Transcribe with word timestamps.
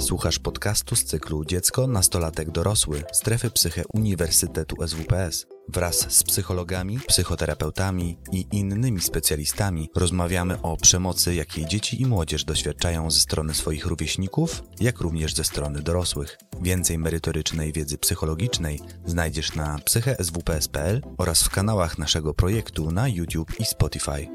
Słuchasz 0.00 0.38
podcastu 0.38 0.96
z 0.96 1.04
cyklu 1.04 1.44
Dziecko, 1.44 1.86
Nastolatek, 1.86 2.50
Dorosły 2.50 3.02
Strefy 3.12 3.50
Psyche 3.50 3.82
Uniwersytetu 3.94 4.76
SWPS. 4.88 5.46
Wraz 5.68 6.12
z 6.12 6.22
psychologami, 6.22 6.98
psychoterapeutami 7.08 8.18
i 8.32 8.46
innymi 8.52 9.00
specjalistami 9.00 9.90
rozmawiamy 9.96 10.62
o 10.62 10.76
przemocy, 10.76 11.34
jakiej 11.34 11.66
dzieci 11.66 12.02
i 12.02 12.06
młodzież 12.06 12.44
doświadczają 12.44 13.10
ze 13.10 13.20
strony 13.20 13.54
swoich 13.54 13.86
rówieśników, 13.86 14.62
jak 14.80 15.00
również 15.00 15.34
ze 15.34 15.44
strony 15.44 15.82
dorosłych. 15.82 16.38
Więcej 16.62 16.98
merytorycznej 16.98 17.72
wiedzy 17.72 17.98
psychologicznej 17.98 18.80
znajdziesz 19.06 19.54
na 19.54 19.78
psycheswps.pl 19.78 21.02
oraz 21.18 21.42
w 21.42 21.50
kanałach 21.50 21.98
naszego 21.98 22.34
projektu 22.34 22.90
na 22.90 23.08
YouTube 23.08 23.60
i 23.60 23.64
Spotify 23.64 24.28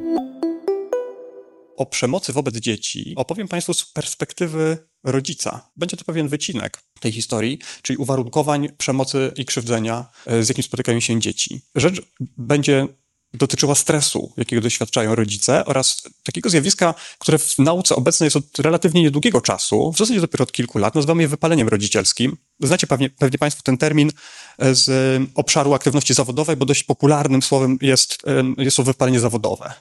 o 1.78 1.86
przemocy 1.86 2.34
wobec 2.34 2.56
dzieci 2.56 3.14
opowiem 3.16 3.48
Państwu 3.48 3.74
z 3.74 3.86
perspektywy 3.86 4.78
rodzica. 5.04 5.70
Będzie 5.76 5.98
to 5.98 6.06
pewien 6.06 6.28
wycinek 6.28 6.82
tej 7.00 7.12
historii, 7.12 7.60
czyli 7.82 7.98
uwarunkowań 7.98 8.70
przemocy 8.78 9.32
i 9.36 9.46
krzywdzenia, 9.46 10.06
e, 10.26 10.44
z 10.44 10.50
jakim 10.50 10.64
spotykają 10.64 11.00
się 11.00 11.20
dzieci. 11.20 11.62
Rzecz 11.76 12.02
będzie 12.38 12.88
dotyczyła 13.34 13.76
stresu, 13.76 14.34
jakiego 14.38 14.62
doświadczają 14.62 15.16
rodzice 15.16 15.66
oraz 15.66 16.04
takiego 16.24 16.50
zjawiska, 16.50 16.94
które 17.20 17.38
w 17.38 17.60
nauce 17.60 17.96
obecnej 17.96 18.26
jest 18.26 18.36
od 18.36 18.60
relatywnie 18.60 19.02
niedługiego 19.02 19.42
czasu, 19.42 19.92
w 19.92 19.98
zasadzie 19.98 20.22
dopiero 20.22 20.44
od 20.44 20.52
kilku 20.52 20.78
lat, 20.78 20.96
nazywamy 20.96 21.22
je 21.22 21.28
wypaleniem 21.28 21.68
rodzicielskim. 21.68 22.38
Znacie 22.60 22.88
pewnie, 22.88 23.10
pewnie 23.10 23.38
Państwo 23.38 23.64
ten 23.64 23.78
termin 23.78 24.12
e, 24.58 24.76
z 24.76 25.22
obszaru 25.36 25.74
aktywności 25.74 26.14
zawodowej, 26.14 26.56
bo 26.56 26.66
dość 26.66 26.84
popularnym 26.84 27.42
słowem 27.42 27.78
jest, 27.82 28.18
e, 28.28 28.64
jest 28.64 28.78
to 28.78 28.84
wypalenie 28.84 29.20
zawodowe. 29.20 29.74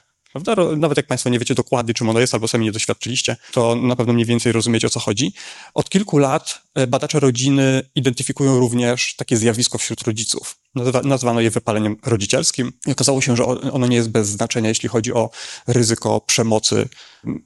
Prawda? 0.43 0.75
Nawet 0.77 0.97
jak 0.97 1.07
Państwo 1.07 1.29
nie 1.29 1.39
wiecie 1.39 1.55
dokładnie, 1.55 1.93
czym 1.93 2.09
ono 2.09 2.19
jest, 2.19 2.33
albo 2.33 2.47
sami 2.47 2.65
nie 2.65 2.71
doświadczyliście, 2.71 3.35
to 3.51 3.75
na 3.75 3.95
pewno 3.95 4.13
mniej 4.13 4.25
więcej 4.25 4.51
rozumiecie, 4.51 4.87
o 4.87 4.89
co 4.89 4.99
chodzi. 4.99 5.33
Od 5.73 5.89
kilku 5.89 6.17
lat 6.17 6.61
e, 6.75 6.87
badacze 6.87 7.19
rodziny 7.19 7.89
identyfikują 7.95 8.59
również 8.59 9.15
takie 9.15 9.37
zjawisko 9.37 9.77
wśród 9.77 10.01
rodziców. 10.01 10.57
Nazwano 11.03 11.41
je 11.41 11.51
wypaleniem 11.51 11.97
rodzicielskim 12.05 12.71
i 12.87 12.91
okazało 12.91 13.21
się, 13.21 13.35
że 13.35 13.45
ono 13.45 13.87
nie 13.87 13.95
jest 13.95 14.09
bez 14.09 14.27
znaczenia, 14.27 14.69
jeśli 14.69 14.89
chodzi 14.89 15.13
o 15.13 15.29
ryzyko 15.67 16.21
przemocy, 16.21 16.89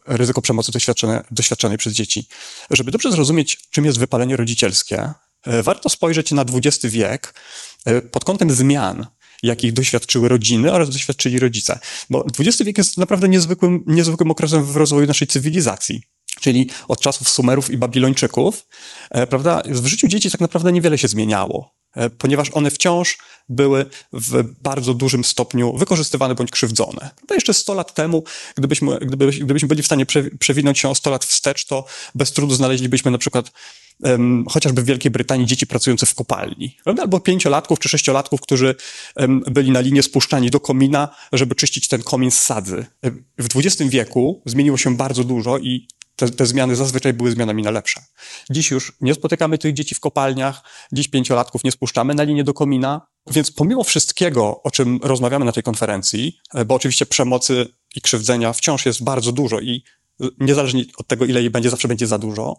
ryzyko 0.08 0.41
przemocy 0.41 0.72
doświadczone, 0.72 1.23
doświadczonej 1.31 1.78
przez 1.78 1.94
dzieci. 1.94 2.28
Żeby 2.72 2.91
dobrze 2.91 3.11
zrozumieć, 3.11 3.58
czym 3.72 3.85
jest 3.85 4.00
wypalenie 4.00 4.38
rodzicielskie, 4.38 5.13
e, 5.45 5.63
warto 5.63 5.89
spojrzeć 5.89 6.31
na 6.31 6.41
XX 6.41 6.85
wiek 6.85 7.33
e, 7.85 8.02
pod 8.02 8.25
kątem 8.25 8.52
zmian 8.52 9.06
jakich 9.43 9.73
doświadczyły 9.73 10.29
rodziny 10.29 10.71
oraz 10.71 10.89
doświadczyli 10.89 11.39
rodzice. 11.39 11.79
Bo 12.09 12.25
XX 12.39 12.63
wiek 12.63 12.77
jest 12.77 12.97
naprawdę 12.97 13.29
niezwykłym, 13.29 13.83
niezwykłym 13.87 14.31
okresem 14.31 14.63
w 14.63 14.75
rozwoju 14.75 15.07
naszej 15.07 15.27
cywilizacji. 15.27 16.01
Czyli 16.39 16.69
od 16.87 17.01
czasów 17.01 17.29
Sumerów 17.29 17.69
i 17.69 17.77
Babilończyków, 17.77 18.67
e, 19.09 19.27
prawda, 19.27 19.61
w 19.65 19.85
życiu 19.85 20.07
dzieci 20.07 20.31
tak 20.31 20.41
naprawdę 20.41 20.71
niewiele 20.71 20.97
się 20.97 21.07
zmieniało, 21.07 21.73
e, 21.95 22.09
ponieważ 22.09 22.49
one 22.53 22.71
wciąż 22.71 23.17
były 23.49 23.85
w 24.13 24.43
bardzo 24.61 24.93
dużym 24.93 25.23
stopniu 25.23 25.77
wykorzystywane 25.77 26.35
bądź 26.35 26.51
krzywdzone. 26.51 27.09
To 27.27 27.33
jeszcze 27.33 27.53
100 27.53 27.73
lat 27.73 27.93
temu, 27.93 28.23
gdybyśmy, 28.57 28.99
gdybyśmy, 28.99 29.67
byli 29.67 29.83
w 29.83 29.85
stanie 29.85 30.05
przewinąć 30.39 30.79
się 30.79 30.89
o 30.89 30.95
100 30.95 31.09
lat 31.09 31.25
wstecz, 31.25 31.65
to 31.65 31.85
bez 32.15 32.31
trudu 32.31 32.55
znaleźlibyśmy 32.55 33.11
na 33.11 33.17
przykład 33.17 33.51
um, 34.03 34.45
chociażby 34.50 34.81
w 34.81 34.86
Wielkiej 34.86 35.11
Brytanii 35.11 35.45
dzieci 35.45 35.67
pracujące 35.67 36.05
w 36.05 36.16
kopalni, 36.16 36.78
prawda? 36.83 37.03
albo 37.03 37.19
pięciolatków 37.19 37.80
czy 37.80 37.89
sześciolatków, 37.89 38.41
którzy 38.41 38.75
um, 39.16 39.44
byli 39.47 39.72
na 39.72 39.80
linię 39.80 40.03
spuszczani 40.03 40.50
do 40.50 40.59
komina, 40.59 41.16
żeby 41.33 41.56
czyścić 41.56 41.88
ten 41.88 42.03
komin 42.03 42.31
z 42.31 42.39
sadzy. 42.39 42.86
W 43.38 43.47
XX 43.56 43.89
wieku 43.89 44.41
zmieniło 44.45 44.78
się 44.78 44.97
bardzo 44.97 45.23
dużo 45.23 45.58
i 45.58 45.88
te, 46.19 46.30
te, 46.30 46.45
zmiany 46.45 46.75
zazwyczaj 46.75 47.14
były 47.14 47.31
zmianami 47.31 47.64
na 47.64 47.72
lepsze. 47.72 48.02
Dziś 48.50 48.72
już 48.72 48.94
nie 49.02 49.14
spotykamy 49.14 49.58
tych 49.58 49.73
dzieci 49.73 49.95
w 49.95 50.00
kopalniach, 50.00 50.61
dziś 50.91 51.08
pięciolatków 51.08 51.63
nie 51.63 51.72
spuszczamy 51.72 52.16
na 52.16 52.23
linię 52.23 52.44
do 52.44 52.53
komina, 52.53 53.08
więc 53.31 53.52
pomimo 53.52 53.84
wszystkiego, 53.84 54.63
o 54.63 54.72
czym 54.72 55.00
rozmawiamy 55.03 55.46
na 55.46 55.52
tej 55.52 55.63
konferencji, 55.63 56.40
e, 56.53 56.66
bo 56.66 56.75
oczywiście 56.75 57.06
przemocy 57.06 57.66
i 57.96 58.02
krzywdzenia 58.02 58.53
wciąż 58.53 58.85
jest 58.85 59.03
bardzo 59.03 59.31
dużo 59.31 59.59
i 59.59 59.84
niezależnie 60.40 60.84
od 60.97 61.07
tego, 61.07 61.25
ile 61.25 61.40
jej 61.40 61.50
będzie, 61.50 61.69
zawsze 61.69 61.88
będzie 61.88 62.07
za 62.07 62.18
dużo, 62.18 62.57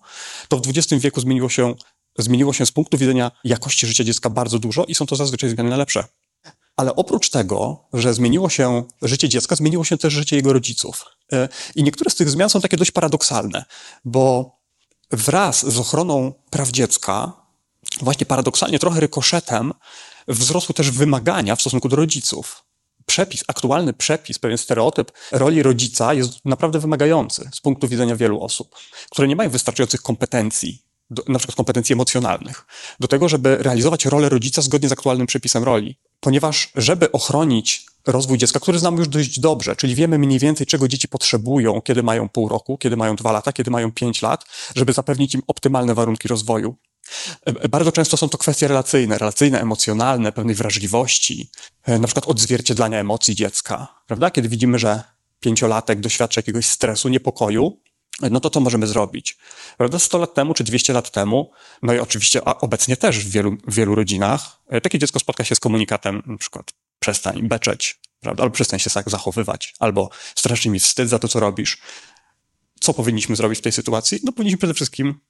to 0.49 0.57
w 0.57 0.69
XX 0.69 1.03
wieku 1.03 1.21
zmieniło 1.21 1.49
się, 1.49 1.75
zmieniło 2.19 2.53
się 2.53 2.67
z 2.67 2.73
punktu 2.73 2.99
widzenia 2.99 3.31
jakości 3.45 3.87
życia 3.87 4.05
dziecka 4.05 4.31
bardzo 4.31 4.59
dużo 4.59 4.85
i 4.85 4.95
są 4.95 5.07
to 5.07 5.17
zazwyczaj 5.17 5.51
zmiany 5.51 5.71
na 5.71 5.77
lepsze. 5.77 6.05
Ale 6.77 6.97
oprócz 6.97 7.31
tego, 7.31 7.89
że 7.93 8.15
zmieniło 8.15 8.49
się 8.49 8.85
życie 9.03 9.29
dziecka, 9.29 9.57
zmieniło 9.57 9.85
się 9.85 9.99
też 9.99 10.13
życie 10.13 10.37
jego 10.37 10.53
rodziców. 10.53 11.05
E, 11.33 11.49
I 11.75 11.83
niektóre 11.83 12.11
z 12.11 12.15
tych 12.15 12.31
zmian 12.31 12.51
są 12.51 12.61
takie 12.61 12.77
dość 12.77 12.91
paradoksalne, 12.91 13.65
bo 14.05 14.57
wraz 15.11 15.73
z 15.73 15.79
ochroną 15.79 16.33
praw 16.51 16.71
dziecka, 16.71 17.33
właśnie 18.01 18.27
paradoksalnie, 18.27 18.79
trochę 18.79 19.01
rykoszetem, 19.01 19.73
wzrosły 20.29 20.75
też 20.75 20.91
wymagania 20.91 21.57
w 21.57 21.61
stosunku 21.61 21.89
do 21.89 21.97
rodziców 21.97 22.70
przepis, 23.11 23.45
aktualny 23.49 23.93
przepis, 23.93 24.39
pewien 24.39 24.59
stereotyp 24.59 25.13
roli 25.33 25.63
rodzica 25.63 26.15
jest 26.15 26.45
naprawdę 26.45 26.79
wymagający 26.79 27.51
z 27.53 27.61
punktu 27.61 27.89
widzenia 27.89 28.17
wielu 28.17 28.43
osób, 28.43 28.75
które 29.11 29.29
nie 29.29 29.37
mają 29.37 29.51
wystarczających 29.51 30.03
kompetencji, 30.03 30.83
do, 31.11 31.23
na 31.29 31.39
przykład 31.39 31.57
kompetencji 31.57 31.93
emocjonalnych, 31.93 32.67
do 33.01 33.09
tego, 33.09 33.29
żeby 33.29 33.57
realizować 33.57 34.05
rolę 34.05 34.29
rodzica 34.29 34.63
zgodnie 34.63 34.89
z 34.89 34.93
aktualnym 34.93 35.27
przepisem 35.27 35.65
roli. 35.65 35.99
Ponieważ, 36.21 36.71
żeby 36.75 37.13
ochronić 37.13 37.87
rozwój 38.07 38.39
dziecka, 38.39 38.61
który 38.61 38.79
znamy 38.79 38.99
już 38.99 39.09
dość 39.09 39.41
dobrze, 39.41 39.77
czyli 39.77 39.95
wiemy 39.95 40.19
mniej 40.19 40.39
więcej, 40.39 40.67
czego 40.67 40.89
dzieci 40.89 41.09
potrzebują, 41.09 41.81
kiedy 41.81 42.03
mają 42.03 42.29
pół 42.29 42.49
roku, 42.49 42.79
kiedy 42.79 42.97
mają 42.97 43.17
dwa 43.17 43.33
lata, 43.33 43.53
kiedy 43.53 43.71
mają 43.71 43.93
pięć 43.93 44.23
lat, 44.23 44.45
żeby 44.77 44.93
zapewnić 44.93 45.35
im 45.35 45.43
optymalne 45.47 45.95
warunki 45.95 46.29
rozwoju. 46.29 46.77
E, 47.47 47.69
bardzo 47.69 47.93
często 47.93 48.17
są 48.17 48.29
to 48.29 48.39
kwestie 48.39 48.69
relacyjne, 48.69 49.19
relacyjne, 49.19 49.61
emocjonalne, 49.61 50.33
pewnej 50.33 50.55
wrażliwości, 50.55 51.51
e, 51.83 51.99
na 51.99 52.07
przykład 52.07 52.29
odzwierciedlania 52.29 52.99
emocji 52.99 53.35
dziecka, 53.35 54.03
prawda? 54.07 54.31
Kiedy 54.31 54.49
widzimy, 54.49 54.79
że 54.79 55.03
pięciolatek 55.41 56.01
doświadcza 56.01 56.39
jakiegoś 56.39 56.67
stresu, 56.67 57.09
niepokoju, 57.09 57.81
e, 58.23 58.31
no 58.31 58.41
to 58.41 58.51
co 58.51 58.61
możemy 58.61 58.87
zrobić? 58.87 59.39
Prawda? 59.77 59.99
100 59.99 60.19
lat 60.19 60.35
temu 60.35 60.55
czy 60.55 60.65
200 60.65 60.93
lat 60.93 61.11
temu, 61.11 61.51
no 61.83 61.95
i 61.95 61.99
oczywiście 61.99 62.45
obecnie 62.45 62.97
też 62.97 63.19
w 63.19 63.31
wielu, 63.31 63.57
wielu 63.69 63.95
rodzinach, 63.95 64.61
takie 64.83 64.99
dziecko 64.99 65.19
spotka 65.19 65.45
się 65.45 65.55
z 65.55 65.61
komunikatem, 65.61 66.23
na 66.27 66.37
przykład 66.37 66.73
przestań 67.01 67.49
beczeć, 67.49 68.01
prawda? 68.21 68.43
albo 68.43 68.55
przestań 68.55 68.79
się 68.79 68.91
tak 68.91 69.11
zachowywać, 69.11 69.75
albo 69.79 70.11
strasznie 70.35 70.71
mi 70.71 70.81
wstyd 70.81 71.09
za 71.09 71.19
to, 71.19 71.29
co 71.29 71.41
robisz. 71.41 71.79
Co 72.81 72.95
powinniśmy 72.95 73.37
zrobić 73.37 73.59
w 73.59 73.63
tej 73.63 73.73
sytuacji? 73.73 74.21
No 74.25 74.33
powinniśmy 74.33 74.59
przede 74.59 74.75
wszystkim 74.75 75.21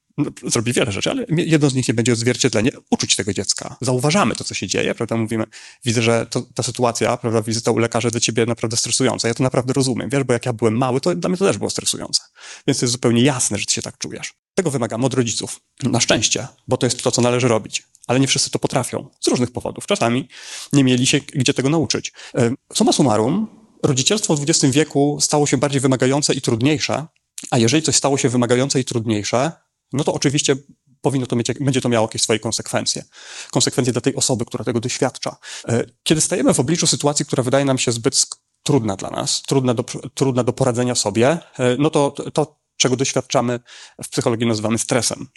zrobi 0.47 0.73
wiele 0.73 0.93
rzeczy, 0.93 1.11
ale 1.11 1.27
jedno 1.29 1.71
z 1.71 1.75
nich 1.75 1.89
nie 1.89 1.95
będzie 1.95 2.13
odzwierciedlenie 2.13 2.71
uczuć 2.91 3.17
tego 3.17 3.33
dziecka. 3.33 3.77
Zauważamy 3.81 4.37
to, 4.37 4.45
co 4.45 4.55
się 4.55 4.67
dzieje, 4.67 4.95
prawda? 4.95 5.17
Mówimy, 5.17 5.45
widzę, 5.85 6.03
że 6.03 6.27
to, 6.31 6.43
ta 6.55 6.63
sytuacja, 6.63 7.17
prawda, 7.17 7.43
wizyta 7.43 7.71
u 7.71 7.79
lekarza 7.79 8.11
dla 8.11 8.21
ciebie 8.21 8.47
naprawdę 8.47 8.77
stresująca. 8.77 9.29
Ja 9.29 9.35
to 9.35 9.43
naprawdę 9.43 9.73
rozumiem, 9.73 10.11
wiesz, 10.11 10.25
bo 10.25 10.33
jak 10.33 10.47
ja 10.47 10.53
byłem 10.53 10.77
mały, 10.77 11.01
to 11.01 11.15
dla 11.15 11.29
mnie 11.29 11.39
to 11.39 11.45
też 11.45 11.59
było 11.59 11.71
stresujące. 11.71 12.23
Więc 12.67 12.79
to 12.79 12.87
jest 12.87 12.93
zupełnie 12.93 13.23
jasne, 13.23 13.59
że 13.59 13.67
ty 13.67 13.73
się 13.73 13.83
tak 13.83 13.99
czujesz. 13.99 14.35
Tego 14.55 14.71
wymagamy 14.71 15.07
od 15.07 15.15
rodziców. 15.15 15.61
Na 15.83 16.01
szczęście, 16.01 16.49
bo 16.69 16.77
to 16.77 16.87
jest 16.87 17.03
to, 17.03 17.11
co 17.11 17.23
należy 17.23 17.49
robić. 17.49 17.83
Ale 18.07 18.21
nie 18.21 18.27
wszyscy 18.27 18.51
to 18.51 18.59
potrafią. 18.59 19.09
Z 19.21 19.29
różnych 19.29 19.51
powodów. 19.51 19.87
Czasami 19.87 20.29
nie 20.73 20.85
mieli 20.85 21.07
się 21.07 21.21
gdzie 21.35 21.55
tego 21.55 21.69
nauczyć. 21.69 22.13
E, 22.35 22.51
summa 22.75 22.93
summarum, 22.93 23.49
rodzicielstwo 23.83 24.37
w 24.37 24.43
XX 24.43 24.75
wieku 24.75 25.19
stało 25.21 25.47
się 25.47 25.57
bardziej 25.57 25.81
wymagające 25.81 26.35
i 26.35 26.41
trudniejsze, 26.41 27.07
a 27.51 27.59
jeżeli 27.59 27.83
coś 27.83 27.97
stało 27.97 28.19
się 28.19 28.29
wymagające 28.29 28.81
i 28.81 28.85
trudniejsze, 28.85 29.53
no 29.93 30.05
to 30.05 30.15
oczywiście 30.15 30.57
powinno 31.01 31.27
to 31.27 31.37
mieć, 31.37 31.53
będzie 31.61 31.81
to 31.81 31.89
miało 31.89 32.07
jakieś 32.07 32.23
swoje 32.23 32.39
konsekwencje. 32.39 33.05
Konsekwencje 33.51 33.93
dla 33.93 34.03
tej 34.03 34.15
osoby, 34.15 34.45
która 34.45 34.65
tego 34.65 34.81
doświadcza. 34.81 35.37
E, 35.69 35.85
kiedy 36.03 36.21
stajemy 36.21 36.55
w 36.55 36.61
obliczu 36.61 36.87
sytuacji, 36.87 37.27
która 37.27 37.43
wydaje 37.43 37.65
nam 37.65 37.79
się 37.79 37.93
zbyt 37.93 38.27
trudna 38.63 38.97
dla 38.97 39.11
nas, 39.11 39.43
trudna 39.43 39.75
do, 39.75 39.85
trudna 40.15 40.45
do 40.45 40.53
poradzenia 40.53 40.95
sobie, 40.95 41.29
e, 41.29 41.77
no 41.79 41.91
to 41.91 42.11
to, 42.11 42.61
czego 42.77 42.97
doświadczamy 42.97 43.61
w 44.05 44.09
psychologii 44.09 44.47
nazywamy 44.47 44.79
stresem. 44.79 45.29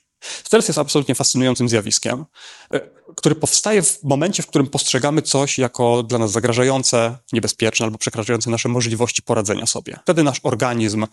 Stres 0.43 0.67
jest 0.67 0.79
absolutnie 0.79 1.15
fascynującym 1.15 1.69
zjawiskiem, 1.69 2.25
e, 2.73 2.81
który 3.15 3.35
powstaje 3.35 3.83
w 3.83 4.03
momencie, 4.03 4.43
w 4.43 4.47
którym 4.47 4.67
postrzegamy 4.67 5.21
coś 5.21 5.57
jako 5.57 6.03
dla 6.03 6.19
nas 6.19 6.31
zagrażające, 6.31 7.17
niebezpieczne 7.33 7.85
albo 7.85 7.97
przekraczające 7.97 8.49
nasze 8.49 8.69
możliwości 8.69 9.21
poradzenia 9.21 9.65
sobie. 9.65 9.99
Wtedy 10.03 10.23
nasz 10.23 10.39
organizm 10.43 11.05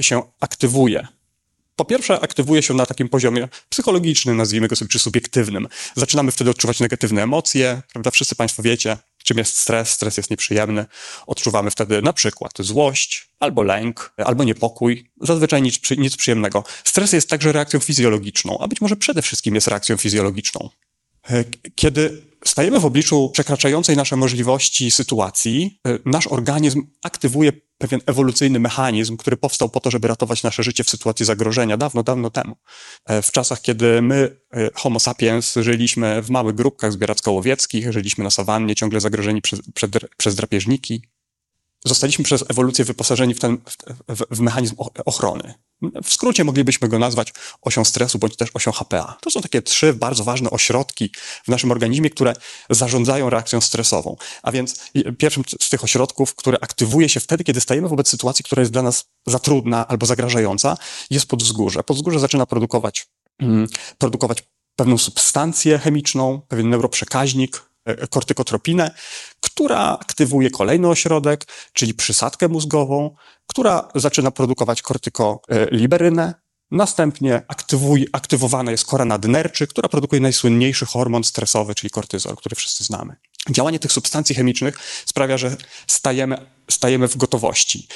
się 0.00 0.22
aktywuje, 0.40 1.08
po 1.76 1.84
pierwsze, 1.84 2.20
aktywuje 2.20 2.62
się 2.62 2.74
na 2.74 2.86
takim 2.86 3.08
poziomie 3.08 3.48
psychologicznym, 3.68 4.36
nazwijmy 4.36 4.68
go 4.68 4.76
sobie, 4.76 4.88
czy 4.88 4.98
subiektywnym. 4.98 5.68
Zaczynamy 5.96 6.32
wtedy 6.32 6.50
odczuwać 6.50 6.80
negatywne 6.80 7.22
emocje, 7.22 7.82
prawda? 7.92 8.10
Wszyscy 8.10 8.36
Państwo 8.36 8.62
wiecie, 8.62 8.96
czym 9.24 9.38
jest 9.38 9.56
stres. 9.56 9.90
Stres 9.90 10.16
jest 10.16 10.30
nieprzyjemny. 10.30 10.86
Odczuwamy 11.26 11.70
wtedy 11.70 12.02
na 12.02 12.12
przykład 12.12 12.52
złość, 12.58 13.28
albo 13.40 13.62
lęk, 13.62 14.12
albo 14.16 14.44
niepokój. 14.44 15.10
Zazwyczaj 15.20 15.62
nic, 15.62 15.80
nic 15.90 16.16
przyjemnego. 16.16 16.64
Stres 16.84 17.12
jest 17.12 17.30
także 17.30 17.52
reakcją 17.52 17.80
fizjologiczną, 17.80 18.58
a 18.60 18.68
być 18.68 18.80
może 18.80 18.96
przede 18.96 19.22
wszystkim 19.22 19.54
jest 19.54 19.68
reakcją 19.68 19.96
fizjologiczną. 19.96 20.70
E, 21.30 21.44
kiedy 21.74 22.22
stajemy 22.44 22.80
w 22.80 22.84
obliczu 22.84 23.30
przekraczającej 23.32 23.96
nasze 23.96 24.16
możliwości 24.16 24.90
sytuacji, 24.90 25.80
e, 25.86 25.98
nasz 26.04 26.26
organizm 26.26 26.82
aktywuje 27.02 27.52
pewien 27.78 28.00
ewolucyjny 28.06 28.60
mechanizm, 28.60 29.16
który 29.16 29.36
powstał 29.36 29.68
po 29.68 29.80
to, 29.80 29.90
żeby 29.90 30.08
ratować 30.08 30.42
nasze 30.42 30.62
życie 30.62 30.84
w 30.84 30.90
sytuacji 30.90 31.26
zagrożenia 31.26 31.76
dawno, 31.76 32.02
dawno 32.02 32.30
temu. 32.30 32.56
E, 33.06 33.22
w 33.22 33.32
czasach, 33.32 33.60
kiedy 33.60 34.02
my, 34.02 34.36
Homo 34.74 35.00
sapiens, 35.00 35.54
żyliśmy 35.54 36.22
w 36.22 36.30
małych 36.30 36.54
grupkach 36.54 36.92
zbieracko-łowieckich, 36.92 37.92
żyliśmy 37.92 38.24
na 38.24 38.30
sawannie, 38.30 38.74
ciągle 38.74 39.00
zagrożeni 39.00 39.42
przez, 39.42 39.60
przez, 39.74 39.90
przez 40.16 40.34
drapieżniki, 40.34 41.02
zostaliśmy 41.88 42.24
przez 42.24 42.44
ewolucję 42.48 42.84
wyposażeni 42.84 43.34
w 43.34 43.40
ten 43.40 43.58
w, 44.08 44.22
w 44.30 44.40
mechanizm 44.40 44.74
ochrony. 45.04 45.54
W 46.04 46.12
skrócie 46.12 46.44
moglibyśmy 46.44 46.88
go 46.88 46.98
nazwać 46.98 47.32
osią 47.62 47.84
stresu 47.84 48.18
bądź 48.18 48.36
też 48.36 48.50
osią 48.54 48.72
HPA. 48.72 49.16
To 49.20 49.30
są 49.30 49.40
takie 49.40 49.62
trzy 49.62 49.92
bardzo 49.92 50.24
ważne 50.24 50.50
ośrodki 50.50 51.10
w 51.44 51.48
naszym 51.48 51.70
organizmie, 51.70 52.10
które 52.10 52.34
zarządzają 52.70 53.30
reakcją 53.30 53.60
stresową. 53.60 54.16
A 54.42 54.52
więc 54.52 54.80
pierwszym 55.18 55.44
z 55.60 55.68
tych 55.68 55.84
ośrodków, 55.84 56.34
który 56.34 56.58
aktywuje 56.60 57.08
się 57.08 57.20
wtedy, 57.20 57.44
kiedy 57.44 57.60
stajemy 57.60 57.88
wobec 57.88 58.08
sytuacji, 58.08 58.44
która 58.44 58.60
jest 58.60 58.72
dla 58.72 58.82
nas 58.82 59.04
za 59.26 59.38
trudna 59.38 59.88
albo 59.88 60.06
zagrażająca, 60.06 60.76
jest 61.10 61.26
podzgórze. 61.26 61.82
Podzgórze 61.82 62.20
zaczyna 62.20 62.46
produkować, 62.46 63.06
mm, 63.38 63.66
produkować 63.98 64.42
pewną 64.76 64.98
substancję 64.98 65.78
chemiczną, 65.78 66.40
pewien 66.48 66.70
neuroprzekaźnik, 66.70 67.66
E, 67.86 68.06
kortykotropinę, 68.06 68.90
która 69.56 69.98
aktywuje 70.00 70.50
kolejny 70.50 70.88
ośrodek, 70.88 71.46
czyli 71.72 71.94
przysadkę 71.94 72.48
mózgową, 72.48 73.16
która 73.46 73.88
zaczyna 73.94 74.30
produkować 74.30 74.82
kortykoliberynę. 74.82 76.34
Następnie 76.70 77.42
aktywuj, 77.48 78.06
aktywowana 78.12 78.70
jest 78.70 78.84
kora 78.86 79.04
nadnerczy, 79.04 79.66
która 79.66 79.88
produkuje 79.88 80.20
najsłynniejszy 80.20 80.86
hormon 80.86 81.24
stresowy, 81.24 81.74
czyli 81.74 81.90
kortyzol, 81.90 82.36
który 82.36 82.56
wszyscy 82.56 82.84
znamy. 82.84 83.16
Działanie 83.50 83.78
tych 83.78 83.92
substancji 83.92 84.34
chemicznych 84.34 84.78
sprawia, 85.06 85.38
że 85.38 85.56
stajemy, 85.86 86.50
stajemy 86.70 87.08
w 87.08 87.16
gotowości. 87.16 87.88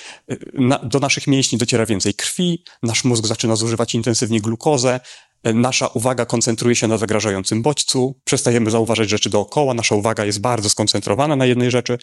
Na, 0.55 0.79
do 0.79 0.99
naszych 0.99 1.27
mięśni 1.27 1.59
dociera 1.59 1.87
więcej 1.87 2.15
krwi, 2.15 2.65
nasz 2.83 3.05
mózg 3.05 3.27
zaczyna 3.27 3.57
zużywać 3.57 3.95
intensywnie 3.95 4.41
glukozę, 4.41 5.01
nasza 5.45 5.87
uwaga 5.87 6.27
koncentruje 6.27 6.77
się 6.77 6.89
na 6.89 6.99
zagrażającym 6.99 7.63
bodźcu, 7.63 8.21
przestajemy 8.25 8.71
zauważać 8.71 9.11
rzeczy 9.11 9.31
dookoła, 9.31 9.75
nasza 9.75 9.95
uwaga 9.95 10.25
jest 10.25 10.41
bardzo 10.41 10.71
skoncentrowana 10.71 11.37
na 11.37 11.47
jednej 11.47 11.71
rzeczy. 11.71 11.99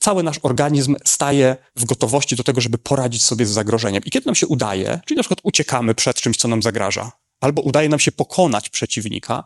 Cały 0.00 0.22
nasz 0.22 0.40
organizm 0.42 0.96
staje 1.04 1.56
w 1.76 1.84
gotowości 1.84 2.36
do 2.36 2.44
tego, 2.44 2.60
żeby 2.60 2.78
poradzić 2.78 3.24
sobie 3.24 3.46
z 3.46 3.50
zagrożeniem. 3.50 4.02
I 4.04 4.10
kiedy 4.10 4.26
nam 4.26 4.34
się 4.34 4.46
udaje, 4.46 5.00
czyli 5.06 5.16
na 5.16 5.22
przykład 5.22 5.40
uciekamy 5.42 5.94
przed 5.94 6.16
czymś, 6.16 6.36
co 6.36 6.48
nam 6.48 6.62
zagraża, 6.62 7.12
albo 7.40 7.62
udaje 7.62 7.88
nam 7.88 7.98
się 8.00 8.12
pokonać 8.12 8.68
przeciwnika 8.68 9.44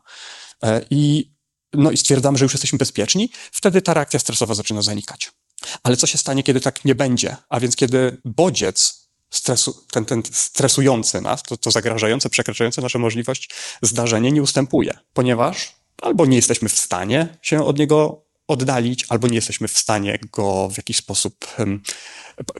e, 0.62 0.84
i, 0.90 1.32
no, 1.72 1.90
i 1.90 1.96
stwierdzamy, 1.96 2.38
że 2.38 2.44
już 2.44 2.52
jesteśmy 2.52 2.78
bezpieczni, 2.78 3.30
wtedy 3.52 3.82
ta 3.82 3.94
reakcja 3.94 4.20
stresowa 4.20 4.54
zaczyna 4.54 4.82
zanikać. 4.82 5.30
Ale 5.82 5.96
co 5.96 6.06
się 6.06 6.18
stanie, 6.18 6.42
kiedy 6.42 6.60
tak 6.60 6.84
nie 6.84 6.94
będzie? 6.94 7.36
A 7.48 7.60
więc 7.60 7.76
kiedy 7.76 8.20
bodziec 8.24 9.07
stresu, 9.30 9.84
ten, 9.90 10.04
ten 10.04 10.22
stresujący 10.32 11.20
nas, 11.20 11.42
to, 11.42 11.56
to 11.56 11.70
zagrażające, 11.70 12.30
przekraczające 12.30 12.82
nasze 12.82 12.98
możliwość 12.98 13.50
zdarzenie 13.82 14.32
nie 14.32 14.42
ustępuje, 14.42 14.98
ponieważ 15.12 15.74
albo 16.02 16.26
nie 16.26 16.36
jesteśmy 16.36 16.68
w 16.68 16.78
stanie 16.78 17.38
się 17.42 17.64
od 17.64 17.78
niego 17.78 18.24
oddalić, 18.48 19.06
albo 19.08 19.28
nie 19.28 19.34
jesteśmy 19.34 19.68
w 19.68 19.78
stanie 19.78 20.18
go 20.32 20.68
w 20.68 20.76
jakiś 20.76 20.96
sposób 20.96 21.46
um, 21.58 21.82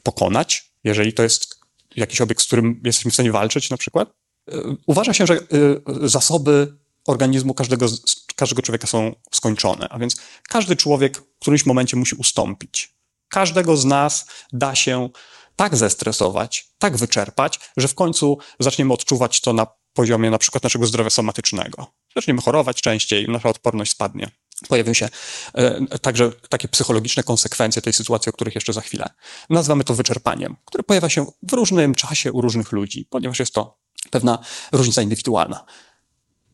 pokonać, 0.03 0.73
jeżeli 0.85 1.12
to 1.12 1.23
jest 1.23 1.59
jakiś 1.97 2.20
obiekt, 2.20 2.43
z 2.43 2.47
którym 2.47 2.81
jesteśmy 2.85 3.11
w 3.11 3.14
stanie 3.14 3.32
walczyć 3.32 3.71
na 3.71 3.76
przykład. 3.76 4.09
E, 4.53 4.53
uważa 4.87 5.14
się, 5.14 5.26
że 5.26 5.35
e, 5.35 5.38
zasoby 6.09 6.76
organizmu 7.06 7.55
każdego, 7.55 7.87
każdego 8.37 8.62
człowieka 8.62 8.87
są 8.87 9.14
skończone, 9.32 9.88
a 9.88 9.99
więc 9.99 10.17
każdy 10.49 10.76
człowiek 10.76 11.19
w 11.19 11.41
którymś 11.41 11.67
momencie 11.67 11.97
musi 11.97 12.17
ustąpić. 12.17 12.94
Każdego 13.29 13.76
z 13.76 13.85
nas 13.85 14.26
da 14.53 14.75
się 14.75 15.09
tak 15.59 15.77
zestresować, 15.77 16.69
tak 16.79 16.97
wyczerpać, 16.97 17.61
że 17.77 17.89
w 17.89 17.95
końcu 17.95 18.39
zaczniemy 18.61 18.95
odczuwać 18.95 19.41
to 19.41 19.53
na 19.53 19.67
poziomie 19.93 20.31
na 20.31 20.39
przykład 20.39 20.65
naszego 20.65 20.87
zdrowia 20.87 21.11
somatycznego. 21.11 21.87
Zaczniemy 22.17 22.43
chorować 22.43 22.81
częściej, 22.81 23.29
nasza 23.29 23.49
odporność 23.49 23.93
spadnie. 23.93 24.31
Pojawią 24.69 24.93
się 24.93 25.09
e, 25.55 25.99
także 25.99 26.33
takie 26.49 26.69
psychologiczne 26.69 27.23
konsekwencje 27.23 27.83
tej 27.83 27.93
sytuacji, 27.93 28.31
o 28.31 28.33
których 28.33 28.55
jeszcze 28.55 28.73
za 28.73 28.81
chwilę. 28.81 29.11
Nazywamy 29.51 29.85
to 29.85 29.95
wyczerpaniem, 29.95 30.57
które 30.65 30.85
pojawia 30.85 31.09
się 31.09 31.27
w 31.43 31.53
różnym 31.53 31.95
czasie 31.95 32.33
u 32.33 32.41
różnych 32.41 32.73
ludzi, 32.73 33.07
ponieważ 33.11 33.39
jest 33.39 33.55
to 33.55 33.79
pewna 34.11 34.39
różnica 34.73 35.03
indywidualna. 35.03 35.65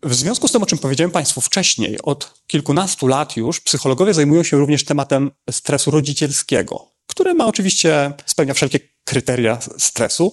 W 0.02 0.14
związku 0.14 0.48
z 0.48 0.52
tym, 0.52 0.62
o 0.62 0.66
czym 0.66 0.78
powiedziałem 0.78 1.10
Państwu 1.10 1.40
wcześniej, 1.40 1.98
od 2.02 2.42
kilkunastu 2.46 3.06
lat 3.06 3.36
już 3.36 3.60
psychologowie 3.60 4.14
zajmują 4.14 4.42
się 4.42 4.56
również 4.56 4.84
tematem 4.84 5.30
stresu 5.50 5.90
rodzicielskiego, 5.90 6.94
który 7.06 7.34
ma 7.34 7.46
oczywiście, 7.46 8.12
spełnia 8.26 8.54
wszelkie 8.54 8.93
kryteria 9.04 9.58
stresu. 9.78 10.32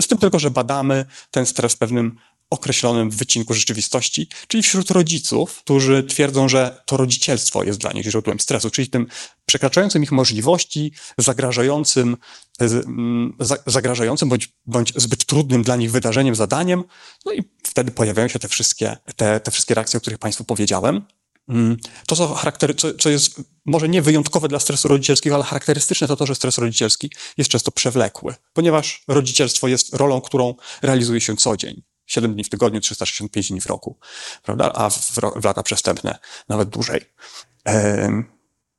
Z 0.00 0.06
tym 0.06 0.18
tylko, 0.18 0.38
że 0.38 0.50
badamy 0.50 1.06
ten 1.30 1.46
stres 1.46 1.72
w 1.72 1.78
pewnym 1.78 2.16
określonym 2.50 3.10
wycinku 3.10 3.54
rzeczywistości, 3.54 4.28
czyli 4.48 4.62
wśród 4.62 4.90
rodziców, 4.90 5.58
którzy 5.58 6.02
twierdzą, 6.02 6.48
że 6.48 6.82
to 6.86 6.96
rodzicielstwo 6.96 7.64
jest 7.64 7.78
dla 7.78 7.92
nich 7.92 8.04
źródłem 8.04 8.40
stresu, 8.40 8.70
czyli 8.70 8.88
tym 8.88 9.06
przekraczającym 9.46 10.02
ich 10.02 10.12
możliwości, 10.12 10.92
zagrażającym, 11.18 12.16
mm, 12.60 13.36
zagrażającym 13.66 14.28
bądź, 14.28 14.48
bądź 14.66 14.92
zbyt 14.96 15.24
trudnym 15.24 15.62
dla 15.62 15.76
nich 15.76 15.90
wydarzeniem, 15.90 16.34
zadaniem. 16.34 16.84
No 17.26 17.32
i 17.32 17.42
wtedy 17.62 17.90
pojawiają 17.90 18.28
się 18.28 18.38
te 18.38 18.48
wszystkie, 18.48 18.96
te, 19.16 19.40
te 19.40 19.50
wszystkie 19.50 19.74
reakcje, 19.74 19.98
o 19.98 20.00
których 20.00 20.18
Państwu 20.18 20.44
powiedziałem. 20.44 21.02
Mm, 21.48 21.76
to, 22.06 22.16
co, 22.16 22.34
charaktery, 22.34 22.74
co, 22.74 22.94
co 22.94 23.10
jest 23.10 23.40
może 23.64 23.88
nie 23.88 24.02
wyjątkowe 24.02 24.48
dla 24.48 24.58
stresu 24.58 24.88
rodzicielskiego, 24.88 25.34
ale 25.34 25.44
charakterystyczne 25.44 26.08
to 26.08 26.16
to, 26.16 26.26
że 26.26 26.34
stres 26.34 26.58
rodzicielski 26.58 27.10
jest 27.38 27.50
często 27.50 27.70
przewlekły, 27.70 28.34
ponieważ 28.52 29.04
rodzicielstwo 29.08 29.68
jest 29.68 29.94
rolą, 29.94 30.20
którą 30.20 30.54
realizuje 30.82 31.20
się 31.20 31.36
co 31.36 31.56
dzień. 31.56 31.82
7 32.06 32.34
dni 32.34 32.44
w 32.44 32.48
tygodniu, 32.48 32.80
365 32.80 33.50
dni 33.50 33.60
w 33.60 33.66
roku, 33.66 33.98
prawda? 34.42 34.72
A 34.74 34.90
w, 34.90 35.12
w 35.36 35.44
lata 35.44 35.62
przestępne 35.62 36.18
nawet 36.48 36.68
dłużej. 36.68 37.00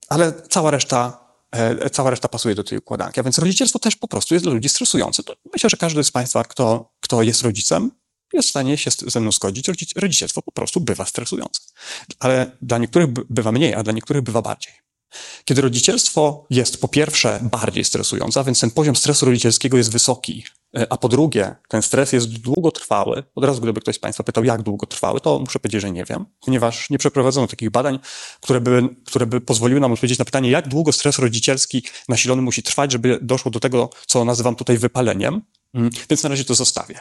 ale 0.09 0.33
cała 0.49 0.71
reszta, 0.71 1.27
e, 1.51 1.89
cała 1.89 2.09
reszta 2.09 2.27
pasuje 2.27 2.55
do 2.55 2.63
tej 2.63 2.77
układanki. 2.77 3.19
A 3.19 3.23
więc 3.23 3.37
rodzicielstwo 3.37 3.79
też 3.79 3.95
po 3.95 4.07
prostu 4.07 4.35
jest 4.35 4.45
dla 4.45 4.53
ludzi 4.53 4.69
stresujące. 4.69 5.23
To 5.23 5.35
myślę, 5.53 5.69
że 5.69 5.77
każdy 5.77 6.03
z 6.03 6.11
Państwa, 6.11 6.43
kto, 6.43 6.93
kto 6.99 7.21
jest 7.21 7.41
rodzicem, 7.41 7.91
jest 8.35 8.47
w 8.47 8.49
stanie 8.49 8.77
się 8.77 8.91
ze 9.07 9.19
mną 9.19 9.31
zgodzić. 9.31 9.67
Rodzicielstwo 9.95 10.41
po 10.41 10.51
prostu 10.51 10.81
bywa 10.81 11.05
stresujące. 11.05 11.61
Ale 12.19 12.51
dla 12.61 12.77
niektórych 12.77 13.07
bywa 13.29 13.51
mniej, 13.51 13.73
a 13.73 13.83
dla 13.83 13.93
niektórych 13.93 14.23
bywa 14.23 14.41
bardziej. 14.41 14.73
Kiedy 15.45 15.61
rodzicielstwo 15.61 16.45
jest 16.49 16.81
po 16.81 16.87
pierwsze 16.87 17.39
bardziej 17.51 17.83
stresujące, 17.83 18.39
a 18.39 18.43
więc 18.43 18.59
ten 18.59 18.71
poziom 18.71 18.95
stresu 18.95 19.25
rodzicielskiego 19.25 19.77
jest 19.77 19.91
wysoki, 19.91 20.43
e, 20.77 20.93
a 20.93 20.97
po 20.97 21.09
drugie 21.09 21.55
ten 21.69 21.81
stres 21.81 22.13
jest 22.13 22.27
długotrwały, 22.27 23.23
od 23.35 23.43
razu 23.43 23.61
gdyby 23.61 23.81
ktoś 23.81 23.95
z 23.95 23.99
Państwa 23.99 24.23
pytał, 24.23 24.43
jak 24.43 24.61
długotrwały, 24.61 25.21
to 25.21 25.39
muszę 25.39 25.59
powiedzieć, 25.59 25.81
że 25.81 25.91
nie 25.91 26.05
wiem, 26.05 26.25
ponieważ 26.39 26.89
nie 26.89 26.97
przeprowadzono 26.97 27.47
takich 27.47 27.69
badań, 27.69 27.99
które 28.41 28.61
by, 28.61 28.89
które 29.05 29.25
by 29.25 29.41
pozwoliły 29.41 29.79
nam 29.79 29.91
odpowiedzieć 29.91 30.19
na 30.19 30.25
pytanie, 30.25 30.49
jak 30.49 30.67
długo 30.67 30.91
stres 30.91 31.19
rodzicielski 31.19 31.83
nasilony 32.09 32.41
musi 32.41 32.63
trwać, 32.63 32.91
żeby 32.91 33.19
doszło 33.21 33.51
do 33.51 33.59
tego, 33.59 33.89
co 34.07 34.25
nazywam 34.25 34.55
tutaj 34.55 34.77
wypaleniem. 34.77 35.41
Mm, 35.73 35.89
więc 36.09 36.23
na 36.23 36.29
razie 36.29 36.45
to 36.45 36.55
zostawię. 36.55 36.99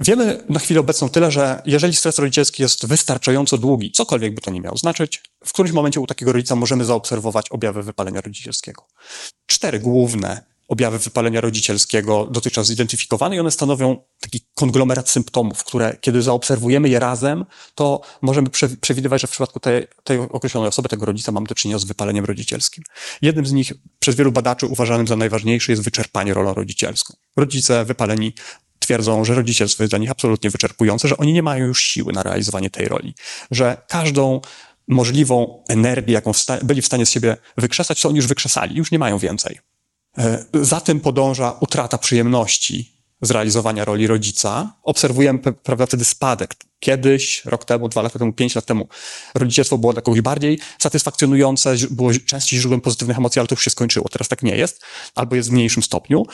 Wiemy 0.00 0.44
na 0.48 0.58
chwilę 0.58 0.80
obecną 0.80 1.08
tyle, 1.08 1.30
że 1.30 1.62
jeżeli 1.66 1.94
stres 1.94 2.18
rodzicielski 2.18 2.62
jest 2.62 2.86
wystarczająco 2.86 3.58
długi, 3.58 3.92
cokolwiek 3.92 4.34
by 4.34 4.40
to 4.40 4.50
nie 4.50 4.60
miało 4.60 4.76
znaczyć, 4.76 5.22
w 5.44 5.52
którymś 5.52 5.72
momencie 5.72 6.00
u 6.00 6.06
takiego 6.06 6.32
rodzica 6.32 6.56
możemy 6.56 6.84
zaobserwować 6.84 7.50
objawy 7.50 7.82
wypalenia 7.82 8.20
rodzicielskiego. 8.20 8.86
Cztery 9.46 9.80
główne 9.80 10.54
objawy 10.68 10.98
wypalenia 10.98 11.40
rodzicielskiego 11.40 12.28
dotychczas 12.30 12.66
zidentyfikowane 12.66 13.36
i 13.36 13.40
one 13.40 13.50
stanowią 13.50 13.96
taki 14.20 14.40
konglomerat 14.54 15.10
symptomów, 15.10 15.64
które 15.64 15.96
kiedy 16.00 16.22
zaobserwujemy 16.22 16.88
je 16.88 16.98
razem, 16.98 17.44
to 17.74 18.00
możemy 18.22 18.50
przewidywać, 18.80 19.20
że 19.20 19.26
w 19.26 19.30
przypadku 19.30 19.60
tej, 19.60 19.86
tej 20.04 20.18
określonej 20.18 20.68
osoby, 20.68 20.88
tego 20.88 21.06
rodzica 21.06 21.32
mamy 21.32 21.46
do 21.46 21.54
czynienia 21.54 21.78
z 21.78 21.84
wypaleniem 21.84 22.24
rodzicielskim. 22.24 22.84
Jednym 23.22 23.46
z 23.46 23.52
nich 23.52 23.72
przez 23.98 24.16
wielu 24.16 24.32
badaczy 24.32 24.66
uważanym 24.66 25.06
za 25.06 25.16
najważniejszy 25.16 25.72
jest 25.72 25.82
wyczerpanie 25.82 26.34
rolą 26.34 26.54
rodzicielską. 26.54 27.14
Rodzice 27.36 27.84
wypaleni 27.84 28.34
twierdzą, 28.84 29.24
że 29.24 29.34
rodzicielstwo 29.34 29.82
jest 29.82 29.92
dla 29.92 29.98
nich 29.98 30.10
absolutnie 30.10 30.50
wyczerpujące, 30.50 31.08
że 31.08 31.16
oni 31.16 31.32
nie 31.32 31.42
mają 31.42 31.66
już 31.66 31.82
siły 31.82 32.12
na 32.12 32.22
realizowanie 32.22 32.70
tej 32.70 32.88
roli, 32.88 33.14
że 33.50 33.76
każdą 33.88 34.40
możliwą 34.88 35.64
energię, 35.68 36.14
jaką 36.14 36.32
byli 36.62 36.82
w 36.82 36.86
stanie 36.86 37.06
z 37.06 37.10
siebie 37.10 37.36
wykrzesać, 37.56 38.02
to 38.02 38.08
oni 38.08 38.16
już 38.16 38.26
wykrzesali, 38.26 38.76
już 38.76 38.90
nie 38.90 38.98
mają 38.98 39.18
więcej. 39.18 39.58
E, 40.18 40.44
za 40.54 40.80
tym 40.80 41.00
podąża 41.00 41.56
utrata 41.60 41.98
przyjemności 41.98 42.93
z 43.26 43.30
realizowania 43.30 43.84
roli 43.84 44.06
rodzica. 44.06 44.76
Obserwujemy, 44.82 45.38
prawda, 45.38 45.86
wtedy 45.86 46.04
spadek. 46.04 46.54
Kiedyś, 46.80 47.44
rok 47.44 47.64
temu, 47.64 47.88
dwa 47.88 48.02
lata 48.02 48.18
temu, 48.18 48.32
pięć 48.32 48.54
lat 48.54 48.66
temu, 48.66 48.88
rodzicielstwo 49.34 49.78
było 49.78 49.92
dla 49.92 50.02
kogoś 50.02 50.20
bardziej 50.20 50.58
satysfakcjonujące, 50.78 51.74
było 51.90 52.10
częściej 52.26 52.60
źródłem 52.60 52.80
pozytywnych 52.80 53.18
emocji, 53.18 53.40
ale 53.40 53.48
to 53.48 53.54
już 53.54 53.64
się 53.64 53.70
skończyło. 53.70 54.08
Teraz 54.08 54.28
tak 54.28 54.42
nie 54.42 54.56
jest, 54.56 54.82
albo 55.14 55.36
jest 55.36 55.48
w 55.48 55.52
mniejszym 55.52 55.82
stopniu. 55.82 56.26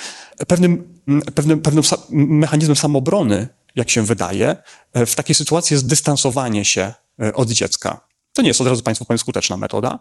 Pewnym, 0.49 1.01
pewnym, 1.35 1.61
pewnym 1.61 1.85
mechanizmem 2.11 2.77
samobrony, 2.77 3.49
jak 3.77 3.91
się 3.91 4.03
wydaje, 4.03 4.57
e, 4.93 5.07
w 5.07 5.15
takiej 5.15 5.35
sytuacji 5.35 5.75
jest 5.75 5.87
dystansowanie 5.87 6.65
się 6.65 6.95
e, 7.23 7.35
od 7.35 7.51
dziecka. 7.51 8.10
To 8.33 8.43
nie 8.43 8.49
jest 8.49 8.61
od 8.61 8.67
razu 8.67 8.83
Państwu 8.83 9.05
powiem 9.05 9.19
skuteczna 9.19 9.57
metoda, 9.57 9.99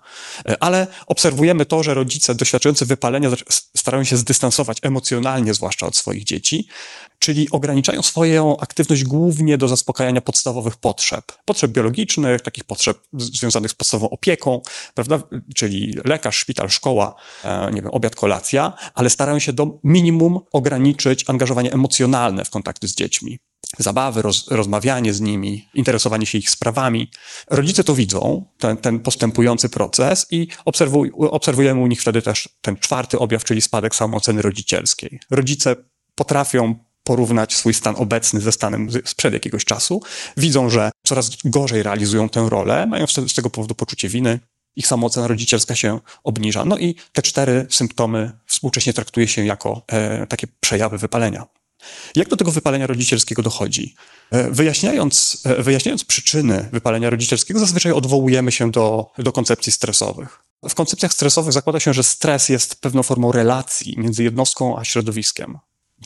e, 0.49 0.63
ale 0.63 0.87
obserwujemy 1.07 1.65
to, 1.65 1.83
że 1.83 1.93
rodzice 1.93 2.35
doświadczający 2.35 2.85
wypalenia 2.85 3.29
starają 3.77 4.03
się 4.03 4.17
zdystansować 4.17 4.77
emocjonalnie, 4.81 5.53
zwłaszcza 5.53 5.87
od 5.87 5.95
swoich 5.95 6.23
dzieci, 6.23 6.67
czyli 7.19 7.49
ograniczają 7.51 8.01
swoją 8.01 8.57
aktywność 8.59 9.03
głównie 9.03 9.57
do 9.57 9.67
zaspokajania 9.67 10.21
podstawowych 10.21 10.77
potrzeb. 10.77 11.25
Potrzeb 11.45 11.71
biologicznych, 11.71 12.41
takich 12.41 12.63
potrzeb 12.63 12.99
związanych 13.13 13.71
z 13.71 13.75
podstawową 13.75 14.09
opieką, 14.09 14.61
prawda? 14.93 15.19
Czyli 15.55 15.95
lekarz, 16.05 16.37
szpital, 16.37 16.69
szkoła, 16.69 17.15
e, 17.43 17.71
nie 17.71 17.81
wiem, 17.81 17.91
obiad, 17.91 18.15
kolacja, 18.15 18.73
ale 18.93 19.09
starają 19.09 19.39
się 19.39 19.53
do 19.53 19.79
minimum 19.83 20.39
ograniczyć 20.51 21.29
angażowanie 21.29 21.73
emocjonalne 21.73 22.45
w 22.45 22.49
kontakty 22.49 22.87
z 22.87 22.95
dziećmi 22.95 23.39
zabawy, 23.77 24.21
roz, 24.21 24.47
rozmawianie 24.47 25.13
z 25.13 25.21
nimi, 25.21 25.69
interesowanie 25.73 26.25
się 26.25 26.37
ich 26.37 26.49
sprawami. 26.49 27.11
Rodzice 27.49 27.83
to 27.83 27.95
widzą, 27.95 28.45
ten, 28.57 28.77
ten 28.77 28.99
postępujący 28.99 29.69
proces 29.69 30.27
i 30.31 30.47
obserwuj, 30.65 31.11
obserwujemy 31.17 31.81
u 31.81 31.87
nich 31.87 32.01
wtedy 32.01 32.21
też 32.21 32.49
ten 32.61 32.77
czwarty 32.77 33.19
objaw, 33.19 33.43
czyli 33.43 33.61
spadek 33.61 33.95
samooceny 33.95 34.41
rodzicielskiej. 34.41 35.19
Rodzice 35.29 35.75
potrafią 36.15 36.75
porównać 37.03 37.55
swój 37.55 37.73
stan 37.73 37.95
obecny 37.97 38.41
ze 38.41 38.51
stanem 38.51 38.89
sprzed 39.05 39.33
jakiegoś 39.33 39.65
czasu, 39.65 40.01
widzą, 40.37 40.69
że 40.69 40.91
coraz 41.05 41.29
gorzej 41.45 41.83
realizują 41.83 42.29
tę 42.29 42.47
rolę, 42.49 42.87
mają 42.87 43.07
z 43.07 43.33
tego 43.33 43.49
powodu 43.49 43.75
poczucie 43.75 44.09
winy, 44.09 44.39
ich 44.75 44.87
samoocena 44.87 45.27
rodzicielska 45.27 45.75
się 45.75 45.99
obniża. 46.23 46.65
No 46.65 46.77
i 46.77 46.95
te 47.13 47.21
cztery 47.21 47.67
symptomy 47.69 48.31
współcześnie 48.45 48.93
traktuje 48.93 49.27
się 49.27 49.45
jako 49.45 49.81
e, 49.87 50.27
takie 50.27 50.47
przejawy 50.59 50.97
wypalenia. 50.97 51.45
Jak 52.15 52.29
do 52.29 52.37
tego 52.37 52.51
wypalenia 52.51 52.87
rodzicielskiego 52.87 53.41
dochodzi? 53.41 53.95
E, 54.31 54.51
wyjaśniając, 54.51 55.41
e, 55.45 55.63
wyjaśniając 55.63 56.03
przyczyny 56.03 56.69
wypalenia 56.71 57.09
rodzicielskiego, 57.09 57.59
zazwyczaj 57.59 57.91
odwołujemy 57.91 58.51
się 58.51 58.71
do, 58.71 59.11
do 59.17 59.31
koncepcji 59.31 59.71
stresowych. 59.71 60.39
W 60.69 60.75
koncepcjach 60.75 61.13
stresowych 61.13 61.53
zakłada 61.53 61.79
się, 61.79 61.93
że 61.93 62.03
stres 62.03 62.49
jest 62.49 62.81
pewną 62.81 63.03
formą 63.03 63.31
relacji 63.31 63.95
między 63.97 64.23
jednostką 64.23 64.77
a 64.79 64.83
środowiskiem. 64.83 65.57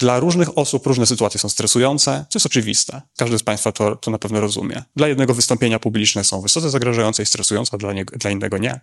Dla 0.03 0.19
różnych 0.19 0.57
osób 0.57 0.87
różne 0.87 1.05
sytuacje 1.05 1.39
są 1.39 1.49
stresujące, 1.49 2.25
co 2.29 2.37
jest 2.37 2.45
oczywiste. 2.45 3.01
Każdy 3.17 3.37
z 3.37 3.43
Państwa 3.43 3.71
to, 3.71 3.95
to 3.95 4.11
na 4.11 4.17
pewno 4.17 4.41
rozumie. 4.41 4.83
Dla 4.95 5.07
jednego 5.07 5.33
wystąpienia 5.33 5.79
publiczne 5.79 6.23
są 6.23 6.41
wysoce 6.41 6.69
zagrażające 6.69 7.23
i 7.23 7.25
stresujące, 7.25 7.77
dla, 7.77 7.93
nie, 7.93 8.05
dla 8.05 8.31
innego 8.31 8.57
nie. 8.57 8.79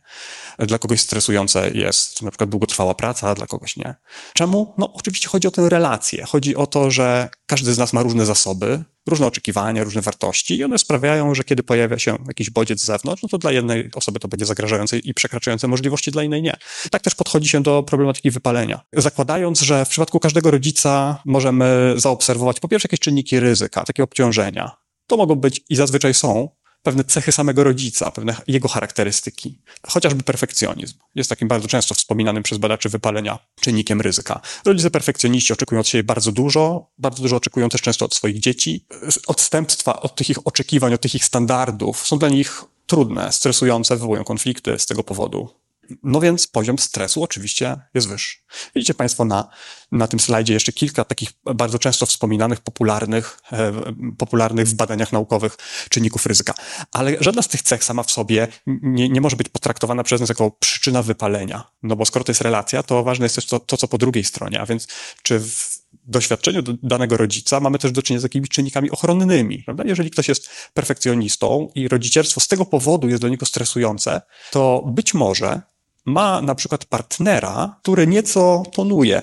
Dla 0.58 0.78
kogoś 0.78 1.00
stresujące 1.00 1.70
jest 1.70 2.22
na 2.22 2.30
przykład 2.30 2.50
długotrwała 2.50 2.94
praca, 2.94 3.28
a 3.28 3.34
dla 3.34 3.46
kogoś 3.46 3.76
nie. 3.76 3.94
Czemu? 4.34 4.74
No 4.78 4.92
oczywiście 4.92 5.28
chodzi 5.28 5.48
o 5.48 5.50
tę 5.50 5.68
relację. 5.68 6.24
Chodzi 6.24 6.56
o 6.56 6.66
to, 6.66 6.90
że 6.90 7.28
każdy 7.46 7.74
z 7.74 7.78
nas 7.78 7.92
ma 7.92 8.02
różne 8.02 8.26
zasoby, 8.26 8.84
różne 9.08 9.26
oczekiwania, 9.26 9.84
różne 9.84 10.00
wartości 10.00 10.56
i 10.56 10.64
one 10.64 10.78
sprawiają, 10.78 11.34
że 11.34 11.44
kiedy 11.44 11.62
pojawia 11.62 11.98
się 11.98 12.18
jakiś 12.28 12.50
bodziec 12.50 12.80
z 12.80 12.84
zewnątrz, 12.84 13.22
no 13.22 13.28
to 13.28 13.38
dla 13.38 13.52
jednej 13.52 13.90
osoby 13.94 14.20
to 14.20 14.28
będzie 14.28 14.46
zagrażające 14.46 14.98
i 14.98 15.14
przekraczające 15.14 15.68
możliwości, 15.68 16.10
dla 16.10 16.22
innej 16.22 16.42
nie. 16.42 16.56
Tak 16.90 17.02
też 17.02 17.14
podchodzi 17.14 17.48
się 17.48 17.62
do 17.62 17.82
problematyki 17.82 18.30
wypalenia. 18.30 18.80
Zakładając, 18.92 19.60
że 19.60 19.84
w 19.84 19.88
przypadku 19.88 20.20
każdego 20.20 20.50
rodzica 20.50 21.22
możemy 21.24 21.94
zaobserwować 21.96 22.60
po 22.60 22.68
pierwsze 22.68 22.86
jakieś 22.86 23.00
czynniki 23.00 23.40
ryzyka, 23.40 23.84
takie 23.84 24.02
obciążenia. 24.02 24.70
To 25.06 25.16
mogą 25.16 25.34
być 25.34 25.60
i 25.68 25.76
zazwyczaj 25.76 26.14
są 26.14 26.48
pewne 26.82 27.04
cechy 27.04 27.32
samego 27.32 27.64
rodzica, 27.64 28.10
pewne 28.10 28.36
jego 28.46 28.68
charakterystyki. 28.68 29.58
Chociażby 29.86 30.22
perfekcjonizm 30.22 30.94
jest 31.14 31.30
takim 31.30 31.48
bardzo 31.48 31.68
często 31.68 31.94
wspominanym 31.94 32.42
przez 32.42 32.58
badaczy 32.58 32.88
wypalenia 32.88 33.38
czynnikiem 33.60 34.00
ryzyka. 34.00 34.40
Rodzice 34.64 34.90
perfekcjoniści 34.90 35.52
oczekują 35.52 35.80
od 35.80 35.88
siebie 35.88 36.04
bardzo 36.04 36.32
dużo, 36.32 36.90
bardzo 36.98 37.22
dużo 37.22 37.36
oczekują 37.36 37.68
też 37.68 37.82
często 37.82 38.04
od 38.04 38.14
swoich 38.14 38.40
dzieci. 38.40 38.86
Odstępstwa 39.26 40.00
od 40.00 40.14
tych 40.14 40.30
ich 40.30 40.46
oczekiwań, 40.46 40.94
od 40.94 41.00
tych 41.00 41.14
ich 41.14 41.24
standardów 41.24 42.06
są 42.06 42.18
dla 42.18 42.28
nich 42.28 42.64
trudne, 42.86 43.32
stresujące, 43.32 43.96
wywołują 43.96 44.24
konflikty 44.24 44.78
z 44.78 44.86
tego 44.86 45.04
powodu. 45.04 45.59
No 46.02 46.20
więc 46.20 46.46
poziom 46.46 46.78
stresu 46.78 47.22
oczywiście 47.22 47.76
jest 47.94 48.08
wyższy. 48.08 48.38
Widzicie 48.74 48.94
Państwo 48.94 49.24
na, 49.24 49.48
na 49.92 50.08
tym 50.08 50.20
slajdzie 50.20 50.54
jeszcze 50.54 50.72
kilka 50.72 51.04
takich 51.04 51.30
bardzo 51.44 51.78
często 51.78 52.06
wspominanych, 52.06 52.60
popularnych, 52.60 53.38
e, 53.52 53.72
popularnych 54.18 54.66
w 54.68 54.74
badaniach 54.74 55.12
naukowych 55.12 55.56
czynników 55.90 56.26
ryzyka. 56.26 56.54
Ale 56.92 57.16
żadna 57.20 57.42
z 57.42 57.48
tych 57.48 57.62
cech 57.62 57.84
sama 57.84 58.02
w 58.02 58.10
sobie 58.10 58.48
nie, 58.66 59.08
nie 59.08 59.20
może 59.20 59.36
być 59.36 59.48
potraktowana 59.48 60.02
przez 60.02 60.20
nas 60.20 60.28
jako 60.28 60.50
przyczyna 60.50 61.02
wypalenia. 61.02 61.70
No 61.82 61.96
bo 61.96 62.04
skoro 62.04 62.24
to 62.24 62.30
jest 62.30 62.40
relacja, 62.40 62.82
to 62.82 63.04
ważne 63.04 63.24
jest 63.24 63.34
też 63.34 63.46
to, 63.46 63.60
to 63.60 63.76
co 63.76 63.88
po 63.88 63.98
drugiej 63.98 64.24
stronie, 64.24 64.60
a 64.60 64.66
więc 64.66 64.88
czy 65.22 65.40
w 65.40 65.80
doświadczeniu 66.04 66.62
danego 66.82 67.16
rodzica 67.16 67.60
mamy 67.60 67.78
też 67.78 67.92
do 67.92 68.02
czynienia 68.02 68.20
z 68.20 68.22
jakimiś 68.22 68.48
czynnikami 68.48 68.90
ochronnymi. 68.90 69.62
Prawda? 69.62 69.84
Jeżeli 69.86 70.10
ktoś 70.10 70.28
jest 70.28 70.50
perfekcjonistą 70.74 71.68
i 71.74 71.88
rodzicielstwo 71.88 72.40
z 72.40 72.48
tego 72.48 72.66
powodu 72.66 73.08
jest 73.08 73.22
dla 73.22 73.30
niego 73.30 73.46
stresujące, 73.46 74.20
to 74.50 74.84
być 74.86 75.14
może 75.14 75.62
ma 76.10 76.42
na 76.42 76.54
przykład 76.54 76.84
partnera, 76.84 77.76
który 77.82 78.06
nieco 78.06 78.62
tonuje, 78.72 79.22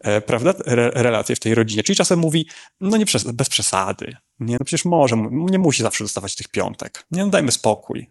e, 0.00 0.20
prawda, 0.20 0.54
Re, 0.66 0.90
relacje 0.90 1.36
w 1.36 1.40
tej 1.40 1.54
rodzinie. 1.54 1.82
Czyli 1.82 1.96
czasem 1.96 2.18
mówi, 2.18 2.48
no 2.80 2.96
nie 2.96 3.04
bez 3.32 3.48
przesady. 3.48 4.16
Nie, 4.40 4.56
no 4.60 4.64
przecież 4.64 4.84
może, 4.84 5.16
nie 5.30 5.58
musi 5.58 5.82
zawsze 5.82 6.04
dostawać 6.04 6.34
tych 6.34 6.48
piątek. 6.48 7.06
Nie, 7.10 7.24
no 7.24 7.30
dajmy 7.30 7.52
spokój. 7.52 8.10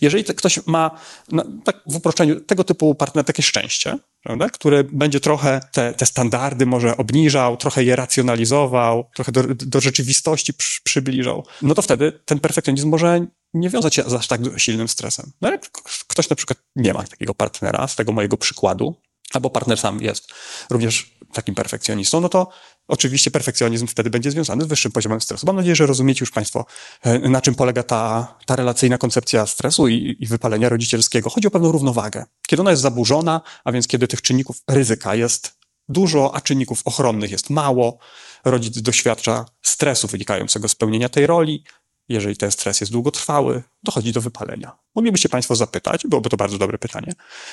Jeżeli 0.00 0.24
ktoś 0.24 0.66
ma, 0.66 0.90
no, 1.32 1.44
tak 1.64 1.80
w 1.86 1.96
uproszczeniu, 1.96 2.40
tego 2.40 2.64
typu 2.64 2.94
partner, 2.94 3.24
takie 3.24 3.42
szczęście, 3.42 3.98
prawda, 4.22 4.48
będzie 4.92 5.20
trochę 5.20 5.60
te, 5.72 5.94
te 5.94 6.06
standardy 6.06 6.66
może 6.66 6.96
obniżał, 6.96 7.56
trochę 7.56 7.84
je 7.84 7.96
racjonalizował, 7.96 9.10
trochę 9.14 9.32
do, 9.32 9.42
do 9.54 9.80
rzeczywistości 9.80 10.54
przy, 10.54 10.82
przybliżał, 10.82 11.46
no 11.62 11.74
to 11.74 11.82
wtedy 11.82 12.12
ten 12.24 12.40
perfekcjonizm 12.40 12.88
może 12.88 13.26
nie 13.54 13.70
wiązać 13.70 13.94
się 13.94 14.02
z 14.06 14.12
aż 14.12 14.26
tak 14.26 14.40
silnym 14.56 14.88
stresem. 14.88 15.32
No 15.40 15.50
jak 15.50 15.70
ktoś 16.06 16.30
na 16.30 16.36
przykład 16.36 16.58
nie 16.76 16.94
ma 16.94 17.02
takiego 17.02 17.34
partnera, 17.34 17.88
z 17.88 17.96
tego 17.96 18.12
mojego 18.12 18.36
przykładu, 18.36 18.96
albo 19.32 19.50
partner 19.50 19.78
sam 19.78 20.02
jest 20.02 20.28
również 20.70 21.14
takim 21.32 21.54
perfekcjonistą, 21.54 22.20
no 22.20 22.28
to 22.28 22.48
oczywiście 22.88 23.30
perfekcjonizm 23.30 23.86
wtedy 23.86 24.10
będzie 24.10 24.30
związany 24.30 24.64
z 24.64 24.66
wyższym 24.66 24.92
poziomem 24.92 25.20
stresu. 25.20 25.46
Mam 25.46 25.56
nadzieję, 25.56 25.76
że 25.76 25.86
rozumiecie 25.86 26.22
już 26.22 26.30
Państwo, 26.30 26.66
e, 27.02 27.18
na 27.18 27.40
czym 27.40 27.54
polega 27.54 27.82
ta, 27.82 28.34
ta 28.46 28.56
relacyjna 28.56 28.98
koncepcja 28.98 29.46
stresu 29.46 29.88
i, 29.88 30.16
i 30.20 30.26
wypalenia 30.26 30.68
rodzicielskiego. 30.68 31.30
Chodzi 31.30 31.46
o 31.48 31.50
pewną 31.50 31.72
równowagę. 31.72 32.24
Kiedy 32.46 32.62
ona 32.62 32.70
jest 32.70 32.82
zaburzona, 32.82 33.40
a 33.64 33.72
więc 33.72 33.86
kiedy 33.86 34.08
tych 34.08 34.22
czynników 34.22 34.62
ryzyka 34.68 35.14
jest 35.14 35.52
dużo, 35.88 36.34
a 36.34 36.40
czynników 36.40 36.82
ochronnych 36.84 37.30
jest 37.30 37.50
mało, 37.50 37.98
rodzic 38.44 38.82
doświadcza 38.82 39.44
stresu 39.62 40.08
wynikającego 40.08 40.68
z 40.68 40.74
pełnienia 40.74 41.08
tej 41.08 41.26
roli, 41.26 41.64
jeżeli 42.08 42.36
ten 42.36 42.50
stres 42.50 42.80
jest 42.80 42.92
długotrwały, 42.92 43.62
dochodzi 43.82 44.12
do 44.12 44.20
wypalenia. 44.20 44.72
Moglibyście 44.94 45.28
Państwo 45.28 45.56
zapytać, 45.56 46.06
byłoby 46.06 46.30
to 46.30 46.36
bardzo 46.36 46.58
dobre 46.58 46.78
pytanie, 46.78 47.12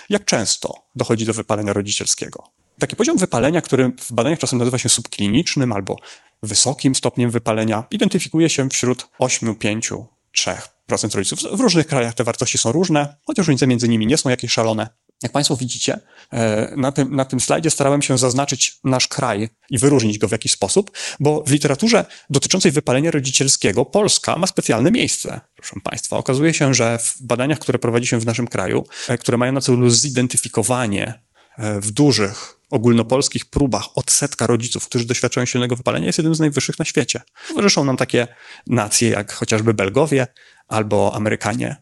jak 0.10 0.26
często 0.26 0.74
dochodzi 0.96 1.26
do 1.26 1.34
wypalenia 1.34 1.74
rodzicielskiego? 1.74 2.44
Taki 2.80 2.96
poziom 2.96 3.18
wypalenia, 3.18 3.62
który 3.62 3.92
w 4.00 4.12
badaniach 4.12 4.40
czasem 4.40 4.60
nazywa 4.60 4.78
się 4.78 4.90
subklinicznym 4.90 5.72
albo 5.72 5.98
wysokim 6.44 6.96
stopniem 6.96 7.32
wypalenia, 7.32 7.84
identyfikuje 7.92 8.50
się 8.50 8.70
wśród 8.70 9.08
8, 9.20 9.56
5, 9.56 9.90
3% 10.38 11.16
rodziców. 11.16 11.40
W 11.40 11.60
różnych 11.60 11.88
krajach 11.88 12.14
te 12.14 12.24
wartości 12.24 12.58
są 12.58 12.72
różne, 12.72 13.16
chociaż 13.26 13.48
różnice 13.48 13.68
między 13.68 13.90
nimi 13.90 14.08
nie 14.08 14.18
są 14.18 14.30
jakieś 14.30 14.52
szalone. 14.52 14.90
Jak 15.24 15.32
Państwo 15.32 15.56
widzicie, 15.56 16.00
e, 16.34 16.74
na 16.78 16.92
tym, 16.92 17.16
na 17.16 17.26
tym 17.26 17.40
slajdzie 17.40 17.70
starałem 17.70 18.02
się 18.02 18.18
zaznaczyć 18.18 18.80
nasz 18.84 19.08
kraj 19.08 19.50
i 19.70 19.78
wyróżnić 19.78 20.18
go 20.18 20.28
w 20.28 20.32
jakiś 20.32 20.52
sposób, 20.52 20.92
bo 21.20 21.44
w 21.44 21.52
literaturze 21.52 22.06
dotyczącej 22.30 22.72
wypalenia 22.72 23.12
rodzicielskiego 23.12 23.86
Polska 23.86 24.36
ma 24.36 24.48
specjalne 24.48 24.92
miejsce, 24.92 25.42
proszę 25.56 25.76
Państwa. 25.84 26.18
Okazuje 26.18 26.54
się, 26.54 26.74
że 26.74 26.98
w 26.98 27.22
badaniach, 27.22 27.60
które 27.60 27.80
prowadzi 27.80 28.08
się 28.08 28.20
w 28.20 28.26
naszym 28.26 28.48
kraju, 28.48 28.86
e, 29.08 29.18
które 29.18 29.38
mają 29.38 29.52
na 29.52 29.62
celu 29.62 29.90
zidentyfikowanie 29.90 31.14
e, 31.58 31.80
w 31.82 31.92
dużych 31.92 32.62
ogólnopolskich 32.70 33.46
próbach 33.46 33.98
odsetka 33.98 34.48
rodziców, 34.48 34.86
którzy 34.86 35.06
doświadczają 35.06 35.46
silnego 35.46 35.76
wypalenia, 35.76 36.06
jest 36.06 36.18
jednym 36.18 36.36
z 36.36 36.40
najwyższych 36.40 36.80
na 36.80 36.86
świecie. 36.86 37.22
Towarzyszą 37.48 37.84
nam 37.84 37.98
takie 37.98 38.28
nacje 38.68 39.10
jak 39.10 39.34
chociażby 39.34 39.74
Belgowie 39.74 40.28
albo 40.68 41.16
Amerykanie, 41.16 41.76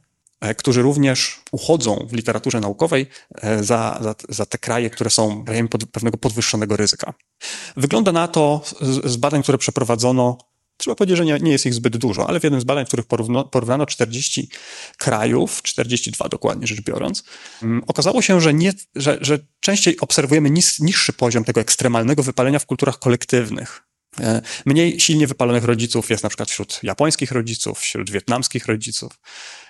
którzy 0.58 0.82
również 0.82 1.42
uchodzą 1.52 2.08
w 2.10 2.14
literaturze 2.14 2.60
naukowej 2.60 3.08
e, 3.42 3.64
za, 3.64 4.00
za, 4.02 4.16
za 4.30 4.46
te 4.46 4.58
kraje, 4.58 4.90
które 4.90 5.10
są 5.10 5.46
krajami 5.46 5.70
pod, 5.70 5.86
pewnego 5.86 6.18
podwyższonego 6.18 6.78
ryzyka. 6.78 7.14
Wygląda 7.78 8.12
na 8.12 8.28
to 8.28 8.62
z, 8.82 9.12
z 9.12 9.18
badań, 9.18 9.44
które 9.44 9.58
przeprowadzono, 9.58 10.38
Trzeba 10.80 10.96
powiedzieć, 10.96 11.18
że 11.18 11.26
nie, 11.26 11.40
nie, 11.40 11.52
jest 11.52 11.66
ich 11.66 11.74
zbyt 11.74 11.98
dużo, 11.98 12.30
ale 12.30 12.40
w 12.40 12.44
jednym 12.44 12.62
z 12.62 12.64
badań, 12.64 12.86
w 12.86 12.88
których 12.88 13.06
porówno, 13.06 13.44
porównano 13.44 13.86
40 13.86 14.50
krajów, 14.98 15.62
42 15.62 16.30
dokładnie 16.30 16.68
rzecz 16.68 16.82
biorąc, 16.82 17.24
um, 17.62 17.84
okazało 17.88 18.22
się, 18.22 18.42
że, 18.42 18.54
nie, 18.54 18.74
że, 18.96 19.18
że 19.22 19.40
częściej 19.60 20.00
obserwujemy 20.00 20.50
nis, 20.50 20.80
niższy 20.80 21.14
poziom 21.14 21.44
tego 21.44 21.62
ekstremalnego 21.62 22.24
wypalenia 22.24 22.60
w 22.60 22.66
kulturach 22.66 23.00
kolektywnych. 23.00 23.89
E, 24.20 24.42
mniej 24.66 25.00
silnie 25.00 25.28
wypalonych 25.28 25.64
rodziców 25.64 26.10
jest 26.10 26.24
na 26.24 26.30
przykład 26.30 26.50
wśród 26.50 26.80
japońskich 26.84 27.32
rodziców, 27.32 27.80
wśród 27.80 28.12
wietnamskich 28.12 28.66
rodziców, 28.66 29.20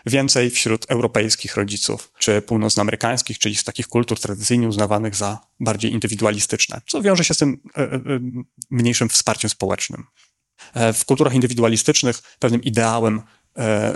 więcej 0.06 0.50
wśród 0.50 0.86
europejskich 0.90 1.56
rodziców, 1.56 2.12
czy 2.20 2.42
północnoamerykańskich, 2.42 3.40
czyli 3.40 3.56
z 3.56 3.64
takich 3.64 3.88
kultur 3.88 4.20
tradycyjnie 4.20 4.68
uznawanych 4.68 5.16
za 5.16 5.40
bardziej 5.60 5.92
indywidualistyczne, 5.92 6.82
co 6.88 7.02
wiąże 7.02 7.24
się 7.24 7.34
z 7.34 7.38
tym 7.38 7.62
e, 7.78 7.82
e, 7.82 8.00
mniejszym 8.70 9.10
wsparciem 9.10 9.50
społecznym. 9.50 10.04
W 10.94 11.06
kulturach 11.06 11.34
indywidualistycznych 11.34 12.22
pewnym 12.40 12.64
ideałem 12.64 13.22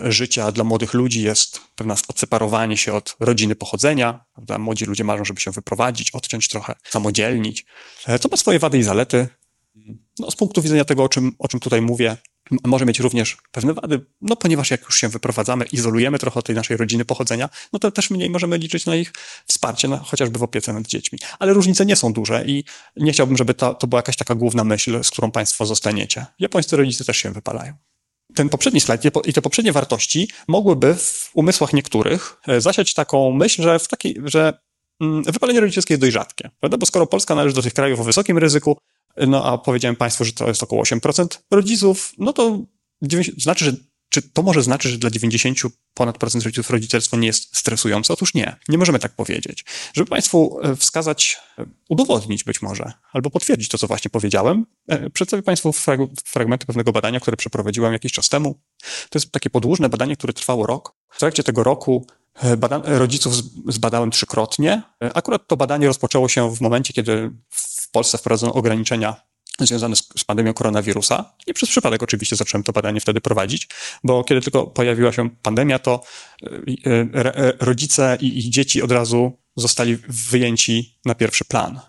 życia 0.03 0.51
dla 0.51 0.63
młodych 0.63 0.93
ludzi 0.93 1.21
jest 1.21 1.61
pewne 1.75 1.95
odseparowanie 2.07 2.77
się 2.77 2.93
od 2.93 3.15
rodziny 3.19 3.55
pochodzenia. 3.55 4.25
Prawda? 4.33 4.57
Młodzi 4.57 4.85
ludzie 4.85 5.03
marzą, 5.03 5.25
żeby 5.25 5.41
się 5.41 5.51
wyprowadzić, 5.51 6.11
odciąć 6.11 6.49
trochę, 6.49 6.75
samodzielnić. 6.83 7.65
To 8.21 8.29
ma 8.31 8.37
swoje 8.37 8.59
wady 8.59 8.77
i 8.77 8.83
zalety. 8.83 9.27
No, 10.19 10.31
z 10.31 10.35
punktu 10.35 10.61
widzenia 10.61 10.85
tego, 10.85 11.03
o 11.03 11.09
czym, 11.09 11.31
o 11.39 11.47
czym 11.47 11.59
tutaj 11.59 11.81
mówię, 11.81 12.17
może 12.63 12.85
mieć 12.85 12.99
również 12.99 13.37
pewne 13.51 13.73
wady, 13.73 14.05
no 14.21 14.35
ponieważ 14.35 14.71
jak 14.71 14.81
już 14.81 14.97
się 14.97 15.09
wyprowadzamy, 15.09 15.65
izolujemy 15.65 16.19
trochę 16.19 16.39
od 16.39 16.45
tej 16.45 16.55
naszej 16.55 16.77
rodziny 16.77 17.05
pochodzenia, 17.05 17.49
no 17.73 17.79
to 17.79 17.91
też 17.91 18.09
mniej 18.09 18.29
możemy 18.29 18.57
liczyć 18.57 18.85
na 18.85 18.95
ich 18.95 19.13
wsparcie, 19.47 19.87
chociażby 20.03 20.39
w 20.39 20.43
opiece 20.43 20.73
nad 20.73 20.87
dziećmi. 20.87 21.19
Ale 21.39 21.53
różnice 21.53 21.85
nie 21.85 21.95
są 21.95 22.13
duże 22.13 22.45
i 22.45 22.63
nie 22.97 23.11
chciałbym, 23.11 23.37
żeby 23.37 23.53
to, 23.53 23.73
to 23.73 23.87
była 23.87 23.99
jakaś 23.99 24.17
taka 24.17 24.35
główna 24.35 24.63
myśl, 24.63 25.03
z 25.03 25.11
którą 25.11 25.31
Państwo 25.31 25.65
zostaniecie. 25.65 26.25
Japońscy 26.39 26.77
rodzice 26.77 27.05
też 27.05 27.17
się 27.17 27.31
wypalają. 27.31 27.73
Ten 28.35 28.49
poprzedni 28.49 28.81
slajd 28.81 29.01
i 29.25 29.33
te 29.33 29.41
poprzednie 29.41 29.71
wartości 29.71 30.29
mogłyby 30.47 30.95
w 30.95 31.31
umysłach 31.33 31.73
niektórych 31.73 32.37
e, 32.47 32.61
zasiać 32.61 32.93
taką 32.93 33.31
myśl, 33.31 33.63
że, 33.63 33.79
w 33.79 33.87
że 34.25 34.59
mm, 35.01 35.23
wypalenie 35.23 35.59
rodzicielskie 35.59 35.93
jest 35.93 36.01
dość 36.01 36.13
rzadkie, 36.13 36.49
prawda? 36.59 36.77
Bo 36.77 36.85
skoro 36.85 37.07
Polska 37.07 37.35
należy 37.35 37.55
do 37.55 37.61
tych 37.61 37.73
krajów 37.73 37.99
o 37.99 38.03
wysokim 38.03 38.37
ryzyku, 38.37 38.77
no 39.17 39.45
a 39.45 39.57
powiedziałem 39.57 39.95
Państwu, 39.95 40.25
że 40.25 40.33
to 40.33 40.47
jest 40.47 40.63
około 40.63 40.83
8% 40.83 41.27
rodziców, 41.51 42.13
no 42.17 42.33
to 42.33 42.59
90, 43.01 43.41
znaczy, 43.41 43.65
że 43.65 43.73
czy 44.13 44.21
to 44.21 44.43
może 44.43 44.63
znaczyć, 44.63 44.91
że 44.91 44.97
dla 44.97 45.09
90 45.09 45.59
ponad 45.93 46.17
procent 46.17 46.43
rodziców 46.43 46.69
rodzicielstwo 46.69 47.17
nie 47.17 47.27
jest 47.27 47.57
stresujące? 47.57 48.13
Otóż 48.13 48.33
nie, 48.33 48.55
nie 48.69 48.77
możemy 48.77 48.99
tak 48.99 49.15
powiedzieć. 49.15 49.65
Żeby 49.93 50.09
Państwu 50.09 50.59
e, 50.63 50.75
wskazać, 50.75 51.37
e, 51.59 51.65
udowodnić 51.89 52.43
być 52.43 52.61
może, 52.61 52.93
albo 53.13 53.29
potwierdzić 53.29 53.69
to, 53.69 53.77
co 53.77 53.87
właśnie 53.87 54.09
powiedziałem, 54.09 54.65
e, 54.87 55.09
przedstawię 55.09 55.43
Państwu 55.43 55.73
frag 55.73 55.99
fragmenty 56.25 56.65
pewnego 56.65 56.91
badania, 56.91 57.19
które 57.19 57.37
przeprowadziłem 57.37 57.93
jakiś 57.93 58.11
czas 58.11 58.29
temu. 58.29 58.59
To 59.09 59.19
jest 59.19 59.31
takie 59.31 59.49
podłużne 59.49 59.89
badanie, 59.89 60.15
które 60.15 60.33
trwało 60.33 60.67
rok. 60.67 60.95
W 61.09 61.19
trakcie 61.19 61.43
tego 61.43 61.63
roku 61.63 62.07
rodziców 62.83 63.33
zbadałem 63.67 64.11
trzykrotnie. 64.11 64.81
Akurat 65.13 65.47
to 65.47 65.57
badanie 65.57 65.87
rozpoczęło 65.87 66.29
się 66.29 66.55
w 66.55 66.61
momencie, 66.61 66.93
kiedy 66.93 67.31
Polsce 67.93 68.17
wprowadzono 68.17 68.53
ograniczenia 68.53 69.15
związane 69.59 69.95
z, 69.95 70.23
pandemią 70.27 70.53
koronawirusa. 70.53 71.33
Nie 71.47 71.53
przez 71.53 71.69
przypadek 71.69 72.03
oczywiście 72.03 72.35
zacząłem 72.35 72.63
to 72.63 72.71
badanie 72.71 73.01
wtedy 73.01 73.21
prowadzić, 73.21 73.67
bo 74.03 74.23
kiedy 74.23 74.41
tylko 74.41 74.67
pojawiła 74.67 75.11
się 75.11 75.29
pandemia, 75.29 75.79
to 75.79 76.03
e, 76.43 76.89
e, 77.13 77.53
rodzice 77.59 78.17
i 78.21 78.39
ich 78.39 78.49
dzieci 78.49 78.81
od 78.81 78.91
razu 78.91 79.37
zostali 79.55 79.97
wyjęci 80.07 80.99
na 81.05 81.15
pierwszy 81.15 81.45
plan. 81.45 81.79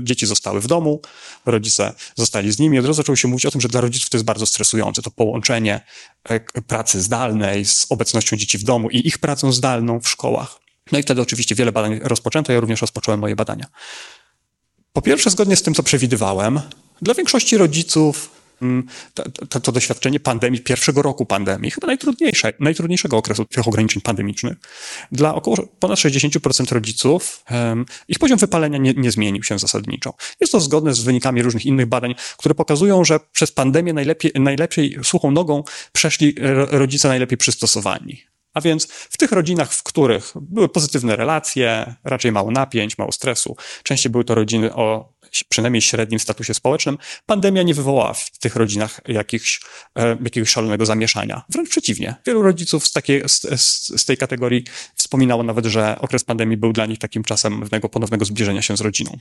Dzieci 0.00 0.26
zostały 0.26 0.60
w 0.60 0.66
domu, 0.66 1.00
rodzice 1.46 1.92
zostali 2.14 2.52
z 2.52 2.58
nimi. 2.58 2.78
Od 2.78 2.84
razu 2.84 2.96
zaczęło 2.96 3.16
się 3.16 3.28
mówić 3.28 3.46
o 3.46 3.50
tym, 3.50 3.60
że 3.60 3.68
dla 3.68 3.80
rodziców 3.80 4.10
to 4.10 4.16
jest 4.16 4.24
bardzo 4.24 4.46
stresujące. 4.46 5.02
To 5.02 5.10
połączenie 5.10 5.80
e, 6.24 6.40
pracy 6.40 7.00
zdalnej 7.00 7.64
z 7.64 7.86
obecnością 7.90 8.36
dzieci 8.36 8.58
w 8.58 8.64
domu 8.64 8.90
i 8.90 9.06
ich 9.06 9.18
pracą 9.18 9.52
zdalną 9.52 10.00
w 10.00 10.08
szkołach. 10.08 10.60
No 10.92 10.98
i 10.98 11.02
wtedy 11.02 11.20
oczywiście 11.20 11.54
wiele 11.54 11.72
badań 11.72 12.00
rozpoczęto. 12.02 12.52
Ja 12.52 12.60
również 12.60 12.80
rozpocząłem 12.80 13.20
moje 13.20 13.36
badania. 13.36 13.66
Po 14.94 15.02
pierwsze, 15.02 15.30
zgodnie 15.30 15.56
z 15.56 15.62
tym, 15.62 15.74
co 15.74 15.82
przewidywałem, 15.82 16.60
dla 17.02 17.14
większości 17.14 17.56
rodziców 17.56 18.30
mm, 18.62 18.86
to, 19.48 19.60
to, 19.60 19.72
doświadczenie 19.72 20.20
pandemii, 20.20 20.60
pierwszego 20.60 21.02
roku 21.02 21.26
pandemii, 21.26 21.70
chyba 21.70 21.86
najtrudniejsze, 21.86 22.52
najtrudniejszego 22.60 23.16
okresu 23.16 23.44
tych 23.44 23.68
ograniczeń 23.68 24.02
pandemicznych, 24.02 24.56
dla 25.12 25.34
około 25.34 25.56
ponad 25.78 25.98
60% 25.98 26.72
rodziców 26.72 27.44
um, 27.50 27.86
ich 28.08 28.18
poziom 28.18 28.38
wypalenia 28.38 28.78
nie, 28.78 28.92
nie, 28.96 29.10
zmienił 29.10 29.42
się 29.42 29.58
zasadniczo. 29.58 30.14
Jest 30.40 30.52
to 30.52 30.60
zgodne 30.60 30.94
z 30.94 31.00
wynikami 31.00 31.42
różnych 31.42 31.66
innych 31.66 31.86
badań, 31.86 32.14
które 32.38 32.54
pokazują, 32.54 33.04
że 33.04 33.20
przez 33.32 33.52
pandemię 33.52 33.92
najlepiej, 33.92 34.32
najlepiej 34.34 34.98
suchą 35.02 35.30
nogą 35.30 35.64
przeszli 35.92 36.34
rodzice 36.70 37.08
najlepiej 37.08 37.38
przystosowani. 37.38 38.33
A 38.54 38.60
więc 38.60 38.86
w 38.86 39.16
tych 39.16 39.32
rodzinach, 39.32 39.72
w 39.72 39.82
których 39.82 40.32
były 40.40 40.68
pozytywne 40.68 41.16
relacje, 41.16 41.94
raczej 42.04 42.32
mało 42.32 42.50
napięć, 42.50 42.98
mało 42.98 43.12
stresu, 43.12 43.56
częściej 43.82 44.12
były 44.12 44.24
to 44.24 44.34
rodziny 44.34 44.74
o 44.74 45.14
przynajmniej 45.48 45.82
średnim 45.82 46.20
statusie 46.20 46.54
społecznym, 46.54 46.98
pandemia 47.26 47.62
nie 47.62 47.74
wywołała 47.74 48.14
w 48.14 48.38
tych 48.38 48.56
rodzinach 48.56 49.00
jakichś, 49.08 49.60
e, 49.98 50.16
jakiegoś 50.24 50.48
szalonego 50.48 50.86
zamieszania. 50.86 51.42
Wręcz 51.48 51.68
przeciwnie. 51.70 52.14
Wielu 52.26 52.42
rodziców 52.42 52.86
z, 52.86 52.92
takiej, 52.92 53.28
z, 53.28 53.40
z, 53.40 54.00
z 54.00 54.04
tej 54.04 54.16
kategorii 54.16 54.64
wspominało 54.94 55.42
nawet, 55.42 55.66
że 55.66 55.98
okres 56.00 56.24
pandemii 56.24 56.56
był 56.56 56.72
dla 56.72 56.86
nich 56.86 56.98
takim 56.98 57.24
czasem 57.24 57.60
pewnego 57.60 57.88
ponownego 57.88 58.24
zbliżenia 58.24 58.62
się 58.62 58.76
z 58.76 58.80
rodziną. 58.80 59.18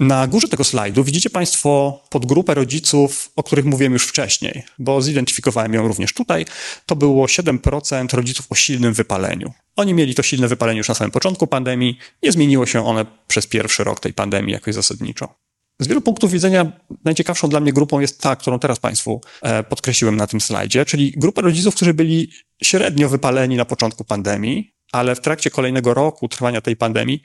Na 0.00 0.26
górze 0.26 0.48
tego 0.48 0.64
slajdu 0.64 1.04
widzicie 1.04 1.30
Państwo 1.30 2.02
podgrupę 2.10 2.54
rodziców, 2.54 3.30
o 3.36 3.42
których 3.42 3.64
mówiłem 3.64 3.92
już 3.92 4.06
wcześniej, 4.06 4.62
bo 4.78 5.02
zidentyfikowałem 5.02 5.74
ją 5.74 5.88
również 5.88 6.12
tutaj. 6.12 6.46
To 6.86 6.96
było 6.96 7.26
7% 7.26 8.14
rodziców 8.14 8.46
o 8.50 8.54
silnym 8.54 8.92
wypaleniu. 8.92 9.52
Oni 9.76 9.94
mieli 9.94 10.14
to 10.14 10.22
silne 10.22 10.48
wypalenie 10.48 10.78
już 10.78 10.88
na 10.88 10.94
samym 10.94 11.10
początku 11.10 11.46
pandemii, 11.46 11.98
nie 12.22 12.32
zmieniło 12.32 12.66
się 12.66 12.86
one 12.86 13.06
przez 13.26 13.46
pierwszy 13.46 13.84
rok 13.84 14.00
tej 14.00 14.12
pandemii 14.12 14.52
jakoś 14.52 14.74
zasadniczo. 14.74 15.34
Z 15.78 15.86
wielu 15.86 16.00
punktów 16.00 16.32
widzenia 16.32 16.72
najciekawszą 17.04 17.48
dla 17.48 17.60
mnie 17.60 17.72
grupą 17.72 18.00
jest 18.00 18.20
ta, 18.20 18.36
którą 18.36 18.58
teraz 18.58 18.80
Państwu 18.80 19.20
e, 19.42 19.62
podkreśliłem 19.62 20.16
na 20.16 20.26
tym 20.26 20.40
slajdzie, 20.40 20.84
czyli 20.84 21.12
grupa 21.16 21.42
rodziców, 21.42 21.74
którzy 21.74 21.94
byli 21.94 22.30
średnio 22.62 23.08
wypaleni 23.08 23.56
na 23.56 23.64
początku 23.64 24.04
pandemii, 24.04 24.74
ale 24.92 25.14
w 25.14 25.20
trakcie 25.20 25.50
kolejnego 25.50 25.94
roku 25.94 26.28
trwania 26.28 26.60
tej 26.60 26.76
pandemii 26.76 27.22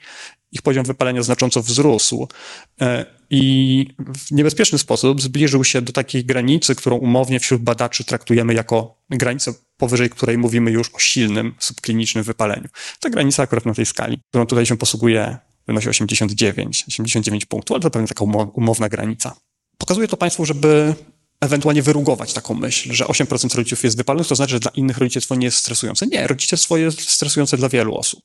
ich 0.52 0.62
poziom 0.62 0.84
wypalenia 0.84 1.22
znacząco 1.22 1.62
wzrósł 1.62 2.28
e, 2.80 3.06
i 3.30 3.86
w 3.98 4.30
niebezpieczny 4.30 4.78
sposób 4.78 5.22
zbliżył 5.22 5.64
się 5.64 5.82
do 5.82 5.92
takiej 5.92 6.24
granicy, 6.24 6.74
którą 6.74 6.96
umownie 6.96 7.40
wśród 7.40 7.62
badaczy 7.62 8.04
traktujemy 8.04 8.54
jako 8.54 9.02
granicę, 9.10 9.52
powyżej 9.76 10.10
której 10.10 10.38
mówimy 10.38 10.70
już 10.70 10.94
o 10.94 10.98
silnym 10.98 11.54
subklinicznym 11.58 12.24
wypaleniu. 12.24 12.68
Ta 13.00 13.10
granica 13.10 13.42
akurat 13.42 13.66
na 13.66 13.74
tej 13.74 13.86
skali, 13.86 14.18
którą 14.28 14.46
tutaj 14.46 14.66
się 14.66 14.76
posługuje, 14.76 15.38
wynosi 15.66 15.88
89, 15.88 16.84
89 16.88 17.44
punktów, 17.46 17.74
ale 17.74 17.82
to 17.82 17.90
pewnie 17.90 18.08
taka 18.08 18.24
umowna 18.54 18.88
granica. 18.88 19.36
Pokazuje 19.78 20.08
to 20.08 20.16
Państwu, 20.16 20.44
żeby 20.44 20.94
ewentualnie 21.40 21.82
wyrugować 21.82 22.32
taką 22.32 22.54
myśl, 22.54 22.92
że 22.92 23.04
8% 23.04 23.56
rodziców 23.56 23.84
jest 23.84 23.96
wypalonych, 23.96 24.28
to 24.28 24.34
znaczy, 24.34 24.52
że 24.52 24.60
dla 24.60 24.70
innych 24.70 24.98
rodzicielstwo 24.98 25.34
nie 25.34 25.44
jest 25.44 25.56
stresujące. 25.56 26.06
Nie, 26.06 26.26
rodzicielstwo 26.26 26.76
jest 26.76 27.10
stresujące 27.10 27.56
dla 27.56 27.68
wielu 27.68 27.94
osób. 27.94 28.20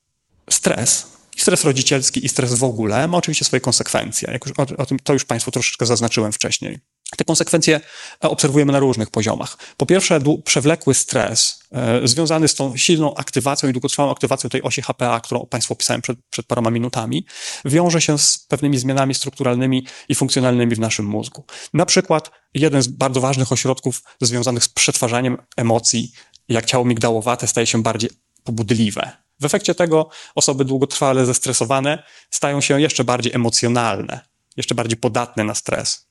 Stres 0.50 1.08
i 1.36 1.42
stres 1.42 1.64
rodzicielski 1.64 2.26
i 2.26 2.30
stres 2.30 2.54
w 2.54 2.64
ogóle 2.64 3.08
ma 3.08 3.18
oczywiście 3.18 3.46
swoje 3.46 3.62
konsekwencje. 3.62 4.30
Jak 4.32 4.46
już, 4.46 4.60
o, 4.60 4.78
o, 4.78 4.86
tym 4.86 5.00
to 5.00 5.14
już 5.14 5.26
Państwu 5.26 5.52
troszeczkę 5.52 5.86
zaznaczyłem 5.86 6.32
wcześniej. 6.32 6.80
Te 7.18 7.24
konsekwencje 7.24 7.76
e, 8.24 8.30
obserwujemy 8.30 8.72
na 8.72 8.80
różnych 8.80 9.10
poziomach. 9.10 9.58
Po 9.78 9.86
pierwsze, 9.86 10.20
przewlekły 10.44 10.94
stres 10.94 11.60
e, 11.72 12.08
związany 12.08 12.48
z 12.48 12.56
tą 12.56 12.78
silną 12.78 13.16
aktywacją 13.16 13.70
i 13.70 13.74
długotrwałą 13.74 14.12
aktywacją 14.12 14.50
tej 14.50 14.64
osi 14.64 14.82
HPA, 14.82 15.20
którą 15.20 15.46
Państwu 15.46 15.74
opisałem 15.74 16.02
przed, 16.02 16.18
przed 16.30 16.46
paroma 16.46 16.70
minutami, 16.70 17.26
wiąże 17.66 18.02
się 18.02 18.20
z 18.20 18.40
pewnymi 18.40 18.78
zmianami 18.78 19.14
strukturalnymi 19.14 19.88
i 20.10 20.16
funkcjonalnymi 20.16 20.76
w 20.76 20.80
naszym 20.80 21.06
mózgu. 21.06 21.46
Na 21.74 21.86
przykład 21.86 22.32
jeden 22.54 22.82
z 22.82 22.88
bardzo 22.88 23.22
ważnych 23.22 23.52
ośrodków 23.52 24.02
związanych 24.22 24.64
z 24.64 24.70
przetwarzaniem 24.70 25.38
emocji, 25.58 26.12
jak 26.50 26.66
ciało 26.66 26.86
migdałowate, 26.86 27.48
staje 27.48 27.68
się 27.68 27.84
bardziej 27.84 28.10
pobudliwe. 28.44 29.25
W 29.46 29.54
efekcie 29.54 29.76
tego 29.76 30.10
osoby 30.36 30.66
długotrwale 30.66 31.26
zestresowane 31.26 32.04
stają 32.32 32.62
się 32.62 32.82
jeszcze 32.82 33.04
bardziej 33.04 33.34
emocjonalne, 33.34 34.20
jeszcze 34.58 34.76
bardziej 34.76 34.98
podatne 34.98 35.44
na 35.44 35.56
stres. 35.56 36.08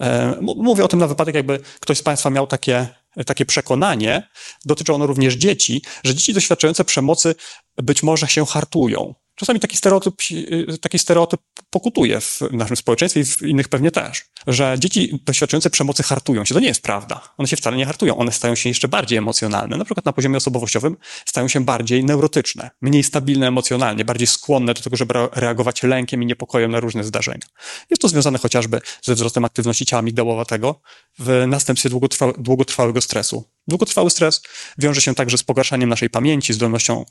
E, 0.00 0.36
mówię 0.40 0.84
o 0.84 0.88
tym 0.88 0.98
na 0.98 1.06
wypadek, 1.06 1.34
jakby 1.34 1.60
ktoś 1.80 1.98
z 1.98 2.02
Państwa 2.02 2.30
miał 2.30 2.46
takie, 2.46 2.88
takie 3.26 3.46
przekonanie, 3.46 4.28
dotyczy 4.64 4.92
ono 4.92 5.06
również 5.06 5.34
dzieci, 5.34 5.82
że 6.04 6.14
dzieci 6.14 6.34
doświadczające 6.34 6.84
przemocy 6.84 7.34
być 7.76 8.02
może 8.02 8.28
się 8.28 8.46
hartują. 8.46 9.14
Czasami 9.40 9.60
taki 9.60 9.76
stereotyp, 9.76 10.14
y, 10.32 10.78
taki 10.78 10.98
stereotyp 10.98 11.40
pokutuje 11.70 12.20
w 12.20 12.40
naszym 12.52 12.76
społeczeństwie 12.76 13.20
i 13.20 13.24
w 13.24 13.42
innych 13.42 13.68
pewnie 13.68 13.90
też, 13.90 14.24
że 14.46 14.76
dzieci 14.78 15.20
doświadczające 15.24 15.70
przemocy 15.70 16.02
hartują 16.02 16.44
się. 16.44 16.54
To 16.54 16.60
nie 16.60 16.66
jest 16.66 16.82
prawda. 16.82 17.20
One 17.38 17.48
się 17.48 17.56
wcale 17.56 17.76
nie 17.76 17.86
hartują. 17.86 18.16
One 18.16 18.32
stają 18.32 18.54
się 18.54 18.68
jeszcze 18.68 18.88
bardziej 18.88 19.18
emocjonalne. 19.18 19.76
Na 19.76 19.84
przykład 19.84 20.06
na 20.06 20.12
poziomie 20.12 20.36
osobowościowym 20.36 20.96
stają 21.26 21.48
się 21.48 21.64
bardziej 21.64 22.04
neurotyczne, 22.04 22.70
mniej 22.80 23.02
stabilne 23.02 23.48
emocjonalnie, 23.48 24.04
bardziej 24.04 24.26
skłonne 24.26 24.74
do 24.74 24.82
tego, 24.82 24.96
żeby 24.96 25.14
reagować 25.32 25.82
lękiem 25.82 26.22
i 26.22 26.26
niepokojem 26.26 26.70
na 26.70 26.80
różne 26.80 27.04
zdarzenia. 27.04 27.46
Jest 27.90 28.02
to 28.02 28.08
związane 28.08 28.38
chociażby 28.38 28.80
ze 29.02 29.14
wzrostem 29.14 29.44
aktywności 29.44 29.86
ciała 29.86 30.02
migdałowatego 30.02 30.80
w 31.18 31.44
następstwie 31.46 31.90
długotrwałego 32.38 33.00
stresu. 33.00 33.44
Długotrwały 33.68 34.10
stres 34.10 34.42
wiąże 34.78 35.00
się 35.00 35.14
także 35.14 35.38
z 35.38 35.42
pogarszaniem 35.42 35.88
naszej 35.88 36.10
pamięci, 36.10 36.52
zdolnością, 36.52 37.04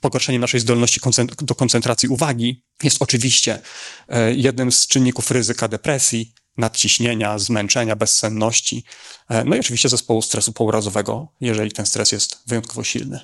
pogarszeniem 0.00 0.40
naszej 0.40 0.60
zdolności 0.60 1.00
do 1.42 1.54
koncentracji 1.54 2.08
uwagi. 2.08 2.64
Jest 2.82 3.02
oczywiście 3.02 3.58
e, 4.08 4.34
jednym 4.34 4.72
z 4.72 4.86
czynników 4.86 5.30
ryzyka 5.30 5.68
depresji, 5.68 6.34
nadciśnienia, 6.56 7.38
zmęczenia, 7.38 7.96
bezsenności, 7.96 8.84
e, 9.28 9.44
no 9.44 9.56
i 9.56 9.60
oczywiście 9.60 9.88
zespołu 9.88 10.22
stresu 10.22 10.52
pourazowego, 10.52 11.28
jeżeli 11.40 11.72
ten 11.72 11.86
stres 11.86 12.12
jest 12.12 12.42
wyjątkowo 12.46 12.84
silny. 12.84 13.20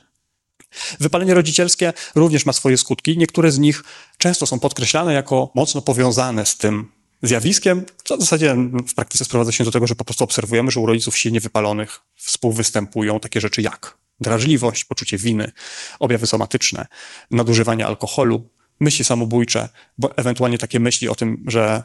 Wypalenie 1.01 1.35
rodzicielskie 1.35 1.93
również 2.15 2.47
ma 2.47 2.53
swoje 2.53 2.79
skutki. 2.79 3.19
Niektóre 3.19 3.53
z 3.53 3.59
nich 3.59 3.85
często 4.19 4.47
są 4.47 4.61
podkreślane 4.61 5.13
jako 5.13 5.51
mocno 5.55 5.83
powiązane 5.83 6.47
z 6.47 6.57
tym 6.57 6.98
zjawiskiem, 7.23 7.85
co 8.05 8.17
w 8.17 8.21
zasadzie 8.21 8.57
w 8.89 8.95
praktyce 8.95 9.25
sprowadza 9.25 9.53
się 9.53 9.65
do 9.65 9.71
tego, 9.71 9.87
że 9.87 9.95
po 9.95 10.05
prostu 10.05 10.25
obserwujemy, 10.25 10.71
że 10.71 10.81
u 10.81 10.87
rodziców 10.87 11.19
silnie 11.19 11.41
wypalonych 11.41 12.01
współwystępują 12.15 13.21
takie 13.21 13.41
rzeczy 13.41 13.63
jak 13.63 13.99
drażliwość, 14.21 14.85
poczucie 14.85 15.19
winy, 15.19 15.53
objawy 15.99 16.27
somatyczne, 16.27 16.87
nadużywanie 17.31 17.87
alkoholu, 17.87 18.49
myśli 18.81 19.05
samobójcze, 19.05 19.69
bo 19.99 20.17
ewentualnie 20.17 20.59
takie 20.59 20.81
myśli 20.81 21.09
o 21.09 21.15
tym, 21.15 21.45
że 21.47 21.83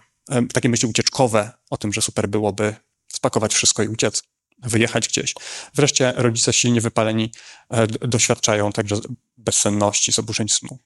takie 0.53 0.69
myśli 0.69 0.89
ucieczkowe, 0.89 1.51
o 1.69 1.77
tym, 1.77 1.93
że 1.93 2.01
super 2.01 2.29
byłoby 2.29 2.75
spakować 3.07 3.53
wszystko 3.53 3.83
i 3.83 3.87
uciec, 3.87 4.23
wyjechać 4.63 5.07
gdzieś. 5.07 5.33
Wreszcie 5.75 6.13
rodzice 6.15 6.53
silnie 6.53 6.81
wypaleni 6.81 7.31
e, 7.69 7.87
doświadczają 7.87 8.71
także 8.71 8.95
bezsenności, 9.37 10.11
zaburzeń 10.11 10.49
snu. 10.49 10.79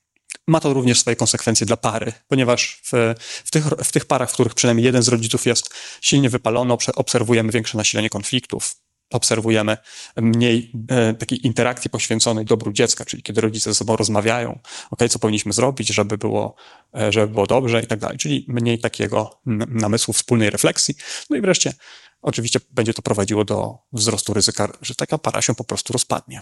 Ma 0.47 0.59
to 0.59 0.73
również 0.73 0.99
swoje 0.99 1.15
konsekwencje 1.15 1.65
dla 1.65 1.77
pary, 1.77 2.13
ponieważ 2.27 2.81
w, 2.83 3.15
w, 3.19 3.51
tych, 3.51 3.65
w 3.65 3.91
tych 3.91 4.05
parach, 4.05 4.29
w 4.29 4.33
których 4.33 4.53
przynajmniej 4.53 4.85
jeden 4.85 5.03
z 5.03 5.07
rodziców 5.07 5.45
jest 5.45 5.73
silnie 6.01 6.29
wypalony, 6.29 6.73
obserwujemy 6.95 7.51
większe 7.51 7.77
nasilenie 7.77 8.09
konfliktów, 8.09 8.75
obserwujemy 9.11 9.77
mniej 10.15 10.71
e, 10.89 11.13
takiej 11.13 11.47
interakcji 11.47 11.89
poświęconej 11.89 12.45
dobru 12.45 12.71
dziecka, 12.71 13.05
czyli 13.05 13.23
kiedy 13.23 13.41
rodzice 13.41 13.69
ze 13.69 13.75
sobą 13.75 13.95
rozmawiają, 13.95 14.59
ok, 14.91 14.99
co 15.09 15.19
powinniśmy 15.19 15.53
zrobić, 15.53 15.87
żeby 15.87 16.17
było, 16.17 16.55
e, 16.97 17.11
żeby 17.11 17.33
było 17.33 17.47
dobrze 17.47 17.81
i 17.81 17.87
tak 17.87 17.99
dalej, 17.99 18.17
czyli 18.17 18.45
mniej 18.47 18.79
takiego 18.79 19.41
namysłu 19.67 20.13
wspólnej 20.13 20.49
refleksji. 20.49 20.95
No 21.29 21.37
i 21.37 21.41
wreszcie 21.41 21.73
oczywiście 22.21 22.59
będzie 22.71 22.93
to 22.93 23.01
prowadziło 23.01 23.45
do 23.45 23.77
wzrostu 23.93 24.33
ryzyka, 24.33 24.69
że 24.81 24.95
taka 24.95 25.17
para 25.17 25.41
się 25.41 25.55
po 25.55 25.63
prostu 25.63 25.93
rozpadnie. 25.93 26.41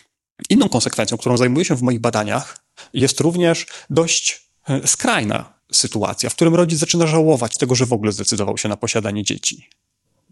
Inną 0.49 0.69
konsekwencją, 0.69 1.17
którą 1.17 1.37
zajmuję 1.37 1.65
się 1.65 1.75
w 1.75 1.81
moich 1.81 1.99
badaniach, 1.99 2.64
jest 2.93 3.19
również 3.19 3.65
dość 3.89 4.49
e, 4.69 4.87
skrajna 4.87 5.53
sytuacja, 5.71 6.29
w 6.29 6.35
którym 6.35 6.55
rodzic 6.55 6.79
zaczyna 6.79 7.07
żałować 7.07 7.53
tego, 7.53 7.75
że 7.75 7.85
w 7.85 7.93
ogóle 7.93 8.11
zdecydował 8.11 8.57
się 8.57 8.69
na 8.69 8.77
posiadanie 8.77 9.23
dzieci. 9.23 9.69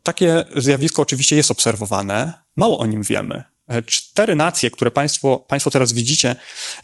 Takie 0.03 0.45
zjawisko 0.55 1.01
oczywiście 1.01 1.35
jest 1.35 1.51
obserwowane, 1.51 2.33
mało 2.55 2.79
o 2.79 2.85
nim 2.85 3.03
wiemy. 3.03 3.43
E, 3.67 3.83
cztery 3.83 4.35
nacje, 4.35 4.71
które 4.71 4.91
państwo, 4.91 5.45
państwo 5.47 5.71
teraz 5.71 5.93
widzicie 5.93 6.35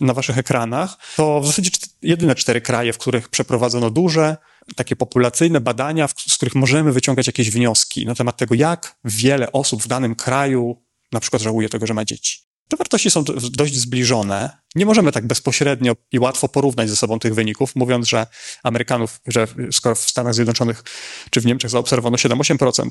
na 0.02 0.14
waszych 0.14 0.38
ekranach, 0.38 0.98
to 1.16 1.42
w 1.42 1.48
zasadzie 1.48 1.70
jedyne 2.02 2.36
cztery 2.36 2.62
kraje, 2.62 2.94
w 2.94 2.98
których 2.98 3.30
przeprowadzono 3.30 3.90
duże, 3.90 4.38
takie 4.76 4.96
populacyjne 4.96 5.62
badania, 5.62 6.08
z 6.08 6.36
których 6.36 6.56
możemy 6.56 6.92
wyciągać 6.92 7.28
jakieś 7.28 7.50
wnioski 7.50 8.06
na 8.06 8.16
temat 8.16 8.38
tego, 8.38 8.56
jak 8.56 8.96
wiele 9.06 9.52
osób 9.52 9.84
w 9.84 9.88
danym 9.88 10.16
kraju 10.16 10.84
na 11.12 11.20
przykład 11.20 11.42
żałuje 11.42 11.70
tego, 11.70 11.88
że 11.88 11.94
ma 11.94 12.06
dzieci. 12.06 12.49
Te 12.70 12.78
wartości 12.78 13.12
są 13.12 13.24
dość 13.52 13.76
zbliżone. 13.76 14.50
Nie 14.76 14.86
możemy 14.86 15.12
tak 15.12 15.28
bezpośrednio 15.28 15.96
i 16.12 16.20
łatwo 16.20 16.50
porównać 16.50 16.90
ze 16.90 16.96
sobą 16.96 17.20
tych 17.20 17.36
wyników, 17.36 17.76
mówiąc, 17.76 18.08
że 18.08 18.28
Amerykanów, 18.64 19.22
że 19.28 19.48
skoro 19.72 19.96
w 19.96 20.00
Stanach 20.00 20.34
Zjednoczonych 20.34 20.84
czy 21.30 21.42
w 21.42 21.46
Niemczech 21.46 21.72
zaobserwowano 21.72 22.18
7-8%, 22.18 22.90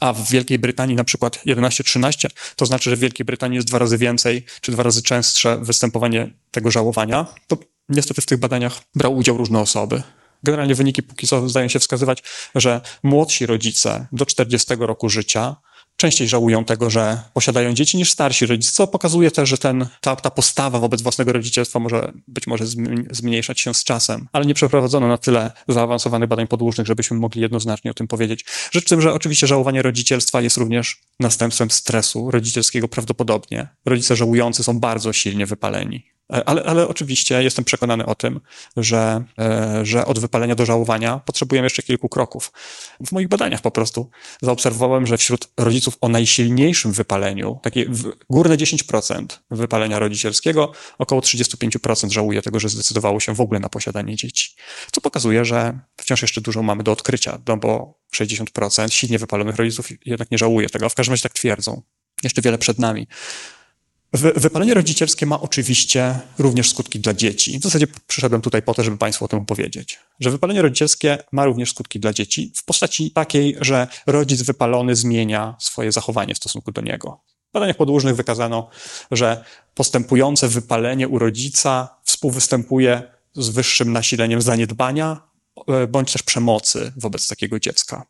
a 0.00 0.12
w 0.12 0.30
Wielkiej 0.30 0.58
Brytanii 0.58 0.96
na 0.96 1.04
przykład 1.04 1.40
11-13, 1.46 2.28
to 2.56 2.66
znaczy, 2.66 2.90
że 2.90 2.96
w 2.96 2.98
Wielkiej 2.98 3.24
Brytanii 3.24 3.56
jest 3.56 3.68
dwa 3.68 3.78
razy 3.78 3.98
więcej, 3.98 4.44
czy 4.60 4.72
dwa 4.72 4.82
razy 4.82 5.02
częstsze 5.02 5.58
występowanie 5.62 6.30
tego 6.50 6.70
żałowania, 6.70 7.26
to 7.46 7.56
niestety 7.88 8.22
w 8.22 8.26
tych 8.26 8.38
badaniach 8.38 8.80
brały 8.94 9.16
udział 9.16 9.36
różne 9.36 9.60
osoby. 9.60 10.02
Generalnie 10.42 10.74
wyniki 10.74 11.02
póki 11.02 11.26
co 11.26 11.48
zdają 11.48 11.68
się 11.68 11.78
wskazywać, 11.78 12.22
że 12.54 12.80
młodsi 13.02 13.46
rodzice 13.46 14.06
do 14.12 14.26
40 14.26 14.74
roku 14.78 15.08
życia 15.08 15.56
częściej 15.96 16.28
żałują 16.28 16.64
tego, 16.64 16.90
że 16.90 17.22
posiadają 17.34 17.74
dzieci 17.74 17.96
niż 17.96 18.10
starsi 18.10 18.46
rodzice, 18.46 18.72
co 18.72 18.86
pokazuje 18.86 19.30
też, 19.30 19.48
że 19.48 19.58
ten, 19.58 19.86
ta, 20.00 20.16
ta 20.16 20.30
postawa 20.30 20.78
wobec 20.78 21.02
własnego 21.02 21.32
rodzicielstwa 21.32 21.78
może 21.78 22.12
być 22.28 22.46
może 22.46 22.64
zmniejszać 23.10 23.60
się 23.60 23.74
z 23.74 23.84
czasem, 23.84 24.28
ale 24.32 24.46
nie 24.46 24.54
przeprowadzono 24.54 25.08
na 25.08 25.18
tyle 25.18 25.52
zaawansowanych 25.68 26.28
badań 26.28 26.46
podłużnych, 26.46 26.86
żebyśmy 26.86 27.16
mogli 27.16 27.40
jednoznacznie 27.40 27.90
o 27.90 27.94
tym 27.94 28.08
powiedzieć. 28.08 28.44
Rzecz 28.72 28.84
w 28.84 28.88
tym, 28.88 29.00
że 29.00 29.12
oczywiście 29.12 29.46
żałowanie 29.46 29.82
rodzicielstwa 29.82 30.40
jest 30.40 30.56
również 30.56 31.00
następstwem 31.20 31.70
stresu 31.70 32.30
rodzicielskiego 32.30 32.88
prawdopodobnie. 32.88 33.68
Rodzice 33.86 34.16
żałujący 34.16 34.64
są 34.64 34.80
bardzo 34.80 35.12
silnie 35.12 35.46
wypaleni. 35.46 36.13
E, 36.34 36.48
ale, 36.48 36.62
ale 36.62 36.88
oczywiście 36.88 37.42
jestem 37.42 37.64
przekonany 37.64 38.06
o 38.06 38.14
tym, 38.14 38.40
że, 38.76 39.24
e, 39.38 39.80
że 39.86 40.06
od 40.06 40.18
wypalenia 40.18 40.54
do 40.54 40.66
żałowania 40.66 41.18
potrzebujemy 41.18 41.66
jeszcze 41.66 41.82
kilku 41.82 42.08
kroków. 42.08 42.52
W 43.06 43.12
moich 43.12 43.28
badaniach 43.28 43.60
po 43.60 43.70
prostu 43.70 44.10
zaobserwowałem, 44.42 45.06
że 45.06 45.18
wśród 45.18 45.48
rodziców 45.56 45.98
o 46.00 46.08
najsilniejszym 46.08 46.92
wypaleniu, 46.92 47.60
takie 47.62 47.86
górne 48.30 48.56
10% 48.56 49.26
wypalenia 49.50 49.98
rodzicielskiego, 49.98 50.72
około 50.98 51.20
35% 51.20 52.10
żałuje 52.10 52.42
tego, 52.42 52.60
że 52.60 52.68
zdecydowało 52.68 53.20
się 53.20 53.34
w 53.34 53.40
ogóle 53.40 53.60
na 53.60 53.68
posiadanie 53.68 54.16
dzieci. 54.16 54.54
Co 54.92 55.00
pokazuje, 55.00 55.44
że 55.44 55.78
wciąż 55.96 56.22
jeszcze 56.22 56.40
dużo 56.40 56.62
mamy 56.62 56.82
do 56.82 56.92
odkrycia, 56.92 57.38
no 57.48 57.56
bo 57.56 57.98
60% 58.14 58.90
silnie 58.90 59.18
wypalonych 59.18 59.56
rodziców 59.56 59.88
jednak 60.06 60.30
nie 60.30 60.38
żałuje 60.38 60.68
tego, 60.68 60.86
a 60.86 60.88
w 60.88 60.94
każdym 60.94 61.12
razie 61.12 61.22
tak 61.22 61.32
twierdzą. 61.32 61.82
Jeszcze 62.22 62.42
wiele 62.42 62.58
przed 62.58 62.78
nami. 62.78 63.06
Wypalenie 64.14 64.74
rodzicielskie 64.74 65.26
ma 65.26 65.40
oczywiście 65.40 66.20
również 66.38 66.70
skutki 66.70 67.00
dla 67.00 67.14
dzieci. 67.14 67.58
W 67.58 67.62
zasadzie 67.62 67.86
przyszedłem 68.06 68.40
tutaj 68.40 68.62
po 68.62 68.74
to, 68.74 68.82
żeby 68.82 68.98
Państwu 68.98 69.24
o 69.24 69.28
tym 69.28 69.38
opowiedzieć. 69.38 69.98
Że 70.20 70.30
wypalenie 70.30 70.62
rodzicielskie 70.62 71.18
ma 71.32 71.44
również 71.44 71.70
skutki 71.70 72.00
dla 72.00 72.12
dzieci 72.12 72.52
w 72.56 72.64
postaci 72.64 73.10
takiej, 73.10 73.56
że 73.60 73.86
rodzic 74.06 74.42
wypalony 74.42 74.96
zmienia 74.96 75.56
swoje 75.58 75.92
zachowanie 75.92 76.34
w 76.34 76.38
stosunku 76.38 76.72
do 76.72 76.82
niego. 76.82 77.20
W 77.50 77.52
badaniach 77.52 77.76
podłużnych 77.76 78.16
wykazano, 78.16 78.68
że 79.10 79.44
postępujące 79.74 80.48
wypalenie 80.48 81.08
u 81.08 81.18
rodzica 81.18 81.96
współwystępuje 82.04 83.02
z 83.32 83.48
wyższym 83.48 83.92
nasileniem 83.92 84.42
zaniedbania 84.42 85.20
e, 85.68 85.86
bądź 85.86 86.12
też 86.12 86.22
przemocy 86.22 86.92
wobec 86.96 87.28
takiego 87.28 87.60
dziecka. 87.60 88.06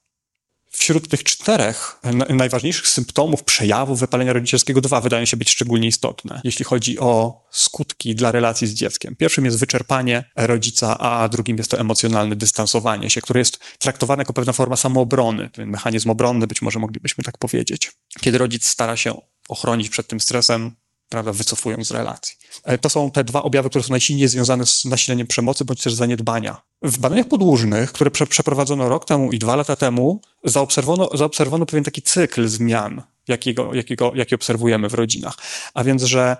Wśród 0.76 1.08
tych 1.08 1.24
czterech 1.24 2.00
najważniejszych 2.28 2.88
symptomów, 2.88 3.44
przejawów 3.44 4.00
wypalenia 4.00 4.32
rodzicielskiego 4.32 4.80
dwa 4.80 5.00
wydają 5.00 5.24
się 5.24 5.36
być 5.36 5.50
szczególnie 5.50 5.88
istotne, 5.88 6.40
jeśli 6.44 6.64
chodzi 6.64 6.98
o 6.98 7.42
skutki 7.50 8.14
dla 8.14 8.32
relacji 8.32 8.66
z 8.66 8.74
dzieckiem. 8.74 9.16
Pierwszym 9.16 9.44
jest 9.44 9.58
wyczerpanie 9.58 10.30
rodzica, 10.36 10.98
a 10.98 11.28
drugim 11.28 11.58
jest 11.58 11.70
to 11.70 11.78
emocjonalne 11.78 12.36
dystansowanie 12.36 13.10
się, 13.10 13.20
które 13.20 13.40
jest 13.40 13.58
traktowane 13.78 14.20
jako 14.20 14.32
pewna 14.32 14.52
forma 14.52 14.76
samoobrony, 14.76 15.50
ten 15.50 15.68
mechanizm 15.70 16.10
obronny, 16.10 16.46
być 16.46 16.62
może 16.62 16.78
moglibyśmy 16.78 17.24
tak 17.24 17.38
powiedzieć. 17.38 17.92
Kiedy 18.20 18.38
rodzic 18.38 18.66
stara 18.66 18.96
się 18.96 19.20
ochronić 19.48 19.88
przed 19.88 20.06
tym 20.08 20.20
stresem, 20.20 20.76
prawda, 21.08 21.32
wycofują 21.32 21.84
z 21.84 21.90
relacji. 21.90 22.36
E, 22.64 22.78
to 22.78 22.88
są 22.90 23.10
te 23.10 23.24
dwa 23.24 23.42
objawy, 23.42 23.70
które 23.70 23.84
są 23.84 23.90
najsilniej 23.90 24.28
związane 24.28 24.66
z 24.66 24.84
nasileniem 24.84 25.26
przemocy 25.26 25.64
bądź 25.64 25.82
też 25.82 25.94
zaniedbania. 25.94 26.62
W 26.82 26.98
badaniach 26.98 27.28
podłużnych, 27.28 27.92
które 27.92 28.10
prze 28.10 28.26
przeprowadzono 28.26 28.88
rok 28.88 29.04
temu 29.04 29.32
i 29.32 29.38
dwa 29.38 29.56
lata 29.56 29.76
temu, 29.76 30.20
zaobserwowano, 30.44 31.16
zaobserwowano 31.16 31.66
pewien 31.66 31.84
taki 31.84 32.02
cykl 32.02 32.48
zmian, 32.48 33.02
jakiego, 33.28 33.74
jakiego, 33.74 34.12
jaki 34.14 34.34
obserwujemy 34.34 34.88
w 34.88 34.94
rodzinach. 34.94 35.36
A 35.74 35.84
więc, 35.84 36.02
że 36.02 36.36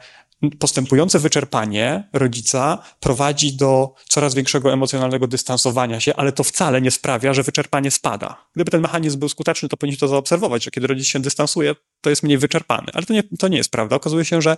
postępujące 0.59 1.19
wyczerpanie 1.19 2.09
rodzica 2.13 2.79
prowadzi 3.01 3.57
do 3.57 3.95
coraz 4.09 4.35
większego 4.35 4.73
emocjonalnego 4.73 5.27
dystansowania 5.27 6.01
się, 6.01 6.17
ale 6.17 6.33
to 6.33 6.45
wcale 6.45 6.81
nie 6.81 6.91
sprawia, 6.91 7.35
że 7.35 7.43
wyczerpanie 7.43 7.91
spada. 7.91 8.47
Gdyby 8.55 8.71
ten 8.71 8.81
mechanizm 8.81 9.19
był 9.19 9.29
skuteczny, 9.29 9.69
to 9.69 9.77
powinniśmy 9.77 10.01
to 10.01 10.09
zaobserwować, 10.09 10.65
że 10.65 10.71
kiedy 10.71 10.87
rodzic 10.87 11.07
się 11.07 11.21
dystansuje, 11.21 11.75
to 12.05 12.11
jest 12.11 12.23
mniej 12.23 12.39
wyczerpany. 12.39 12.93
Ale 12.95 13.07
to 13.07 13.13
nie, 13.13 13.23
to 13.23 13.49
nie 13.49 13.57
jest 13.57 13.71
prawda. 13.71 13.97
Okazuje 13.97 14.25
się, 14.25 14.43
że 14.43 14.57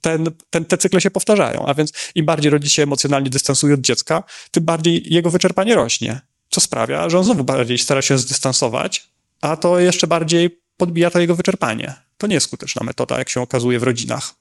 ten, 0.00 0.30
ten, 0.50 0.64
te 0.64 0.78
cykle 0.78 1.00
się 1.00 1.10
powtarzają, 1.10 1.66
a 1.66 1.74
więc 1.74 1.92
im 2.14 2.26
bardziej 2.26 2.50
rodzic 2.50 2.72
się 2.72 2.82
emocjonalnie 2.82 3.30
dystansuje 3.30 3.74
od 3.74 3.80
dziecka, 3.80 4.22
tym 4.50 4.64
bardziej 4.64 5.14
jego 5.14 5.30
wyczerpanie 5.30 5.74
rośnie. 5.74 6.20
Co 6.50 6.60
sprawia, 6.60 7.10
że 7.10 7.18
on 7.18 7.24
znowu 7.24 7.44
bardziej 7.44 7.78
stara 7.78 8.02
się 8.02 8.18
zdystansować, 8.18 9.08
a 9.40 9.56
to 9.56 9.80
jeszcze 9.80 10.06
bardziej 10.06 10.60
podbija 10.76 11.10
to 11.10 11.20
jego 11.20 11.34
wyczerpanie. 11.34 11.94
To 12.18 12.26
nie 12.26 12.34
jest 12.34 12.46
skuteczna 12.46 12.84
metoda, 12.84 13.18
jak 13.18 13.28
się 13.28 13.40
okazuje 13.40 13.78
w 13.78 13.82
rodzinach. 13.82 14.34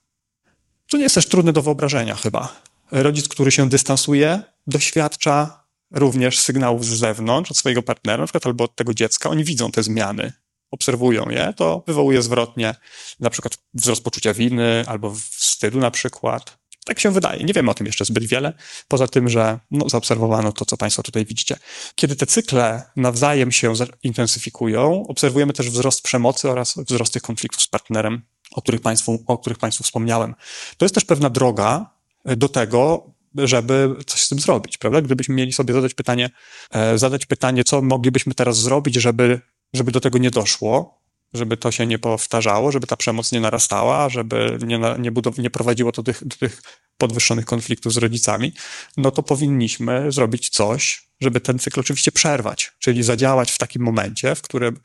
To 0.90 0.98
nie 0.98 1.04
jest 1.04 1.16
też 1.16 1.26
trudne 1.26 1.54
do 1.54 1.62
wyobrażenia 1.62 2.16
chyba. 2.16 2.62
Rodzic, 2.92 3.28
który 3.28 3.52
się 3.52 3.70
dystansuje, 3.70 4.42
doświadcza 4.68 5.64
również 5.92 6.40
sygnałów 6.40 6.86
z 6.86 6.90
zewnątrz, 6.90 7.52
od 7.52 7.58
swojego 7.58 7.84
partnera, 7.84 8.18
na 8.18 8.26
przykład 8.26 8.46
albo 8.46 8.64
od 8.64 8.76
tego 8.76 8.94
dziecka. 8.94 9.30
Oni 9.30 9.44
widzą 9.44 9.72
te 9.72 9.84
zmiany, 9.84 10.34
obserwują 10.74 11.30
je, 11.30 11.54
to 11.58 11.84
wywołuje 11.88 12.22
zwrotnie 12.22 12.76
na 13.20 13.30
przykład 13.30 13.58
wzrost 13.74 14.04
poczucia 14.04 14.34
winy 14.34 14.84
albo 14.88 15.16
wstydu 15.32 15.80
na 15.80 15.92
przykład. 15.92 16.58
Tak 16.86 17.00
się 17.00 17.12
wydaje. 17.12 17.44
Nie 17.44 17.54
wiemy 17.54 17.72
o 17.72 17.74
tym 17.74 17.88
jeszcze 17.88 18.06
zbyt 18.06 18.24
wiele, 18.24 18.54
poza 18.88 19.08
tym, 19.08 19.30
że 19.30 19.60
no, 19.72 19.90
zaobserwowano 19.90 20.52
to, 20.52 20.66
co 20.66 20.78
Państwo 20.78 21.04
tutaj 21.04 21.26
widzicie. 21.26 21.58
Kiedy 21.96 22.16
te 22.16 22.26
cykle 22.26 22.84
nawzajem 22.96 23.52
się 23.52 23.74
intensyfikują, 24.04 25.08
obserwujemy 25.08 25.54
też 25.54 25.70
wzrost 25.70 26.02
przemocy 26.02 26.50
oraz 26.50 26.76
wzrost 26.78 27.14
tych 27.14 27.22
konfliktów 27.22 27.62
z 27.62 27.68
partnerem 27.68 28.22
o 28.54 28.62
których 28.62 28.82
Państwu, 28.82 29.24
o 29.28 29.38
których 29.38 29.58
Państwu 29.58 29.84
wspomniałem. 29.84 30.36
To 30.78 30.86
jest 30.86 30.96
też 30.96 31.06
pewna 31.06 31.30
droga 31.30 31.90
e, 32.26 32.36
do 32.36 32.50
tego, 32.50 33.14
żeby 33.36 33.96
coś 34.08 34.22
z 34.22 34.30
tym 34.30 34.40
zrobić, 34.40 34.78
prawda? 34.78 35.02
Gdybyśmy 35.02 35.36
mieli 35.36 35.54
sobie 35.54 35.74
zadać 35.74 35.94
pytanie, 35.94 36.30
e, 36.72 36.98
zadać 36.98 37.26
pytanie, 37.26 37.64
co 37.64 37.82
moglibyśmy 37.82 38.34
teraz 38.34 38.58
zrobić, 38.58 38.96
żeby, 38.96 39.42
żeby 39.74 39.92
do 39.92 40.00
tego 40.00 40.18
nie 40.18 40.32
doszło, 40.32 41.04
żeby 41.34 41.58
to 41.58 41.72
się 41.72 41.88
nie 41.88 42.00
powtarzało, 42.00 42.72
żeby 42.72 42.88
ta 42.88 42.98
przemoc 42.98 43.32
nie 43.32 43.40
narastała, 43.40 44.10
żeby 44.10 44.58
nie, 44.66 44.80
nie, 45.00 45.12
budow- 45.12 45.40
nie 45.40 45.50
prowadziło 45.50 45.92
to 45.92 46.04
tych, 46.04 46.28
do 46.28 46.36
tych 46.36 46.62
podwyższonych 46.98 47.46
konfliktów 47.46 47.94
z 47.94 47.98
rodzicami, 47.98 48.54
no 48.98 49.12
to 49.12 49.24
powinniśmy 49.24 50.12
zrobić 50.12 50.50
coś, 50.50 51.08
żeby 51.22 51.40
ten 51.40 51.60
cykl 51.60 51.80
oczywiście 51.80 52.12
przerwać, 52.12 52.72
czyli 52.80 53.04
zadziałać 53.04 53.52
w 53.52 53.58
takim 53.58 53.82
momencie, 53.82 54.36
w 54.36 54.42
którym 54.42 54.80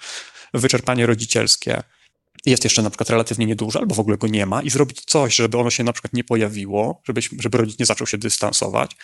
wyczerpanie 0.54 1.06
rodzicielskie 1.06 1.82
jest 2.46 2.64
jeszcze 2.64 2.82
na 2.82 2.90
przykład 2.90 3.10
relatywnie 3.10 3.46
nieduże, 3.46 3.78
albo 3.78 3.94
w 3.94 4.00
ogóle 4.00 4.16
go 4.16 4.26
nie 4.26 4.46
ma 4.46 4.62
i 4.62 4.70
zrobić 4.70 5.04
coś, 5.04 5.34
żeby 5.34 5.58
ono 5.58 5.70
się 5.70 5.84
na 5.84 5.92
przykład 5.92 6.12
nie 6.12 6.24
pojawiło, 6.24 7.02
żeby, 7.06 7.20
żeby 7.38 7.58
rodzic 7.58 7.78
nie 7.78 7.86
zaczął 7.86 8.06
się 8.06 8.18
dystansować, 8.18 8.96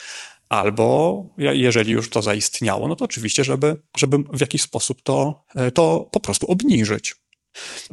albo 0.48 1.26
jeżeli 1.38 1.92
już 1.92 2.10
to 2.10 2.22
zaistniało, 2.22 2.88
no 2.88 2.96
to 2.96 3.04
oczywiście, 3.04 3.44
żeby, 3.44 3.76
żeby 3.96 4.18
w 4.32 4.40
jakiś 4.40 4.62
sposób 4.62 5.02
to, 5.02 5.44
e, 5.54 5.70
to 5.70 6.08
po 6.12 6.20
prostu 6.20 6.46
obniżyć. 6.46 7.16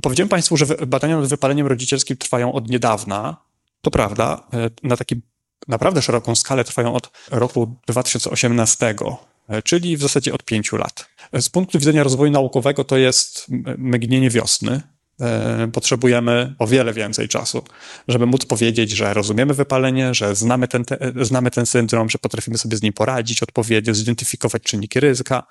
Powiedziałem 0.01 0.29
Państwu, 0.29 0.57
że 0.57 0.65
badania 0.65 1.19
nad 1.19 1.29
wypaleniem 1.29 1.67
rodzicielskim 1.67 2.17
trwają 2.17 2.53
od 2.53 2.69
niedawna. 2.69 3.37
To 3.81 3.91
prawda, 3.91 4.47
e, 4.53 4.69
na 4.83 4.97
takim 4.97 5.21
naprawdę 5.67 6.01
szeroką 6.01 6.35
skalę 6.35 6.63
trwają 6.63 6.93
od 6.93 7.11
roku 7.31 7.75
2018, 7.87 9.17
e, 9.49 9.61
czyli 9.61 9.97
w 9.97 10.01
zasadzie 10.01 10.33
od 10.33 10.43
pięciu 10.43 10.77
lat. 10.77 11.09
Z 11.39 11.49
punktu 11.49 11.79
widzenia 11.79 12.03
rozwoju 12.03 12.31
naukowego 12.31 12.83
to 12.83 12.97
jest 12.97 13.45
mgnienie 13.77 14.29
wiosny. 14.29 14.81
E, 15.21 15.67
potrzebujemy 15.73 16.55
o 16.59 16.67
wiele 16.67 16.93
więcej 16.93 17.27
czasu, 17.27 17.63
żeby 18.07 18.25
móc 18.25 18.45
powiedzieć, 18.45 18.91
że 18.91 19.13
rozumiemy 19.13 19.53
wypalenie, 19.53 20.13
że 20.13 20.35
znamy 20.35 20.67
ten, 20.67 20.85
te, 20.85 20.97
znamy 21.21 21.51
ten 21.51 21.65
syndrom, 21.65 22.09
że 22.09 22.17
potrafimy 22.17 22.57
sobie 22.57 22.77
z 22.77 22.81
nim 22.81 22.93
poradzić 22.93 23.43
odpowiednio, 23.43 23.93
zidentyfikować 23.93 24.63
czynniki 24.63 24.99
ryzyka. 24.99 25.43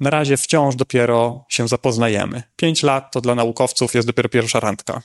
Na 0.00 0.10
razie 0.10 0.36
wciąż 0.36 0.76
dopiero 0.76 1.44
się 1.48 1.68
zapoznajemy. 1.68 2.42
Pięć 2.56 2.82
lat 2.82 3.12
to 3.12 3.20
dla 3.20 3.34
naukowców 3.34 3.94
jest 3.94 4.08
dopiero 4.08 4.28
pierwsza 4.28 4.60
randka. 4.60 5.02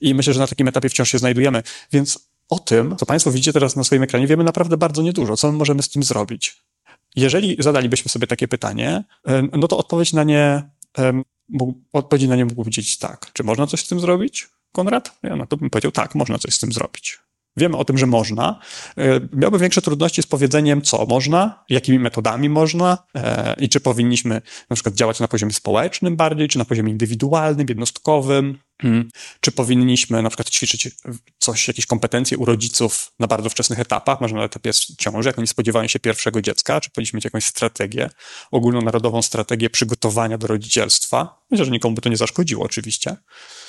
I 0.00 0.14
myślę, 0.14 0.32
że 0.32 0.40
na 0.40 0.46
takim 0.46 0.68
etapie 0.68 0.88
wciąż 0.88 1.10
się 1.10 1.18
znajdujemy. 1.18 1.62
Więc 1.92 2.28
o 2.48 2.58
tym, 2.58 2.96
co 2.96 3.06
Państwo 3.06 3.30
widzicie 3.30 3.52
teraz 3.52 3.76
na 3.76 3.84
swoim 3.84 4.02
ekranie, 4.02 4.26
wiemy 4.26 4.44
naprawdę 4.44 4.76
bardzo 4.76 5.02
niedużo. 5.02 5.36
Co 5.36 5.52
my 5.52 5.58
możemy 5.58 5.82
z 5.82 5.88
tym 5.88 6.02
zrobić? 6.02 6.62
Jeżeli 7.16 7.56
zadalibyśmy 7.58 8.08
sobie 8.08 8.26
takie 8.26 8.48
pytanie, 8.48 9.04
no 9.52 9.68
to 9.68 9.78
odpowiedź 9.78 10.12
na 10.12 10.24
nie, 10.24 10.62
odpowiedź 11.92 12.28
na 12.28 12.36
nie 12.36 12.44
mógł 12.44 12.56
powiedzieć 12.56 12.98
tak. 12.98 13.32
Czy 13.32 13.44
można 13.44 13.66
coś 13.66 13.84
z 13.84 13.88
tym 13.88 14.00
zrobić, 14.00 14.48
Konrad? 14.72 15.18
Ja 15.22 15.36
na 15.36 15.46
to 15.46 15.56
bym 15.56 15.70
powiedział 15.70 15.92
tak, 15.92 16.14
można 16.14 16.38
coś 16.38 16.54
z 16.54 16.58
tym 16.58 16.72
zrobić. 16.72 17.18
Wiemy 17.56 17.76
o 17.76 17.84
tym, 17.84 17.98
że 17.98 18.06
można. 18.06 18.60
E, 18.98 19.20
miałby 19.32 19.58
większe 19.58 19.82
trudności 19.82 20.22
z 20.22 20.26
powiedzeniem, 20.26 20.82
co 20.82 21.06
można, 21.06 21.64
jakimi 21.68 21.98
metodami 21.98 22.48
można 22.48 22.98
e, 23.14 23.56
i 23.58 23.68
czy 23.68 23.80
powinniśmy 23.80 24.42
na 24.70 24.76
przykład 24.76 24.94
działać 24.94 25.20
na 25.20 25.28
poziomie 25.28 25.52
społecznym 25.52 26.16
bardziej, 26.16 26.48
czy 26.48 26.58
na 26.58 26.64
poziomie 26.64 26.92
indywidualnym, 26.92 27.66
jednostkowym, 27.68 28.58
hmm. 28.82 29.08
czy 29.40 29.52
powinniśmy 29.52 30.22
na 30.22 30.28
przykład 30.28 30.50
ćwiczyć 30.50 30.90
coś, 31.38 31.68
jakieś 31.68 31.86
kompetencje 31.86 32.38
u 32.38 32.44
rodziców 32.44 33.12
na 33.18 33.26
bardzo 33.26 33.50
wczesnych 33.50 33.80
etapach, 33.80 34.20
może 34.20 34.34
na 34.34 34.44
etapie 34.44 34.70
ciąży, 34.98 35.28
jak 35.28 35.38
oni 35.38 35.46
spodziewają 35.46 35.88
się 35.88 35.98
pierwszego 35.98 36.42
dziecka, 36.42 36.80
czy 36.80 36.90
powinniśmy 36.90 37.16
mieć 37.16 37.24
jakąś 37.24 37.44
strategię, 37.44 38.10
ogólnonarodową 38.50 39.22
strategię 39.22 39.70
przygotowania 39.70 40.38
do 40.38 40.46
rodzicielstwa. 40.46 41.42
Myślę, 41.50 41.64
że 41.64 41.70
nikomu 41.70 41.94
by 41.94 42.00
to 42.00 42.08
nie 42.08 42.16
zaszkodziło 42.16 42.64
oczywiście. 42.64 43.16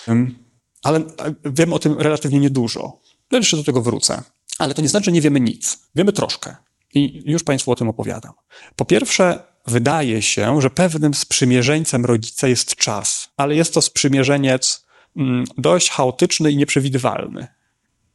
Hmm. 0.05 0.47
Ale 0.83 1.03
wiem 1.45 1.73
o 1.73 1.79
tym 1.79 1.99
relatywnie 1.99 2.39
niedużo. 2.39 2.99
Ja 3.31 3.37
jeszcze 3.37 3.57
do 3.57 3.63
tego 3.63 3.81
wrócę. 3.81 4.21
Ale 4.59 4.73
to 4.73 4.81
nie 4.81 4.89
znaczy, 4.89 5.05
że 5.05 5.11
nie 5.11 5.21
wiemy 5.21 5.39
nic. 5.39 5.79
Wiemy 5.95 6.13
troszkę. 6.13 6.55
I 6.93 7.23
już 7.25 7.43
Państwu 7.43 7.71
o 7.71 7.75
tym 7.75 7.89
opowiadam. 7.89 8.33
Po 8.75 8.85
pierwsze, 8.85 9.39
wydaje 9.67 10.21
się, 10.21 10.61
że 10.61 10.69
pewnym 10.69 11.13
sprzymierzeńcem 11.13 12.05
rodzica 12.05 12.47
jest 12.47 12.75
czas, 12.75 13.29
ale 13.37 13.55
jest 13.55 13.73
to 13.73 13.81
sprzymierzeniec 13.81 14.85
mm, 15.17 15.45
dość 15.57 15.89
chaotyczny 15.89 16.51
i 16.51 16.57
nieprzewidywalny. 16.57 17.47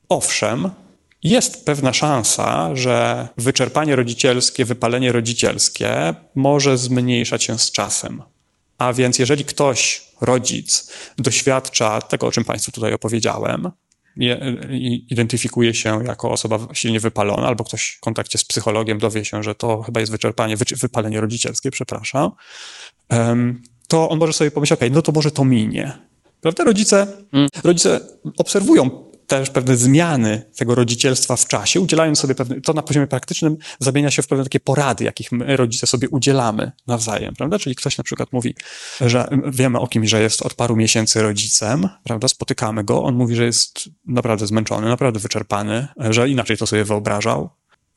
Owszem, 0.08 0.70
jest 1.22 1.64
pewna 1.64 1.92
szansa, 1.92 2.76
że 2.76 3.28
wyczerpanie 3.36 3.96
rodzicielskie, 3.96 4.64
wypalenie 4.64 5.12
rodzicielskie 5.12 6.14
może 6.34 6.78
zmniejszać 6.78 7.44
się 7.44 7.58
z 7.58 7.72
czasem. 7.72 8.22
A 8.78 8.92
więc, 8.92 9.18
jeżeli 9.18 9.44
ktoś, 9.44 10.02
rodzic, 10.20 10.92
doświadcza 11.18 12.00
tego, 12.00 12.26
o 12.26 12.32
czym 12.32 12.44
Państwu 12.44 12.72
tutaj 12.72 12.92
opowiedziałem, 12.92 13.70
identyfikuje 15.10 15.74
się 15.74 16.04
jako 16.04 16.30
osoba 16.30 16.58
silnie 16.72 17.00
wypalona, 17.00 17.46
albo 17.46 17.64
ktoś 17.64 17.96
w 17.98 18.00
kontakcie 18.00 18.38
z 18.38 18.44
psychologiem 18.44 18.98
dowie 18.98 19.24
się, 19.24 19.42
że 19.42 19.54
to 19.54 19.82
chyba 19.82 20.00
jest 20.00 20.12
wyczerpanie, 20.12 20.56
wypalenie 20.56 21.20
rodzicielskie, 21.20 21.70
przepraszam, 21.70 22.30
to 23.88 24.08
on 24.08 24.18
może 24.18 24.32
sobie 24.32 24.50
pomyśleć, 24.50 24.78
okej, 24.78 24.88
okay, 24.88 24.96
no 24.96 25.02
to 25.02 25.12
może 25.12 25.30
to 25.30 25.44
minie. 25.44 25.92
Prawda? 26.40 26.64
Rodzice, 26.64 27.06
mm. 27.32 27.48
rodzice 27.64 28.00
obserwują 28.38 29.11
też 29.38 29.50
pewne 29.50 29.76
zmiany 29.76 30.42
tego 30.56 30.74
rodzicielstwa 30.74 31.36
w 31.36 31.46
czasie, 31.46 31.80
udzielając 31.80 32.18
sobie 32.18 32.34
pewne, 32.34 32.60
to 32.60 32.72
na 32.72 32.82
poziomie 32.82 33.06
praktycznym 33.06 33.56
zamienia 33.78 34.10
się 34.10 34.22
w 34.22 34.26
pewne 34.26 34.44
takie 34.44 34.60
porady, 34.60 35.04
jakich 35.04 35.32
my 35.32 35.56
rodzice 35.56 35.86
sobie 35.86 36.08
udzielamy 36.08 36.72
nawzajem, 36.86 37.34
prawda? 37.34 37.58
Czyli 37.58 37.76
ktoś 37.76 37.98
na 37.98 38.04
przykład 38.04 38.32
mówi, 38.32 38.54
że 39.00 39.28
wiemy 39.46 39.78
o 39.78 39.86
kimś, 39.86 40.10
że 40.10 40.22
jest 40.22 40.42
od 40.42 40.54
paru 40.54 40.76
miesięcy 40.76 41.22
rodzicem, 41.22 41.88
prawda? 42.04 42.28
Spotykamy 42.28 42.84
go, 42.84 43.02
on 43.02 43.14
mówi, 43.14 43.34
że 43.34 43.44
jest 43.44 43.88
naprawdę 44.06 44.46
zmęczony, 44.46 44.88
naprawdę 44.88 45.20
wyczerpany, 45.20 45.88
że 46.10 46.28
inaczej 46.28 46.56
to 46.56 46.66
sobie 46.66 46.84
wyobrażał. 46.84 47.50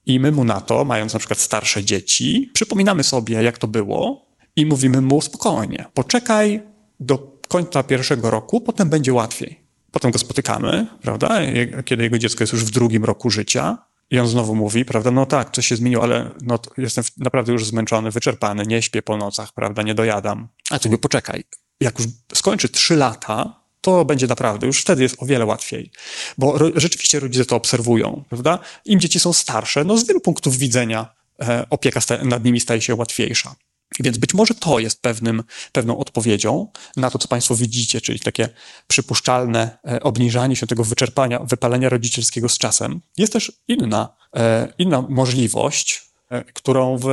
I 0.06 0.20
my 0.20 0.32
mu 0.32 0.44
na 0.44 0.62
to, 0.62 0.86
mając 0.86 1.14
na 1.14 1.20
przykład 1.20 1.40
starsze 1.40 1.84
dzieci, 1.84 2.52
przypominamy 2.54 3.04
sobie, 3.04 3.44
jak 3.44 3.58
to 3.58 3.68
było 3.68 4.26
i 4.56 4.66
mówimy 4.66 5.02
mu 5.02 5.22
spokojnie, 5.22 5.86
poczekaj 5.94 6.64
do 7.00 7.40
końca 7.48 7.84
pierwszego 7.84 8.30
roku, 8.30 8.62
potem 8.62 8.90
będzie 8.90 9.14
łatwiej. 9.14 9.65
Potem 9.96 10.12
go 10.12 10.20
spotykamy, 10.20 10.88
prawda, 11.02 11.40
kiedy 11.86 12.04
jego 12.04 12.18
dziecko 12.18 12.44
jest 12.44 12.54
już 12.54 12.66
w 12.66 12.72
drugim 12.72 13.06
roku 13.06 13.30
życia 13.30 13.78
i 14.12 14.20
on 14.20 14.28
znowu 14.28 14.56
mówi, 14.56 14.86
prawda, 14.86 15.12
no 15.12 15.26
tak, 15.26 15.52
coś 15.52 15.68
się 15.68 15.76
zmieniło, 15.76 16.04
ale 16.04 16.32
no, 16.42 16.60
jestem 16.78 17.04
naprawdę 17.18 17.52
już 17.52 17.66
zmęczony, 17.66 18.12
wyczerpany, 18.12 18.64
nie 18.66 18.82
śpię 18.82 19.02
po 19.02 19.18
nocach, 19.18 19.54
prawda, 19.54 19.82
nie 19.82 19.96
dojadam. 19.96 20.48
A 20.70 20.80
ty 20.80 20.90
mówię, 20.90 20.98
poczekaj, 20.98 21.44
jak 21.80 22.00
już 22.00 22.08
skończy 22.34 22.70
trzy 22.70 22.96
lata, 22.96 23.60
to 23.82 24.06
będzie 24.06 24.28
naprawdę, 24.28 24.68
już 24.68 24.82
wtedy 24.82 25.04
jest 25.04 25.16
o 25.20 25.26
wiele 25.26 25.46
łatwiej. 25.46 25.92
Bo 26.38 26.58
ro, 26.58 26.70
rzeczywiście 26.76 27.20
rodzice 27.20 27.46
to 27.46 27.56
obserwują, 27.56 28.24
prawda? 28.30 28.60
Im 28.86 29.00
dzieci 29.00 29.20
są 29.20 29.34
starsze, 29.34 29.84
no 29.84 29.98
z 29.98 30.08
wielu 30.08 30.20
punktów 30.20 30.58
widzenia 30.58 31.14
e, 31.42 31.66
opieka 31.70 32.00
nad 32.24 32.44
nimi 32.44 32.60
staje 32.60 32.82
się 32.82 32.96
łatwiejsza. 32.96 33.56
Więc 34.00 34.18
być 34.18 34.34
może 34.34 34.54
to 34.54 34.80
jest 34.80 35.02
pewnym, 35.02 35.44
pewną 35.72 35.98
odpowiedzią 35.98 36.68
na 36.98 37.12
to, 37.12 37.20
co 37.20 37.28
Państwo 37.28 37.56
widzicie, 37.56 38.02
czyli 38.02 38.20
takie 38.20 38.50
przypuszczalne 38.88 39.78
e, 39.88 40.00
obniżanie 40.00 40.56
się 40.56 40.68
tego 40.68 40.84
wyczerpania, 40.84 41.40
wypalenia 41.40 41.90
rodzicielskiego 41.90 42.50
z 42.50 42.58
czasem. 42.58 43.02
Jest 43.18 43.34
też 43.34 43.52
inna, 43.68 44.16
e, 44.36 44.74
inna 44.78 45.02
możliwość, 45.10 46.04
e, 46.30 46.44
którą 46.44 46.98
w, 46.98 47.06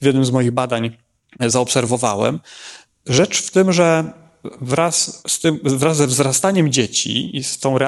w 0.00 0.06
jednym 0.06 0.24
z 0.24 0.30
moich 0.30 0.50
badań 0.50 0.96
zaobserwowałem. 1.40 2.40
Rzecz 3.06 3.42
w 3.42 3.50
tym, 3.50 3.72
że 3.72 4.12
wraz 4.60 5.22
z, 5.26 5.40
tym, 5.40 5.60
wraz 5.64 5.96
ze 5.96 6.06
wzrastaniem 6.06 6.72
dzieci 6.72 7.36
i 7.36 7.44
z, 7.44 7.58
tą 7.58 7.78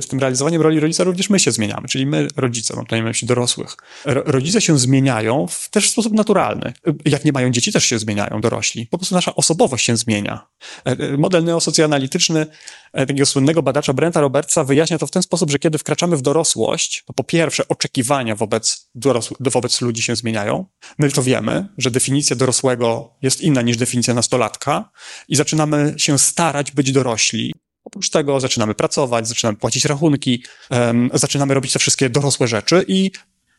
z 0.00 0.06
tym 0.06 0.20
realizowaniem 0.20 0.62
roli 0.62 0.80
rodzica 0.80 1.04
również 1.04 1.30
my 1.30 1.38
się 1.38 1.52
zmieniamy, 1.52 1.88
czyli 1.88 2.06
my, 2.06 2.28
rodzice, 2.36 2.76
mam 2.76 2.84
tutaj 2.84 3.02
na 3.02 3.08
myśli 3.08 3.28
dorosłych. 3.28 3.76
rodzice 4.04 4.60
się 4.60 4.78
zmieniają 4.78 5.46
w 5.46 5.68
też 5.70 5.88
w 5.88 5.90
sposób 5.90 6.12
naturalny. 6.12 6.72
Jak 7.04 7.24
nie 7.24 7.32
mają 7.32 7.50
dzieci, 7.50 7.72
też 7.72 7.84
się 7.84 7.98
zmieniają 7.98 8.40
dorośli. 8.40 8.86
Po 8.86 8.98
prostu 8.98 9.14
nasza 9.14 9.34
osobowość 9.34 9.86
się 9.86 9.96
zmienia. 9.96 10.46
E, 10.86 10.90
e, 10.90 11.16
model 11.16 11.44
neosocjoanalityczny 11.44 12.46
takiego 12.92 13.26
słynnego 13.26 13.62
badacza 13.62 13.92
Brenta 13.92 14.20
Robertsa 14.20 14.64
wyjaśnia 14.64 14.98
to 14.98 15.06
w 15.06 15.10
ten 15.10 15.22
sposób, 15.22 15.50
że 15.50 15.58
kiedy 15.58 15.78
wkraczamy 15.78 16.16
w 16.16 16.22
dorosłość, 16.22 17.04
to 17.06 17.12
po 17.12 17.24
pierwsze 17.24 17.68
oczekiwania 17.68 18.36
wobec, 18.36 18.90
dorosł, 18.94 19.36
wobec 19.40 19.80
ludzi 19.80 20.02
się 20.02 20.16
zmieniają. 20.16 20.64
My 20.98 21.10
to 21.10 21.22
wiemy, 21.22 21.68
że 21.78 21.90
definicja 21.90 22.36
dorosłego 22.36 23.14
jest 23.22 23.40
inna 23.40 23.62
niż 23.62 23.76
definicja 23.76 24.14
nastolatka 24.14 24.90
i 25.28 25.36
zaczynamy 25.36 25.60
zaczynamy 25.60 25.94
się 25.98 26.18
starać 26.18 26.72
być 26.72 26.92
dorośli. 26.92 27.54
Oprócz 27.84 28.10
tego 28.10 28.40
zaczynamy 28.40 28.74
pracować, 28.74 29.28
zaczynamy 29.28 29.58
płacić 29.58 29.84
rachunki, 29.84 30.44
um, 30.70 31.10
zaczynamy 31.14 31.54
robić 31.54 31.72
te 31.72 31.78
wszystkie 31.78 32.10
dorosłe 32.10 32.48
rzeczy 32.48 32.84
i 32.88 33.10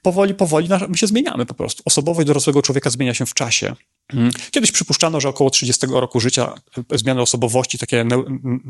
powoli, 0.01 0.33
powoli 0.33 0.69
my 0.89 0.97
się 0.97 1.07
zmieniamy 1.07 1.45
po 1.45 1.53
prostu. 1.53 1.83
Osobowość 1.85 2.27
dorosłego 2.27 2.61
człowieka 2.61 2.89
zmienia 2.89 3.13
się 3.13 3.25
w 3.25 3.33
czasie. 3.33 3.75
Mm. 4.13 4.31
Kiedyś 4.51 4.71
przypuszczano, 4.71 5.21
że 5.21 5.29
około 5.29 5.49
30 5.49 5.87
roku 5.89 6.19
życia 6.19 6.53
zmiany 6.91 7.21
osobowości 7.21 7.77
takie 7.77 8.05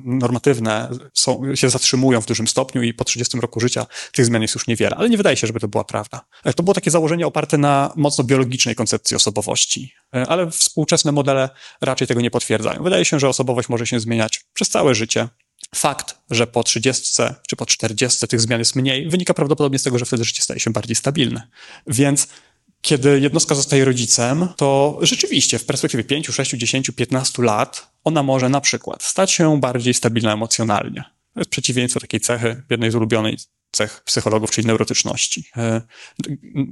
normatywne 0.05 0.89
są, 1.13 1.55
się 1.55 1.69
zatrzymują 1.69 2.21
w 2.21 2.25
dużym 2.25 2.47
stopniu 2.47 2.81
i 2.83 2.93
po 2.93 3.03
30 3.03 3.39
roku 3.39 3.59
życia 3.59 3.85
tych 4.13 4.25
zmian 4.25 4.41
jest 4.41 4.55
już 4.55 4.67
niewiele, 4.67 4.95
ale 4.95 5.09
nie 5.09 5.17
wydaje 5.17 5.37
się, 5.37 5.47
żeby 5.47 5.59
to 5.59 5.67
była 5.67 5.83
prawda. 5.83 6.21
E, 6.43 6.53
to 6.53 6.63
było 6.63 6.73
takie 6.73 6.91
założenie 6.91 7.27
oparte 7.27 7.57
na 7.57 7.93
mocno 7.95 8.23
biologicznej 8.23 8.75
koncepcji 8.75 9.15
osobowości, 9.15 9.93
e, 10.15 10.27
ale 10.27 10.51
współczesne 10.51 11.11
modele 11.11 11.49
raczej 11.81 12.07
tego 12.07 12.21
nie 12.21 12.31
potwierdzają. 12.31 12.83
Wydaje 12.83 13.05
się, 13.05 13.19
że 13.19 13.29
osobowość 13.29 13.69
może 13.69 13.87
się 13.87 13.99
zmieniać 13.99 14.45
przez 14.53 14.69
całe 14.69 14.95
życie. 14.95 15.27
Fakt, 15.75 16.17
że 16.29 16.47
po 16.47 16.63
30 16.63 17.23
czy 17.47 17.55
po 17.55 17.65
40 17.65 18.27
tych 18.27 18.41
zmian 18.41 18.59
jest 18.59 18.75
mniej, 18.75 19.09
wynika 19.09 19.33
prawdopodobnie 19.33 19.79
z 19.79 19.83
tego, 19.83 19.99
że 19.99 20.05
wtedy 20.05 20.23
życie 20.23 20.41
staje 20.41 20.59
się 20.59 20.71
bardziej 20.71 20.95
stabilne. 20.95 21.47
Więc 21.87 22.27
kiedy 22.81 23.19
jednostka 23.19 23.55
zostaje 23.55 23.85
rodzicem, 23.85 24.47
to 24.55 24.99
rzeczywiście 25.01 25.59
w 25.59 25.65
perspektywie 25.65 26.03
5, 26.03 26.27
6, 26.27 26.51
10, 26.51 26.91
15 26.91 27.43
lat 27.43 27.91
ona 28.03 28.23
może 28.23 28.49
na 28.49 28.61
przykład 28.61 29.03
stać 29.03 29.31
się 29.31 29.59
bardziej 29.59 29.93
stabilna 29.93 30.33
emocjonalnie. 30.33 31.03
To 31.33 31.39
jest 31.39 31.49
przeciwieństwo 31.49 31.99
takiej 31.99 32.19
cechy, 32.19 32.63
jednej 32.69 32.91
z 32.91 32.95
ulubionej 32.95 33.37
cech 33.81 34.03
psychologów, 34.05 34.51
czyli 34.51 34.67
neurotyczności. 34.67 35.43
E, 35.57 35.81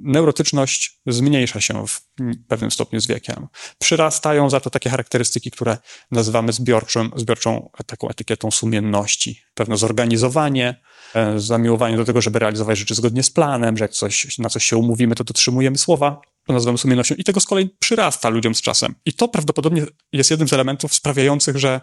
neurotyczność 0.03 1.01
zmniejsza 1.07 1.61
się 1.61 1.87
w 1.87 2.01
pewnym 2.47 2.71
stopniu 2.71 2.99
z 2.99 3.07
wiekiem. 3.07 3.47
Przyrastają 3.79 4.49
za 4.49 4.59
to 4.59 4.69
takie 4.69 4.89
charakterystyki, 4.89 5.51
które 5.51 5.77
nazywamy 6.11 6.53
zbiorczym, 6.53 7.11
zbiorczą 7.15 7.69
taką 7.85 8.09
etykietą 8.09 8.51
sumienności. 8.51 9.41
Pewne 9.53 9.77
zorganizowanie, 9.77 10.81
e, 11.15 11.39
zamiłowanie 11.39 11.97
do 11.97 12.05
tego, 12.05 12.21
żeby 12.21 12.39
realizować 12.39 12.77
rzeczy 12.77 12.95
zgodnie 12.95 13.23
z 13.23 13.29
planem, 13.29 13.77
że 13.77 13.83
jak 13.83 13.91
coś, 13.91 14.37
na 14.37 14.49
coś 14.49 14.65
się 14.65 14.77
umówimy, 14.77 15.15
to 15.15 15.23
dotrzymujemy 15.23 15.77
słowa, 15.77 16.21
to 16.45 16.53
nazywamy 16.53 16.77
sumiennością 16.77 17.15
i 17.15 17.23
tego 17.23 17.39
z 17.39 17.45
kolei 17.45 17.69
przyrasta 17.79 18.29
ludziom 18.29 18.55
z 18.55 18.61
czasem. 18.61 18.95
I 19.05 19.13
to 19.13 19.27
prawdopodobnie 19.27 19.85
jest 20.13 20.31
jednym 20.31 20.47
z 20.47 20.53
elementów 20.53 20.93
sprawiających, 20.93 21.57
że 21.57 21.81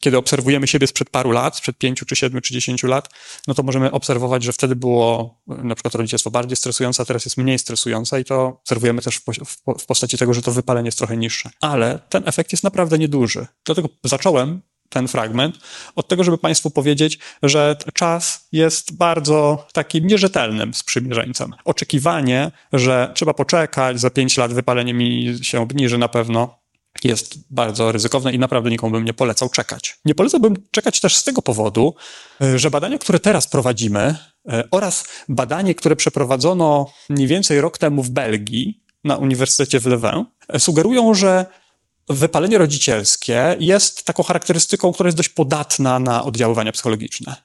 kiedy 0.00 0.18
obserwujemy 0.18 0.66
siebie 0.66 0.86
sprzed 0.86 1.10
paru 1.10 1.30
lat, 1.30 1.56
sprzed 1.56 1.78
pięciu, 1.78 2.06
czy 2.06 2.16
siedmiu, 2.16 2.40
czy 2.40 2.54
dziesięciu 2.54 2.86
lat, 2.86 3.08
no 3.48 3.54
to 3.54 3.62
możemy 3.62 3.90
obserwować, 3.90 4.42
że 4.42 4.52
wtedy 4.52 4.76
było 4.76 5.38
na 5.46 5.74
przykład 5.74 5.94
rodzicielstwo 5.94 6.30
bardziej 6.30 6.56
stresujące, 6.56 7.02
a 7.02 7.06
teraz 7.06 7.24
jest 7.24 7.36
mniej 7.36 7.58
stresujące 7.58 8.20
i 8.20 8.24
to 8.24 8.46
obserwujemy 8.46 9.02
też 9.02 9.18
w, 9.18 9.22
w 9.78 9.86
postaci 9.86 10.18
tego, 10.18 10.34
że 10.34 10.42
to 10.42 10.52
wypalenie 10.52 10.88
jest 10.88 10.98
trochę 10.98 11.16
niższe. 11.16 11.50
Ale 11.60 11.98
ten 12.08 12.22
efekt 12.26 12.52
jest 12.52 12.64
naprawdę 12.64 12.98
nieduży. 12.98 13.46
Dlatego 13.64 13.88
zacząłem 14.04 14.60
ten 14.88 15.08
fragment 15.08 15.58
od 15.96 16.08
tego, 16.08 16.24
żeby 16.24 16.38
Państwu 16.38 16.70
powiedzieć, 16.70 17.18
że 17.42 17.76
czas 17.94 18.48
jest 18.52 18.96
bardzo 18.96 19.66
takim 19.72 20.06
nierzetelnym 20.06 20.74
sprzymierzeńcem. 20.74 21.54
Oczekiwanie, 21.64 22.50
że 22.72 23.12
trzeba 23.14 23.34
poczekać, 23.34 24.00
za 24.00 24.10
pięć 24.10 24.36
lat 24.36 24.52
wypalenie 24.52 24.94
mi 24.94 25.38
się 25.42 25.60
obniży 25.60 25.98
na 25.98 26.08
pewno, 26.08 26.63
jest 27.04 27.38
bardzo 27.50 27.92
ryzykowne 27.92 28.32
i 28.32 28.38
naprawdę 28.38 28.70
nikomu 28.70 28.92
bym 28.92 29.04
nie 29.04 29.14
polecał 29.14 29.48
czekać. 29.48 29.98
Nie 30.04 30.14
polecałbym 30.14 30.54
czekać 30.70 31.00
też 31.00 31.16
z 31.16 31.24
tego 31.24 31.42
powodu, 31.42 31.94
e, 32.40 32.58
że 32.58 32.70
badania, 32.70 32.98
które 32.98 33.20
teraz 33.20 33.46
prowadzimy 33.46 34.16
e, 34.48 34.64
oraz 34.70 35.04
badanie, 35.28 35.74
które 35.74 35.96
przeprowadzono 35.96 36.86
mniej 37.08 37.26
więcej 37.26 37.60
rok 37.60 37.78
temu 37.78 38.02
w 38.02 38.10
Belgii 38.10 38.80
na 39.04 39.16
Uniwersytecie 39.16 39.80
w 39.80 39.86
Leuven, 39.86 40.24
e, 40.48 40.60
sugerują, 40.60 41.14
że 41.14 41.46
wypalenie 42.08 42.58
rodzicielskie 42.58 43.56
jest 43.60 44.04
taką 44.04 44.22
charakterystyką, 44.22 44.92
która 44.92 45.08
jest 45.08 45.16
dość 45.16 45.28
podatna 45.28 45.98
na 45.98 46.24
oddziaływania 46.24 46.72
psychologiczne. 46.72 47.36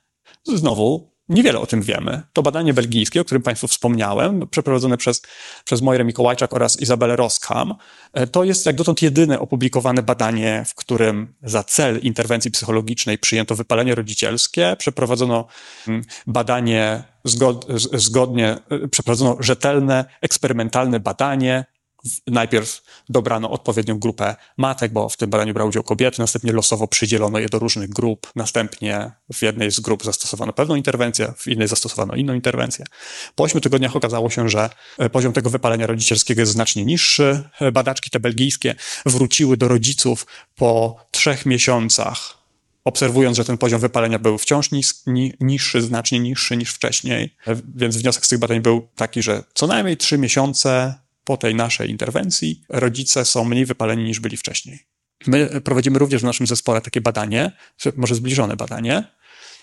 Znowu, 0.48 1.12
Niewiele 1.30 1.60
o 1.60 1.66
tym 1.66 1.82
wiemy. 1.82 2.22
To 2.34 2.42
badanie 2.42 2.74
belgijskie, 2.74 3.22
o 3.22 3.26
którym 3.26 3.44
Państwu 3.44 3.68
wspomniałem, 3.68 4.48
przeprowadzone 4.48 4.98
przez, 4.98 5.22
przez 5.66 5.82
Moirę 5.82 6.04
Mikołajczak 6.04 6.54
oraz 6.54 6.82
Izabelę 6.82 7.16
Roskam, 7.16 7.76
e, 8.14 8.28
to 8.28 8.44
jest 8.44 8.66
jak 8.66 8.76
dotąd 8.76 9.02
jedyne 9.02 9.40
opublikowane 9.40 10.04
badanie, 10.04 10.64
w 10.68 10.76
którym 10.76 11.34
za 11.44 11.64
cel 11.64 12.00
interwencji 12.00 12.52
psychologicznej 12.52 13.18
przyjęto 13.18 13.56
wypalenie 13.56 13.96
rodzicielskie. 13.96 14.76
Przeprowadzono 14.80 15.48
mm, 15.88 16.02
badanie 16.28 17.04
zgod, 17.24 17.68
zgodnie, 17.94 18.58
e, 18.70 18.88
przeprowadzono 18.88 19.38
rzetelne, 19.40 20.06
eksperymentalne 20.22 21.00
badanie 21.00 21.66
najpierw 22.28 22.82
dobrano 23.10 23.52
odpowiednią 23.52 24.00
grupę 24.00 24.36
matek, 24.58 24.92
bo 24.92 25.10
w 25.10 25.18
tym 25.18 25.30
badaniu 25.30 25.54
brały 25.54 25.70
udział 25.70 25.84
kobiety, 25.84 26.22
następnie 26.22 26.52
losowo 26.52 26.88
przydzielono 26.88 27.40
je 27.40 27.50
do 27.50 27.60
różnych 27.60 27.90
grup, 27.90 28.32
następnie 28.36 29.12
w 29.34 29.42
jednej 29.42 29.72
z 29.72 29.80
grup 29.80 30.04
zastosowano 30.04 30.54
pewną 30.54 30.76
interwencję, 30.76 31.34
w 31.38 31.48
innej 31.48 31.68
zastosowano 31.68 32.16
inną 32.16 32.34
interwencję. 32.34 32.86
Po 33.36 33.44
ośmiu 33.44 33.62
tygodniach 33.62 33.96
okazało 33.96 34.30
się, 34.30 34.50
że 34.50 34.70
e, 34.98 35.10
poziom 35.10 35.34
tego 35.34 35.50
wypalenia 35.50 35.88
rodzicielskiego 35.88 36.42
jest 36.42 36.52
znacznie 36.52 36.86
niższy. 36.86 37.50
E, 37.62 37.72
badaczki 37.72 38.10
te 38.10 38.20
belgijskie 38.20 38.76
wróciły 39.06 39.58
do 39.58 39.68
rodziców 39.68 40.28
po 40.56 40.96
trzech 41.12 41.46
miesiącach 41.46 42.40
obserwując, 42.84 43.38
że 43.38 43.46
ten 43.46 43.58
poziom 43.58 43.82
wypalenia 43.82 44.20
był 44.20 44.38
wciąż 44.38 44.72
nis, 44.72 45.04
ni, 45.08 45.34
niższy, 45.40 45.82
znacznie 45.82 46.20
niższy 46.20 46.58
niż 46.58 46.74
wcześniej. 46.74 47.36
E, 47.48 47.56
więc 47.76 47.98
wniosek 47.98 48.26
z 48.26 48.30
tych 48.30 48.40
badań 48.40 48.62
był 48.62 48.88
taki, 48.96 49.22
że 49.22 49.44
co 49.54 49.68
najmniej 49.68 49.98
trzy 49.98 50.18
miesiące 50.18 50.96
po 51.30 51.38
tej 51.38 51.56
naszej 51.56 51.90
interwencji 51.90 52.62
rodzice 52.70 53.26
są 53.26 53.44
mniej 53.44 53.66
wypaleni 53.66 54.04
niż 54.04 54.20
byli 54.20 54.38
wcześniej. 54.38 54.80
My 55.28 55.62
prowadzimy 55.62 56.00
również 56.00 56.22
w 56.22 56.26
naszym 56.26 56.48
zespole 56.48 56.82
takie 56.82 57.02
badanie, 57.02 57.52
może 57.96 58.16
zbliżone 58.16 58.56
badanie. 58.56 59.04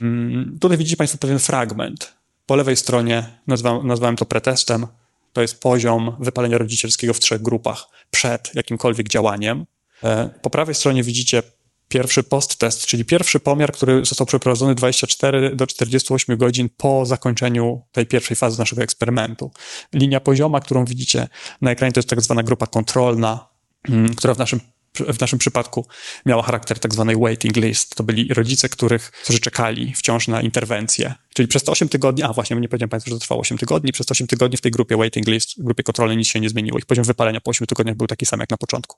Mm, 0.01 0.59
tutaj 0.61 0.79
widzicie 0.79 0.97
Państwo 0.97 1.19
pewien 1.19 1.39
fragment. 1.39 2.15
Po 2.47 2.57
lewej 2.57 2.77
stronie 2.77 3.27
nazwałem, 3.47 3.87
nazwałem 3.87 4.17
to 4.17 4.27
pretestem. 4.27 4.87
To 5.33 5.43
jest 5.43 5.61
poziom 5.61 6.17
wypalenia 6.21 6.59
rodzicielskiego 6.59 7.15
w 7.15 7.21
trzech 7.21 7.43
grupach 7.43 7.89
przed 8.11 8.55
jakimkolwiek 8.55 9.09
działaniem. 9.09 9.67
E, 10.03 10.31
po 10.43 10.51
prawej 10.51 10.75
stronie 10.75 11.03
widzicie 11.03 11.43
pierwszy 11.89 12.23
post-test, 12.23 12.87
czyli 12.87 13.05
pierwszy 13.05 13.41
pomiar, 13.41 13.73
który 13.73 14.05
został 14.05 14.27
przeprowadzony 14.27 14.75
24 14.75 15.57
do 15.57 15.67
48 15.67 16.37
godzin 16.37 16.69
po 16.77 17.07
zakończeniu 17.07 17.83
tej 17.93 18.07
pierwszej 18.07 18.37
fazy 18.37 18.59
naszego 18.59 18.83
eksperymentu. 18.83 19.51
Linia 19.93 20.21
pozioma, 20.21 20.61
którą 20.61 20.85
widzicie 20.85 21.29
na 21.61 21.71
ekranie, 21.71 21.93
to 21.93 21.99
jest 21.99 22.09
tak 22.09 22.21
zwana 22.21 22.43
grupa 22.43 22.67
kontrolna, 22.67 23.49
mm, 23.89 24.15
która 24.15 24.35
w 24.35 24.39
naszym 24.39 24.61
w 25.01 25.21
naszym 25.21 25.39
przypadku 25.39 25.87
miała 26.27 26.43
charakter 26.43 26.79
tak 26.79 26.95
zwanej 26.95 27.17
waiting 27.17 27.57
list. 27.57 27.95
To 27.95 28.05
byli 28.05 28.35
rodzice, 28.35 28.69
których, 28.69 29.11
którzy 29.11 29.41
czekali 29.41 29.95
wciąż 29.95 30.29
na 30.29 30.41
interwencję. 30.41 31.15
Czyli 31.35 31.49
przez 31.49 31.65
te 31.65 31.73
8 31.73 31.89
tygodni, 31.89 32.23
a 32.23 32.33
właśnie, 32.33 32.57
nie 32.57 32.69
powiedziałem 32.69 32.89
Państwu, 32.89 33.11
że 33.11 33.17
to 33.17 33.21
trwało 33.21 33.41
8 33.41 33.59
tygodni, 33.59 33.93
przez 33.93 34.07
te 34.07 34.13
8 34.13 34.27
tygodni 34.27 34.57
w 34.57 34.61
tej 34.61 34.73
grupie 34.73 34.97
waiting 34.97 35.27
list, 35.27 35.49
grupie 35.59 35.83
kontrolnej 35.83 36.17
nic 36.17 36.29
się 36.29 36.41
nie 36.41 36.49
zmieniło. 36.49 36.79
Ich 36.79 36.87
poziom 36.87 37.05
wypalenia 37.05 37.41
po 37.41 37.51
8 37.51 37.67
tygodniach 37.67 37.97
był 37.97 38.07
taki 38.07 38.27
sam 38.27 38.41
jak 38.41 38.51
na 38.51 38.57
początku. 38.57 38.97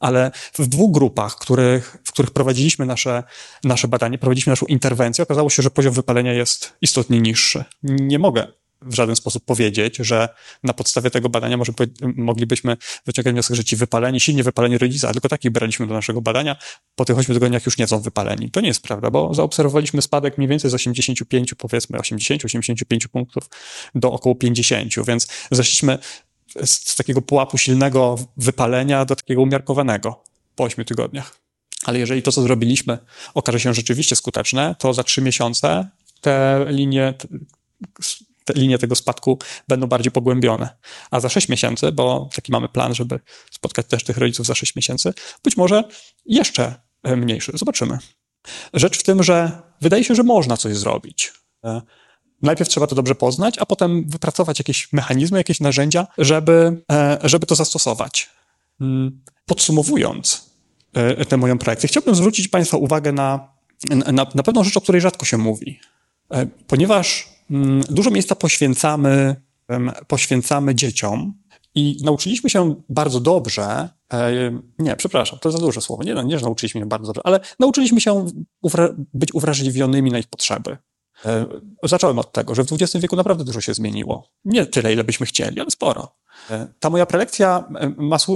Ale 0.00 0.30
w 0.58 0.66
dwóch 0.66 0.92
grupach, 0.92 1.36
których, 1.36 1.96
w 2.04 2.12
których 2.12 2.30
prowadziliśmy 2.30 2.86
nasze, 2.86 3.22
nasze 3.64 3.88
badanie, 3.88 4.18
prowadziliśmy 4.18 4.50
naszą 4.50 4.66
interwencję, 4.66 5.22
okazało 5.22 5.50
się, 5.50 5.62
że 5.62 5.70
poziom 5.70 5.94
wypalenia 5.94 6.32
jest 6.32 6.72
istotnie 6.80 7.20
niższy. 7.20 7.64
Nie 7.82 8.18
mogę 8.18 8.57
w 8.82 8.94
żaden 8.94 9.16
sposób 9.16 9.44
powiedzieć, 9.44 9.96
że 9.96 10.28
na 10.62 10.72
podstawie 10.72 11.10
tego 11.10 11.28
badania 11.28 11.56
może, 11.56 11.72
moglibyśmy 12.16 12.76
wyciągać 13.06 13.32
wniosek, 13.32 13.56
że 13.56 13.64
ci 13.64 13.76
wypaleni, 13.76 14.20
silnie 14.20 14.42
wypaleni 14.42 14.78
rodzice, 14.78 15.08
a 15.08 15.12
tylko 15.12 15.28
takich 15.28 15.50
braliśmy 15.50 15.86
do 15.86 15.94
naszego 15.94 16.20
badania, 16.20 16.56
po 16.96 17.04
tych 17.04 17.18
8 17.18 17.34
tygodniach 17.34 17.66
już 17.66 17.78
nie 17.78 17.86
są 17.86 18.00
wypaleni. 18.00 18.50
To 18.50 18.60
nie 18.60 18.68
jest 18.68 18.82
prawda, 18.82 19.10
bo 19.10 19.34
zaobserwowaliśmy 19.34 20.02
spadek 20.02 20.38
mniej 20.38 20.48
więcej 20.48 20.70
z 20.70 20.74
85, 20.74 21.54
powiedzmy 21.54 21.98
80-85 21.98 23.08
punktów 23.08 23.50
do 23.94 24.12
około 24.12 24.34
50, 24.34 24.92
więc 25.06 25.28
zeszliśmy 25.50 25.98
z, 26.64 26.88
z 26.88 26.96
takiego 26.96 27.22
pułapu 27.22 27.58
silnego 27.58 28.18
wypalenia 28.36 29.04
do 29.04 29.16
takiego 29.16 29.42
umiarkowanego 29.42 30.22
po 30.56 30.64
8 30.64 30.84
tygodniach. 30.84 31.36
Ale 31.84 31.98
jeżeli 31.98 32.22
to, 32.22 32.32
co 32.32 32.42
zrobiliśmy, 32.42 32.98
okaże 33.34 33.60
się 33.60 33.74
rzeczywiście 33.74 34.16
skuteczne, 34.16 34.74
to 34.78 34.94
za 34.94 35.04
3 35.04 35.22
miesiące 35.22 35.88
te 36.20 36.66
linie 36.68 37.14
te 38.48 38.60
linie 38.60 38.78
tego 38.78 38.94
spadku 38.94 39.38
będą 39.68 39.86
bardziej 39.86 40.12
pogłębione. 40.12 40.68
A 41.10 41.20
za 41.20 41.28
6 41.28 41.48
miesięcy, 41.48 41.92
bo 41.92 42.28
taki 42.34 42.52
mamy 42.52 42.68
plan, 42.68 42.94
żeby 42.94 43.20
spotkać 43.50 43.86
też 43.86 44.04
tych 44.04 44.18
rodziców 44.18 44.46
za 44.46 44.54
6 44.54 44.76
miesięcy, 44.76 45.14
być 45.44 45.56
może 45.56 45.84
jeszcze 46.26 46.74
e, 47.02 47.16
mniejszy. 47.16 47.52
Zobaczymy. 47.54 47.98
Rzecz 48.74 48.98
w 48.98 49.02
tym, 49.02 49.22
że 49.22 49.62
wydaje 49.80 50.04
się, 50.04 50.14
że 50.14 50.22
można 50.22 50.56
coś 50.56 50.76
zrobić. 50.76 51.32
E, 51.64 51.82
najpierw 52.42 52.70
trzeba 52.70 52.86
to 52.86 52.94
dobrze 52.94 53.14
poznać, 53.14 53.58
a 53.58 53.66
potem 53.66 54.08
wypracować 54.08 54.58
jakieś 54.58 54.92
mechanizmy, 54.92 55.38
jakieś 55.38 55.60
narzędzia, 55.60 56.06
żeby, 56.18 56.82
e, 56.92 57.18
żeby 57.22 57.46
to 57.46 57.54
zastosować. 57.54 58.30
Mm, 58.80 59.20
podsumowując 59.46 60.48
tę 61.28 61.36
moją 61.36 61.58
projekcję, 61.58 61.88
chciałbym 61.88 62.14
zwrócić 62.14 62.48
Państwa 62.48 62.76
uwagę 62.76 63.12
na, 63.12 63.52
na, 63.90 64.26
na 64.34 64.42
pewną 64.42 64.64
rzecz, 64.64 64.76
o 64.76 64.80
której 64.80 65.00
rzadko 65.00 65.26
się 65.26 65.38
mówi. 65.38 65.80
Ponieważ 66.66 67.28
dużo 67.90 68.10
miejsca 68.10 68.34
poświęcamy, 68.34 69.36
poświęcamy 70.06 70.74
dzieciom 70.74 71.34
i 71.74 72.00
nauczyliśmy 72.04 72.50
się 72.50 72.74
bardzo 72.88 73.20
dobrze, 73.20 73.88
nie, 74.78 74.96
przepraszam, 74.96 75.38
to 75.38 75.50
za 75.50 75.58
duże 75.58 75.80
słowo, 75.80 76.02
nie, 76.02 76.14
nie, 76.24 76.38
że 76.38 76.44
nauczyliśmy 76.44 76.80
się 76.80 76.86
bardzo 76.86 77.06
dobrze, 77.06 77.20
ale 77.24 77.40
nauczyliśmy 77.58 78.00
się 78.00 78.26
być 79.14 79.34
uwrażliwionymi 79.34 80.10
na 80.10 80.18
ich 80.18 80.26
potrzeby. 80.26 80.76
Zacząłem 81.82 82.18
od 82.18 82.32
tego, 82.32 82.54
że 82.54 82.64
w 82.64 82.72
XX 82.72 82.96
wieku 82.96 83.16
naprawdę 83.16 83.44
dużo 83.44 83.60
się 83.60 83.74
zmieniło. 83.74 84.28
Nie 84.44 84.66
tyle, 84.66 84.92
ile 84.92 85.04
byśmy 85.04 85.26
chcieli, 85.26 85.60
ale 85.60 85.70
sporo. 85.70 86.16
Ta 86.80 86.90
moja 86.90 87.06
prelekcja 87.06 87.68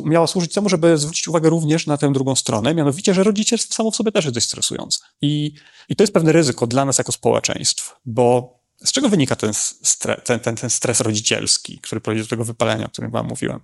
miała 0.05 0.27
służyć 0.27 0.55
temu, 0.55 0.69
żeby 0.69 0.99
zwrócić 0.99 1.29
uwagę 1.29 1.51
również 1.51 1.87
na 1.87 1.97
tę 1.97 2.13
drugą 2.13 2.35
stronę, 2.35 2.75
mianowicie, 2.75 3.15
że 3.15 3.23
rodzicielstwo 3.23 3.75
samo 3.75 3.91
w 3.91 3.97
sobie 3.97 4.13
też 4.13 4.25
jest 4.25 4.35
dość 4.35 4.47
stresujące. 4.47 4.99
I, 5.23 5.55
i 5.89 5.97
to 5.97 6.03
jest 6.03 6.13
pewne 6.13 6.33
ryzyko 6.33 6.67
dla 6.67 6.85
nas 6.85 6.99
jako 6.99 7.13
społeczeństw, 7.13 7.97
bo 8.05 8.59
z 8.85 8.93
czego 8.93 9.09
wynika 9.09 9.37
ten, 9.37 9.55
stres, 9.55 10.17
ten, 10.25 10.41
ten, 10.41 10.57
ten 10.57 10.71
stres 10.71 11.01
rodzicielski, 11.01 11.79
który 11.79 12.01
prowadzi 12.01 12.23
do 12.23 12.29
tego 12.29 12.45
wypalenia, 12.45 12.87
o 12.87 12.89
którym 12.89 13.11
wam 13.11 13.27
mówiłem? 13.27 13.61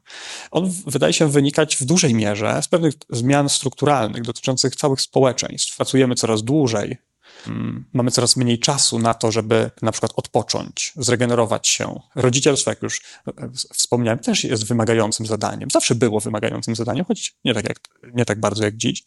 On 0.50 0.72
wydaje 0.86 1.12
się 1.12 1.30
wynikać 1.30 1.76
w 1.76 1.84
dużej 1.84 2.14
mierze 2.14 2.62
z 2.62 2.68
pewnych 2.68 2.94
zmian 3.10 3.48
strukturalnych 3.48 4.22
dotyczących 4.22 4.76
całych 4.76 5.00
społeczeństw. 5.00 5.76
Pracujemy 5.76 6.14
coraz 6.14 6.42
dłużej, 6.42 6.96
mamy 7.92 8.10
coraz 8.10 8.36
mniej 8.36 8.58
czasu 8.58 8.98
na 8.98 9.14
to, 9.14 9.32
żeby 9.32 9.70
na 9.82 9.92
przykład 9.92 10.12
odpocząć, 10.16 10.92
zregenerować 10.96 11.68
się. 11.68 12.00
Rodzicielstwo, 12.14 12.70
jak 12.70 12.82
już 12.82 13.00
e, 13.26 13.32
wspomniałem, 13.74 14.18
też 14.18 14.44
jest 14.44 14.66
wymagającym 14.66 15.26
zadaniem. 15.26 15.70
Zawsze 15.70 15.94
było 15.94 16.20
wymagającym 16.20 16.76
zadaniem, 16.76 17.04
choć 17.04 17.36
nie 17.44 17.54
tak, 17.54 17.68
jak, 17.68 17.78
nie 18.14 18.24
tak 18.24 18.40
bardzo 18.40 18.64
jak 18.64 18.76
dziś. 18.76 19.04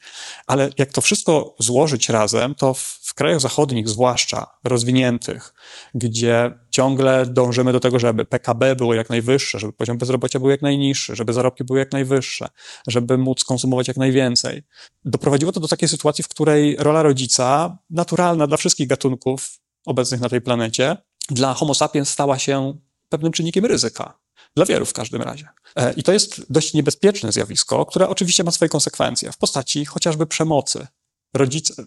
Ale 0.48 0.70
jak 0.78 0.92
to 0.92 1.02
wszystko 1.02 1.56
złożyć 1.60 2.10
razem, 2.10 2.56
to 2.56 2.74
w 2.74 3.02
w 3.12 3.14
krajach 3.14 3.40
zachodnich, 3.40 3.90
zwłaszcza 3.90 4.48
rozwiniętych, 4.64 5.54
gdzie 5.94 6.60
ciągle 6.72 7.26
dążymy 7.26 7.72
do 7.72 7.80
tego, 7.80 8.00
żeby 8.00 8.26
PKB 8.26 8.76
było 8.76 8.94
jak 8.94 9.10
najwyższe, 9.10 9.60
żeby 9.60 9.74
poziom 9.74 9.98
bezrobocia 9.98 10.40
był 10.40 10.50
jak 10.50 10.62
najniższy, 10.62 11.16
żeby 11.16 11.34
zarobki 11.34 11.64
były 11.64 11.80
jak 11.80 11.92
najwyższe, 11.92 12.48
żeby 12.88 13.18
móc 13.18 13.44
konsumować 13.44 13.88
jak 13.88 13.98
najwięcej. 13.98 14.64
Doprowadziło 15.06 15.52
to 15.52 15.60
do 15.60 15.68
takiej 15.68 15.90
sytuacji, 15.90 16.24
w 16.24 16.28
której 16.28 16.76
rola 16.80 17.04
rodzica, 17.04 17.78
naturalna 17.90 18.48
dla 18.48 18.58
wszystkich 18.58 18.88
gatunków 18.88 19.60
obecnych 19.86 20.22
na 20.22 20.30
tej 20.30 20.42
planecie, 20.42 20.98
dla 21.30 21.54
Homo 21.54 21.74
sapiens 21.74 22.10
stała 22.10 22.40
się 22.40 22.78
pewnym 23.10 23.32
czynnikiem 23.32 23.66
ryzyka. 23.66 24.20
Dla 24.56 24.66
wielu 24.66 24.86
w 24.86 24.94
każdym 24.94 25.22
razie. 25.22 25.48
E, 25.76 25.94
I 25.94 26.04
to 26.04 26.14
jest 26.14 26.46
dość 26.50 26.74
niebezpieczne 26.74 27.32
zjawisko, 27.32 27.86
które 27.86 28.10
oczywiście 28.10 28.44
ma 28.44 28.52
swoje 28.52 28.70
konsekwencje 28.70 29.32
w 29.32 29.38
postaci 29.38 29.86
chociażby 29.86 30.26
przemocy. 30.28 30.88
Rodzice. 31.34 31.84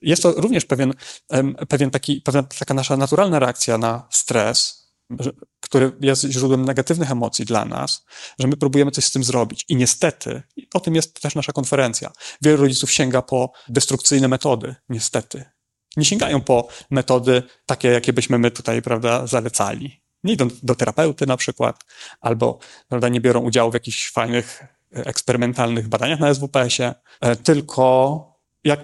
Jest 0.00 0.22
to 0.22 0.32
również 0.32 0.64
pewien, 0.64 0.94
pewien 1.68 1.90
taki, 1.90 2.20
pewna 2.20 2.42
taka 2.42 2.74
nasza 2.74 2.96
naturalna 2.96 3.38
reakcja 3.38 3.78
na 3.78 4.08
stres, 4.10 4.88
który 5.60 5.92
jest 6.00 6.24
źródłem 6.24 6.64
negatywnych 6.64 7.10
emocji 7.10 7.44
dla 7.44 7.64
nas, 7.64 8.04
że 8.38 8.48
my 8.48 8.56
próbujemy 8.56 8.90
coś 8.90 9.04
z 9.04 9.10
tym 9.10 9.24
zrobić. 9.24 9.64
I 9.68 9.76
niestety, 9.76 10.42
o 10.74 10.80
tym 10.80 10.94
jest 10.94 11.20
też 11.20 11.34
nasza 11.34 11.52
konferencja, 11.52 12.12
wielu 12.42 12.56
rodziców 12.56 12.92
sięga 12.92 13.22
po 13.22 13.52
destrukcyjne 13.68 14.28
metody, 14.28 14.74
niestety. 14.88 15.44
Nie 15.96 16.04
sięgają 16.04 16.40
po 16.40 16.68
metody 16.90 17.42
takie, 17.66 17.88
jakie 17.88 18.12
byśmy 18.12 18.38
my 18.38 18.50
tutaj, 18.50 18.82
prawda, 18.82 19.26
zalecali 19.26 20.08
nie 20.24 20.32
idą 20.32 20.48
do 20.62 20.74
terapeuty 20.74 21.26
na 21.26 21.36
przykład, 21.36 21.84
albo 22.20 22.58
prawda, 22.88 23.08
nie 23.08 23.20
biorą 23.20 23.40
udziału 23.40 23.70
w 23.70 23.74
jakichś 23.74 24.10
fajnych 24.12 24.62
e, 24.96 25.06
eksperymentalnych 25.06 25.88
badaniach 25.88 26.20
na 26.20 26.34
SWPS-ie, 26.34 26.94
e, 27.20 27.36
tylko 27.36 28.27
jak 28.64 28.80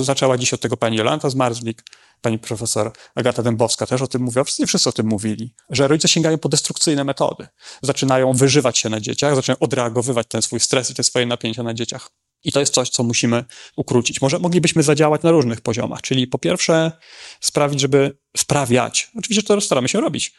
zaczęła 0.00 0.38
dziś 0.38 0.54
od 0.54 0.60
tego 0.60 0.76
pani 0.76 0.96
Jolanta 0.96 1.30
Zmarzlik, 1.30 1.82
pani 2.20 2.38
profesor 2.38 2.92
Agata 3.14 3.42
Dębowska 3.42 3.86
też 3.86 4.02
o 4.02 4.06
tym 4.06 4.22
mówiła, 4.22 4.44
wszyscy, 4.44 4.66
wszyscy 4.66 4.88
o 4.88 4.92
tym 4.92 5.06
mówili, 5.06 5.54
że 5.70 5.88
rodzice 5.88 6.08
sięgają 6.08 6.38
po 6.38 6.48
destrukcyjne 6.48 7.04
metody. 7.04 7.46
Zaczynają 7.82 8.32
wyżywać 8.32 8.78
się 8.78 8.88
na 8.88 9.00
dzieciach, 9.00 9.34
zaczynają 9.34 9.58
odreagowywać 9.58 10.26
ten 10.28 10.42
swój 10.42 10.60
stres 10.60 10.90
i 10.90 10.94
te 10.94 11.02
swoje 11.02 11.26
napięcia 11.26 11.62
na 11.62 11.74
dzieciach. 11.74 12.10
I 12.44 12.52
to 12.52 12.60
jest 12.60 12.74
coś, 12.74 12.88
co 12.88 13.02
musimy 13.02 13.44
ukrócić. 13.76 14.20
Może 14.20 14.38
moglibyśmy 14.38 14.82
zadziałać 14.82 15.22
na 15.22 15.30
różnych 15.30 15.60
poziomach, 15.60 16.02
czyli 16.02 16.26
po 16.26 16.38
pierwsze 16.38 16.92
sprawić, 17.40 17.80
żeby 17.80 18.18
sprawiać, 18.36 19.10
oczywiście 19.18 19.42
to 19.42 19.60
staramy 19.60 19.88
się 19.88 20.00
robić, 20.00 20.34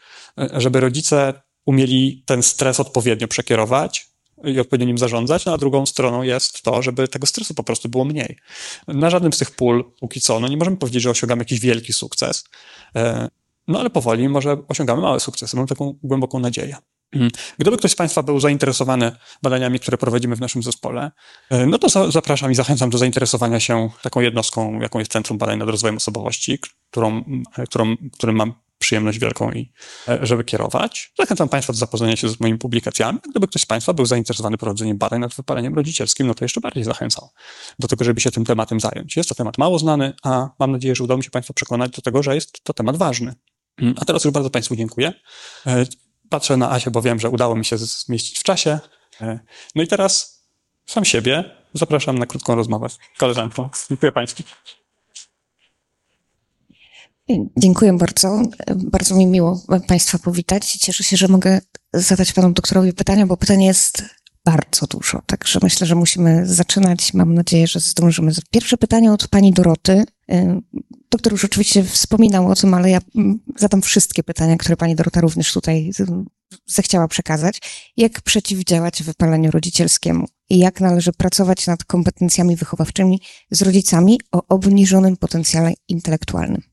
żeby 0.53 0.79
rodzice 0.79 1.33
umieli 1.65 2.23
ten 2.25 2.43
stres 2.43 2.79
odpowiednio 2.79 3.27
przekierować 3.27 4.08
i 4.43 4.59
odpowiednio 4.59 4.87
nim 4.87 4.97
zarządzać, 4.97 5.47
a 5.47 5.57
drugą 5.57 5.85
stroną 5.85 6.21
jest 6.21 6.61
to, 6.61 6.81
żeby 6.81 7.07
tego 7.07 7.27
stresu 7.27 7.53
po 7.53 7.63
prostu 7.63 7.89
było 7.89 8.05
mniej. 8.05 8.37
Na 8.87 9.09
żadnym 9.09 9.33
z 9.33 9.37
tych 9.37 9.51
pól 9.51 9.91
póki 9.99 10.21
co, 10.21 10.39
no 10.39 10.47
nie 10.47 10.57
możemy 10.57 10.77
powiedzieć, 10.77 11.03
że 11.03 11.09
osiągamy 11.09 11.41
jakiś 11.41 11.59
wielki 11.59 11.93
sukces, 11.93 12.43
e, 12.95 13.27
no 13.67 13.79
ale 13.79 13.89
powoli 13.89 14.29
może 14.29 14.57
osiągamy 14.67 15.01
małe 15.01 15.19
sukcesy. 15.19 15.57
Mam 15.57 15.67
taką 15.67 15.93
głęboką 16.03 16.39
nadzieję. 16.39 16.75
Gdyby 17.57 17.77
ktoś 17.77 17.91
z 17.91 17.95
Państwa 17.95 18.23
był 18.23 18.39
zainteresowany 18.39 19.11
badaniami, 19.43 19.79
które 19.79 19.97
prowadzimy 19.97 20.35
w 20.35 20.39
naszym 20.39 20.63
zespole, 20.63 21.11
e, 21.49 21.65
no 21.65 21.77
to 21.77 22.11
zapraszam 22.11 22.51
i 22.51 22.55
zachęcam 22.55 22.89
do 22.89 22.97
zainteresowania 22.97 23.59
się 23.59 23.89
taką 24.01 24.21
jednostką, 24.21 24.79
jaką 24.79 24.99
jest 24.99 25.11
Centrum 25.11 25.37
Badań 25.37 25.59
nad 25.59 25.69
Rozwojem 25.69 25.97
Osobowości, 25.97 26.59
którą, 26.91 27.23
e, 27.57 27.63
którą, 27.63 27.95
którym 28.13 28.35
mam 28.35 28.53
przyjemność 28.79 29.19
wielką 29.19 29.51
i 29.51 29.71
e, 30.07 30.19
żeby 30.21 30.43
kierować. 30.43 31.13
Zachęcam 31.17 31.49
Państwa 31.49 31.73
do 31.73 31.79
zapoznania 31.79 32.15
się 32.15 32.29
z 32.29 32.39
moimi 32.39 32.57
publikacjami. 32.57 33.19
Gdyby 33.29 33.47
ktoś 33.47 33.61
z 33.61 33.65
Państwa 33.65 33.93
był 33.93 34.05
zainteresowany 34.05 34.57
prowadzeniem 34.57 34.97
badań 34.97 35.19
nad 35.19 35.35
wypaleniem 35.35 35.75
rodzicielskim, 35.75 36.27
no 36.27 36.33
to 36.33 36.45
jeszcze 36.45 36.61
bardziej 36.61 36.83
zachęcam 36.83 37.25
do 37.79 37.87
tego, 37.87 38.05
żeby 38.05 38.21
się 38.21 38.31
tym 38.31 38.45
tematem 38.45 38.79
zająć. 38.79 39.17
Jest 39.17 39.29
to 39.29 39.35
temat 39.35 39.57
mało 39.57 39.79
znany, 39.79 40.13
a 40.23 40.49
mam 40.59 40.71
nadzieję, 40.71 40.95
że 40.95 41.03
udało 41.03 41.17
mi 41.17 41.23
się 41.23 41.29
Państwa 41.29 41.53
przekonać 41.53 41.91
do 41.91 42.01
tego, 42.01 42.23
że 42.23 42.35
jest 42.35 42.63
to 42.63 42.73
temat 42.73 42.97
ważny. 42.97 43.35
Mm, 43.77 43.95
a 44.01 44.05
teraz 44.05 44.25
już 44.25 44.33
bardzo 44.33 44.49
Państwu 44.49 44.75
dziękuję. 44.75 45.13
Patrzę 46.29 46.57
na 46.57 46.71
Asię, 46.71 46.91
bo 46.91 47.01
wiem, 47.01 47.19
że 47.19 47.29
udało 47.29 47.55
mi 47.55 47.65
się 47.65 47.77
zmieścić 47.77 48.39
w 48.39 48.43
czasie. 48.43 48.79
E, 49.21 49.39
no 49.75 49.83
i 49.83 49.87
teraz 49.87 50.43
sam 50.85 51.05
siebie 51.05 51.43
zapraszam 51.73 52.19
na 52.19 52.25
krótką 52.25 52.55
rozmowę 52.55 52.89
z 52.89 52.97
koleżanką. 53.17 53.69
Dziękuję 53.89 54.11
Państwu. 54.11 54.43
Dziękuję 57.57 57.93
bardzo. 57.93 58.41
Bardzo 58.75 59.15
mi 59.15 59.25
miło 59.25 59.61
Państwa 59.87 60.19
powitać. 60.19 60.71
Cieszę 60.71 61.03
się, 61.03 61.17
że 61.17 61.27
mogę 61.27 61.61
zadać 61.93 62.33
Panu 62.33 62.51
doktorowi 62.51 62.93
pytania, 62.93 63.27
bo 63.27 63.37
pytanie 63.37 63.65
jest 63.65 64.03
bardzo 64.45 64.87
dużo. 64.87 65.21
Także 65.25 65.59
myślę, 65.63 65.87
że 65.87 65.95
musimy 65.95 66.47
zaczynać. 66.47 67.13
Mam 67.13 67.33
nadzieję, 67.33 67.67
że 67.67 67.79
zdążymy. 67.79 68.31
Pierwsze 68.51 68.77
pytanie 68.77 69.11
od 69.11 69.27
Pani 69.27 69.53
Doroty. 69.53 70.03
Doktor 71.11 71.33
już 71.33 71.45
oczywiście 71.45 71.83
wspominał 71.83 72.47
o 72.47 72.55
tym, 72.55 72.73
ale 72.73 72.89
ja 72.89 73.01
mm, 73.15 73.39
zadam 73.57 73.81
wszystkie 73.81 74.23
pytania, 74.23 74.57
które 74.57 74.77
Pani 74.77 74.95
Dorota 74.95 75.21
również 75.21 75.53
tutaj 75.53 75.91
zechciała 76.65 77.07
przekazać. 77.07 77.61
Jak 77.97 78.21
przeciwdziałać 78.21 79.03
wypaleniu 79.03 79.51
rodzicielskiemu? 79.51 80.25
I 80.49 80.57
jak 80.57 80.81
należy 80.81 81.13
pracować 81.13 81.67
nad 81.67 81.83
kompetencjami 81.83 82.55
wychowawczymi 82.55 83.21
z 83.51 83.61
rodzicami 83.61 84.19
o 84.31 84.41
obniżonym 84.47 85.17
potencjale 85.17 85.73
intelektualnym? 85.87 86.68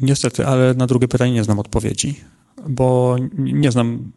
Niestety, 0.00 0.46
ale 0.46 0.74
na 0.74 0.86
drugie 0.86 1.08
pytanie 1.08 1.32
nie 1.32 1.44
znam 1.44 1.58
odpowiedzi, 1.58 2.20
bo 2.68 3.16
nie 3.38 3.72
znam 3.72 4.12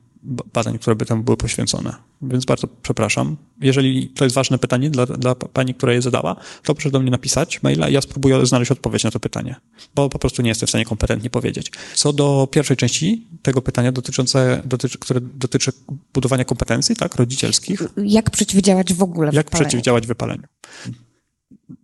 badań, 0.53 0.79
które 0.79 0.95
by 0.95 1.05
temu 1.05 1.23
były 1.23 1.37
poświęcone. 1.37 1.93
Więc 2.21 2.45
bardzo 2.45 2.67
przepraszam. 2.81 3.37
Jeżeli 3.61 4.07
to 4.07 4.23
jest 4.23 4.35
ważne 4.35 4.57
pytanie 4.57 4.89
dla, 4.89 5.05
dla 5.05 5.35
pani, 5.35 5.73
która 5.73 5.93
je 5.93 6.01
zadała, 6.01 6.35
to 6.63 6.75
proszę 6.75 6.91
do 6.91 6.99
mnie 6.99 7.11
napisać 7.11 7.63
maila 7.63 7.89
i 7.89 7.93
ja 7.93 8.01
spróbuję 8.01 8.45
znaleźć 8.45 8.71
odpowiedź 8.71 9.03
na 9.03 9.11
to 9.11 9.19
pytanie, 9.19 9.55
bo 9.95 10.09
po 10.09 10.19
prostu 10.19 10.41
nie 10.41 10.49
jestem 10.49 10.67
w 10.67 10.69
stanie 10.69 10.85
kompetentnie 10.85 11.29
powiedzieć. 11.29 11.71
Co 11.95 12.13
do 12.13 12.47
pierwszej 12.51 12.77
części 12.77 13.27
tego 13.41 13.61
pytania, 13.61 13.91
dotyczące, 13.91 14.61
dotyczy, 14.65 14.97
które 14.99 15.21
dotyczy 15.21 15.71
budowania 16.13 16.45
kompetencji, 16.45 16.95
tak, 16.95 17.15
rodzicielskich. 17.15 17.81
Jak 17.97 18.29
przeciwdziałać 18.29 18.93
w 18.93 19.03
ogóle 19.03 19.31
Jak 19.33 19.45
wypaleniu? 19.45 19.69
przeciwdziałać 19.69 20.07
wypaleniu. 20.07 20.43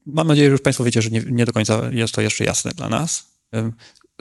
Mam 0.05 0.27
nadzieję, 0.27 0.47
że 0.47 0.51
już 0.51 0.61
Państwo 0.61 0.83
wiecie, 0.83 1.01
że 1.01 1.09
nie, 1.09 1.23
nie 1.29 1.45
do 1.45 1.53
końca 1.53 1.81
jest 1.91 2.13
to 2.13 2.21
jeszcze 2.21 2.43
jasne 2.43 2.71
dla 2.71 2.89
nas 2.89 3.34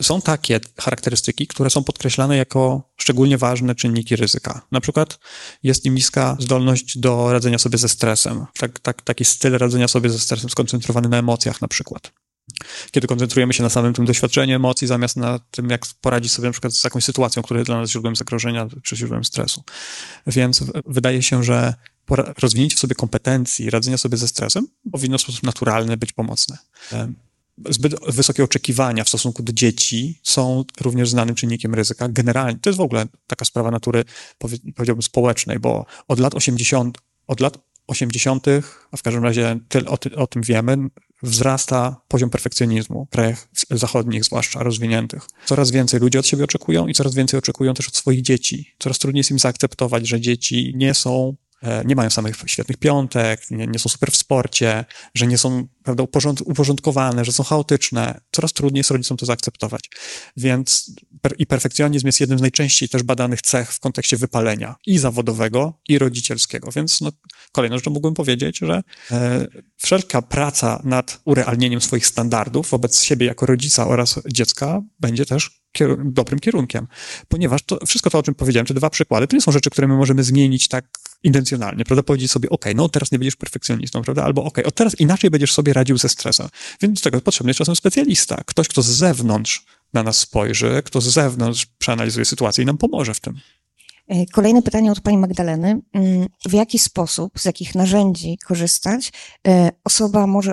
są 0.00 0.22
takie 0.22 0.60
charakterystyki, 0.80 1.46
które 1.46 1.70
są 1.70 1.84
podkreślane 1.84 2.36
jako 2.36 2.90
szczególnie 2.96 3.38
ważne 3.38 3.74
czynniki 3.74 4.16
ryzyka. 4.16 4.62
Na 4.72 4.80
przykład 4.80 5.18
jest 5.62 5.84
im 5.84 5.94
niska 5.94 6.36
zdolność 6.40 6.98
do 6.98 7.32
radzenia 7.32 7.58
sobie 7.58 7.78
ze 7.78 7.88
stresem. 7.88 8.46
Tak, 8.58 8.80
tak, 8.80 9.02
taki 9.02 9.24
styl 9.24 9.58
radzenia 9.58 9.88
sobie 9.88 10.10
ze 10.10 10.18
stresem 10.18 10.50
skoncentrowany 10.50 11.08
na 11.08 11.18
emocjach 11.18 11.60
na 11.60 11.68
przykład. 11.68 12.12
Kiedy 12.90 13.06
koncentrujemy 13.06 13.52
się 13.52 13.62
na 13.62 13.70
samym 13.70 13.94
tym 13.94 14.04
doświadczeniu 14.04 14.56
emocji, 14.56 14.86
zamiast 14.86 15.16
na 15.16 15.38
tym, 15.38 15.70
jak 15.70 15.86
poradzić 16.00 16.32
sobie 16.32 16.48
na 16.48 16.52
przykład 16.52 16.74
z 16.74 16.84
jakąś 16.84 17.04
sytuacją, 17.04 17.42
która 17.42 17.60
jest 17.60 17.68
dla 17.68 17.80
nas 17.80 17.90
źródłem 17.90 18.16
zagrożenia 18.16 18.68
czy 18.82 18.96
źródłem 18.96 19.24
stresu. 19.24 19.62
Więc 20.26 20.64
wydaje 20.86 21.22
się, 21.22 21.44
że 21.44 21.74
rozwinięcie 22.38 22.76
sobie 22.76 22.94
kompetencji, 22.94 23.70
radzenia 23.70 23.98
sobie 23.98 24.16
ze 24.16 24.28
stresem 24.28 24.66
powinno 24.92 25.18
w 25.18 25.20
sposób 25.20 25.42
naturalny 25.42 25.96
być 25.96 26.12
pomocne 26.12 26.58
zbyt 27.68 27.94
wysokie 28.08 28.44
oczekiwania 28.44 29.04
w 29.04 29.08
stosunku 29.08 29.42
do 29.42 29.52
dzieci 29.52 30.20
są 30.22 30.64
również 30.80 31.10
znanym 31.10 31.34
czynnikiem 31.34 31.74
ryzyka. 31.74 32.08
Generalnie 32.08 32.58
to 32.62 32.70
jest 32.70 32.78
w 32.78 32.82
ogóle 32.82 33.06
taka 33.26 33.44
sprawa 33.44 33.70
natury, 33.70 34.04
powiedziałbym, 34.74 35.02
społecznej, 35.02 35.58
bo 35.58 35.86
od 36.08 36.18
lat 36.18 36.34
80, 36.34 36.98
od 37.26 37.40
lat 37.40 37.58
80., 37.86 38.46
a 38.90 38.96
w 38.96 39.02
każdym 39.02 39.24
razie 39.24 39.58
tyle 39.68 39.88
o, 39.88 39.96
ty, 39.96 40.16
o 40.16 40.26
tym 40.26 40.42
wiemy, 40.42 40.76
wzrasta 41.22 42.00
poziom 42.08 42.30
perfekcjonizmu 42.30 43.06
w 43.06 43.10
krajach 43.10 43.48
zachodnich, 43.70 44.24
zwłaszcza 44.24 44.62
rozwiniętych. 44.62 45.26
Coraz 45.46 45.70
więcej 45.70 46.00
ludzi 46.00 46.18
od 46.18 46.26
siebie 46.26 46.44
oczekują 46.44 46.86
i 46.86 46.94
coraz 46.94 47.14
więcej 47.14 47.38
oczekują 47.38 47.74
też 47.74 47.88
od 47.88 47.96
swoich 47.96 48.22
dzieci. 48.22 48.74
Coraz 48.78 48.98
trudniej 48.98 49.20
jest 49.20 49.30
im 49.30 49.38
zaakceptować, 49.38 50.08
że 50.08 50.20
dzieci 50.20 50.72
nie 50.76 50.94
są 50.94 51.36
nie 51.84 51.96
mają 51.96 52.10
samych 52.10 52.36
świetnych 52.46 52.76
piątek, 52.76 53.50
nie, 53.50 53.66
nie 53.66 53.78
są 53.78 53.88
super 53.88 54.12
w 54.12 54.16
sporcie, 54.16 54.84
że 55.14 55.26
nie 55.26 55.38
są 55.38 55.66
prawda, 55.82 56.02
uporząd, 56.02 56.40
uporządkowane, 56.40 57.24
że 57.24 57.32
są 57.32 57.44
chaotyczne. 57.44 58.20
Coraz 58.32 58.52
trudniej 58.52 58.80
jest 58.80 58.90
rodzicom 58.90 59.16
to 59.16 59.26
zaakceptować. 59.26 59.90
Więc 60.36 60.92
per, 61.24 61.34
i 61.38 61.46
perfekcjonizm 61.46 62.06
jest 62.06 62.20
jednym 62.20 62.38
z 62.38 62.42
najczęściej 62.42 62.88
też 62.88 63.02
badanych 63.02 63.42
cech 63.42 63.72
w 63.72 63.80
kontekście 63.80 64.16
wypalenia 64.16 64.74
i 64.86 64.98
zawodowego, 64.98 65.80
i 65.88 65.98
rodzicielskiego. 65.98 66.70
Więc 66.76 67.00
no, 67.00 67.12
kolejną 67.52 67.76
rzeczą 67.76 67.90
mógłbym 67.90 68.14
powiedzieć, 68.14 68.58
że 68.58 68.82
e, 69.10 69.46
wszelka 69.76 70.22
praca 70.22 70.82
nad 70.84 71.20
urealnieniem 71.24 71.80
swoich 71.80 72.06
standardów 72.06 72.70
wobec 72.70 73.02
siebie 73.02 73.26
jako 73.26 73.46
rodzica 73.46 73.86
oraz 73.86 74.20
dziecka 74.26 74.82
będzie 75.00 75.26
też 75.26 75.64
dobrym 76.04 76.40
kierunkiem. 76.40 76.86
Ponieważ 77.28 77.62
to, 77.62 77.86
wszystko 77.86 78.10
to, 78.10 78.18
o 78.18 78.22
czym 78.22 78.34
powiedziałem, 78.34 78.66
te 78.66 78.74
dwa 78.74 78.90
przykłady, 78.90 79.26
to 79.26 79.36
nie 79.36 79.42
są 79.42 79.52
rzeczy, 79.52 79.70
które 79.70 79.88
my 79.88 79.96
możemy 79.96 80.24
zmienić 80.24 80.68
tak 80.68 80.84
intencjonalnie, 81.22 81.84
prawda? 81.84 82.02
Powiedzieć 82.02 82.30
sobie, 82.30 82.50
ok, 82.50 82.64
no 82.74 82.88
teraz 82.88 83.12
nie 83.12 83.18
będziesz 83.18 83.36
perfekcjonistą, 83.36 84.02
prawda? 84.02 84.24
Albo 84.24 84.44
ok, 84.44 84.58
od 84.64 84.74
teraz 84.74 85.00
inaczej 85.00 85.30
będziesz 85.30 85.52
sobie 85.52 85.72
radził 85.72 85.98
ze 85.98 86.08
stresem. 86.08 86.48
Więc 86.82 87.00
do 87.00 87.04
tego 87.04 87.20
potrzebny 87.20 87.50
jest 87.50 87.58
czasem 87.58 87.76
specjalista, 87.76 88.42
ktoś, 88.46 88.68
kto 88.68 88.82
z 88.82 88.86
zewnątrz 88.86 89.64
na 89.94 90.02
nas 90.02 90.18
spojrzy, 90.18 90.82
kto 90.84 91.00
z 91.00 91.04
zewnątrz 91.04 91.66
przeanalizuje 91.78 92.24
sytuację 92.24 92.62
i 92.62 92.66
nam 92.66 92.78
pomoże 92.78 93.14
w 93.14 93.20
tym. 93.20 93.40
E, 94.08 94.26
kolejne 94.26 94.62
pytanie 94.62 94.92
od 94.92 95.00
pani 95.00 95.18
Magdaleny. 95.18 95.80
Mm, 95.92 96.26
w 96.48 96.52
jaki 96.52 96.78
sposób, 96.78 97.38
z 97.38 97.44
jakich 97.44 97.74
narzędzi 97.74 98.38
korzystać 98.46 99.12
e, 99.46 99.70
osoba 99.84 100.26
może, 100.26 100.52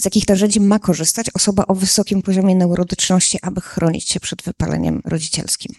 z 0.00 0.04
jakich 0.04 0.28
narzędzi 0.28 0.60
ma 0.60 0.78
korzystać 0.78 1.26
osoba 1.34 1.64
o 1.66 1.74
wysokim 1.74 2.22
poziomie 2.22 2.54
neurotyczności, 2.54 3.38
aby 3.42 3.60
chronić 3.60 4.08
się 4.08 4.20
przed 4.20 4.42
wypaleniem 4.42 5.00
rodzicielskim? 5.04 5.74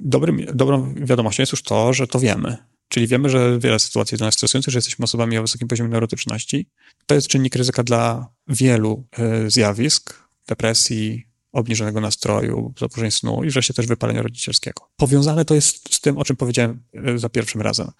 Dobrym, 0.00 0.46
dobrą 0.54 0.94
wiadomością 0.94 1.42
jest 1.42 1.52
już 1.52 1.62
to, 1.62 1.92
że 1.92 2.06
to 2.06 2.20
wiemy. 2.20 2.56
Czyli 2.88 3.06
wiemy, 3.06 3.28
że 3.28 3.58
wiele 3.58 3.78
sytuacji 3.78 4.14
jest 4.14 4.20
dla 4.20 4.26
nas 4.26 4.34
stresujących, 4.34 4.72
że 4.72 4.78
jesteśmy 4.78 5.04
osobami 5.04 5.38
o 5.38 5.42
wysokim 5.42 5.68
poziomie 5.68 5.88
neurotyczności. 5.88 6.68
To 7.06 7.14
jest 7.14 7.28
czynnik 7.28 7.56
ryzyka 7.56 7.82
dla 7.82 8.28
wielu 8.48 9.04
zjawisk, 9.48 10.27
depresji, 10.48 11.28
obniżonego 11.52 12.00
nastroju, 12.00 12.74
zaburzeń 12.78 13.10
snu 13.10 13.44
i 13.44 13.50
wreszcie 13.50 13.74
też 13.74 13.86
wypalenia 13.86 14.22
rodzicielskiego. 14.22 14.88
Powiązane 14.96 15.44
to 15.44 15.54
jest 15.54 15.94
z 15.94 16.00
tym, 16.00 16.18
o 16.18 16.24
czym 16.24 16.36
powiedziałem 16.36 16.82
e, 16.94 17.18
za 17.18 17.28
pierwszym 17.28 17.60
razem. 17.60 17.90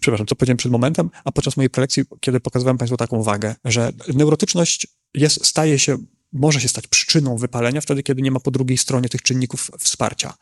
Przepraszam, 0.00 0.26
co 0.26 0.36
powiedziałem 0.36 0.56
przed 0.56 0.72
momentem, 0.72 1.10
a 1.24 1.32
podczas 1.32 1.56
mojej 1.56 1.70
prelekcji, 1.70 2.02
kiedy 2.20 2.40
pokazywałem 2.40 2.78
Państwu 2.78 2.96
taką 2.96 3.16
uwagę, 3.16 3.54
że 3.64 3.92
neurotyczność 4.14 4.86
jest, 5.14 5.46
staje 5.46 5.78
się 5.78 5.98
może 6.32 6.60
się 6.60 6.68
stać 6.68 6.86
przyczyną 6.86 7.36
wypalenia 7.36 7.80
wtedy, 7.80 8.02
kiedy 8.02 8.22
nie 8.22 8.30
ma 8.30 8.40
po 8.40 8.50
drugiej 8.50 8.78
stronie 8.78 9.08
tych 9.08 9.22
czynników 9.22 9.70
wsparcia. 9.78 10.34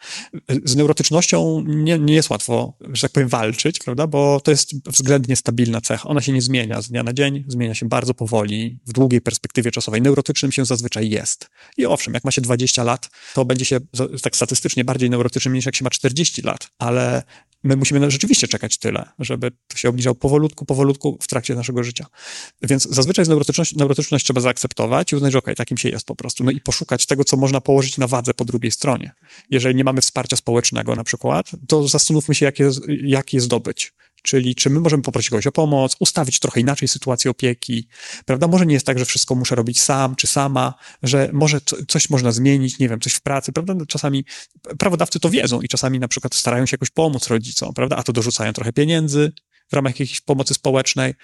Z 0.64 0.76
neurotycznością 0.76 1.64
nie, 1.66 1.98
nie 1.98 2.14
jest 2.14 2.30
łatwo, 2.30 2.76
że 2.92 3.02
tak 3.02 3.12
powiem, 3.12 3.28
walczyć, 3.28 3.78
prawda, 3.78 4.06
bo 4.06 4.40
to 4.40 4.50
jest 4.50 4.88
względnie 4.88 5.36
stabilna 5.36 5.80
cecha. 5.80 6.08
Ona 6.08 6.20
się 6.20 6.32
nie 6.32 6.42
zmienia 6.42 6.82
z 6.82 6.88
dnia 6.88 7.02
na 7.02 7.12
dzień, 7.12 7.44
zmienia 7.48 7.74
się 7.74 7.88
bardzo 7.88 8.14
powoli, 8.14 8.78
w 8.86 8.92
długiej 8.92 9.20
perspektywie 9.20 9.70
czasowej. 9.70 10.02
Neurotycznym 10.02 10.52
się 10.52 10.64
zazwyczaj 10.64 11.10
jest. 11.10 11.50
I 11.76 11.86
owszem, 11.86 12.14
jak 12.14 12.24
ma 12.24 12.30
się 12.30 12.40
20 12.40 12.84
lat, 12.84 13.10
to 13.34 13.44
będzie 13.44 13.64
się 13.64 13.80
tak 14.22 14.36
statystycznie 14.36 14.84
bardziej 14.84 15.10
neurotycznym 15.10 15.54
niż 15.54 15.66
jak 15.66 15.76
się 15.76 15.84
ma 15.84 15.90
40 15.90 16.42
lat, 16.42 16.68
ale 16.78 17.22
my 17.64 17.76
musimy 17.76 18.10
rzeczywiście 18.10 18.48
czekać 18.48 18.78
tyle, 18.78 19.08
żeby 19.18 19.50
to 19.68 19.76
się 19.76 19.88
obniżał 19.88 20.14
powolutku, 20.14 20.64
powolutku 20.64 21.18
w 21.20 21.26
trakcie 21.26 21.54
naszego 21.54 21.84
życia. 21.84 22.06
Więc 22.62 22.88
zazwyczaj 22.88 23.24
z 23.24 23.28
neurotyczność, 23.28 23.76
neurotyczność 23.76 24.24
trzeba 24.24 24.40
zaakceptować 24.40 25.12
i 25.12 25.16
uznać, 25.16 25.32
że 25.32 25.38
okej, 25.38 25.44
okay, 25.44 25.54
takim 25.54 25.73
się 25.78 25.88
jest 25.88 26.06
po 26.06 26.16
prostu. 26.16 26.44
No 26.44 26.50
i 26.50 26.60
poszukać 26.60 27.06
tego, 27.06 27.24
co 27.24 27.36
można 27.36 27.60
położyć 27.60 27.98
na 27.98 28.06
wadze 28.06 28.34
po 28.34 28.44
drugiej 28.44 28.70
stronie. 28.70 29.12
Jeżeli 29.50 29.74
nie 29.74 29.84
mamy 29.84 30.00
wsparcia 30.00 30.36
społecznego 30.36 30.96
na 30.96 31.04
przykład, 31.04 31.50
to 31.68 31.88
zastanówmy 31.88 32.34
się, 32.34 32.46
jak 32.46 32.58
je, 32.58 32.70
jak 32.88 33.32
je 33.32 33.40
zdobyć. 33.40 33.92
Czyli 34.22 34.54
czy 34.54 34.70
my 34.70 34.80
możemy 34.80 35.02
poprosić 35.02 35.30
kogoś 35.30 35.46
o 35.46 35.52
pomoc, 35.52 35.96
ustawić 36.00 36.38
trochę 36.38 36.60
inaczej 36.60 36.88
sytuację 36.88 37.30
opieki, 37.30 37.88
prawda? 38.24 38.48
Może 38.48 38.66
nie 38.66 38.74
jest 38.74 38.86
tak, 38.86 38.98
że 38.98 39.04
wszystko 39.04 39.34
muszę 39.34 39.54
robić 39.54 39.80
sam 39.80 40.16
czy 40.16 40.26
sama, 40.26 40.74
że 41.02 41.30
może 41.32 41.60
coś 41.88 42.10
można 42.10 42.32
zmienić, 42.32 42.78
nie 42.78 42.88
wiem, 42.88 43.00
coś 43.00 43.14
w 43.14 43.20
pracy, 43.20 43.52
prawda? 43.52 43.74
No, 43.74 43.86
czasami 43.86 44.24
prawodawcy 44.78 45.20
to 45.20 45.30
wiedzą 45.30 45.60
i 45.60 45.68
czasami 45.68 45.98
na 45.98 46.08
przykład 46.08 46.34
starają 46.34 46.66
się 46.66 46.74
jakoś 46.74 46.90
pomóc 46.90 47.28
rodzicom, 47.28 47.74
prawda? 47.74 47.96
A 47.96 48.02
to 48.02 48.12
dorzucają 48.12 48.52
trochę 48.52 48.72
pieniędzy, 48.72 49.32
w 49.70 49.72
ramach 49.72 49.92
jakiejś 49.92 50.20
pomocy 50.20 50.54
społecznej, 50.54 51.14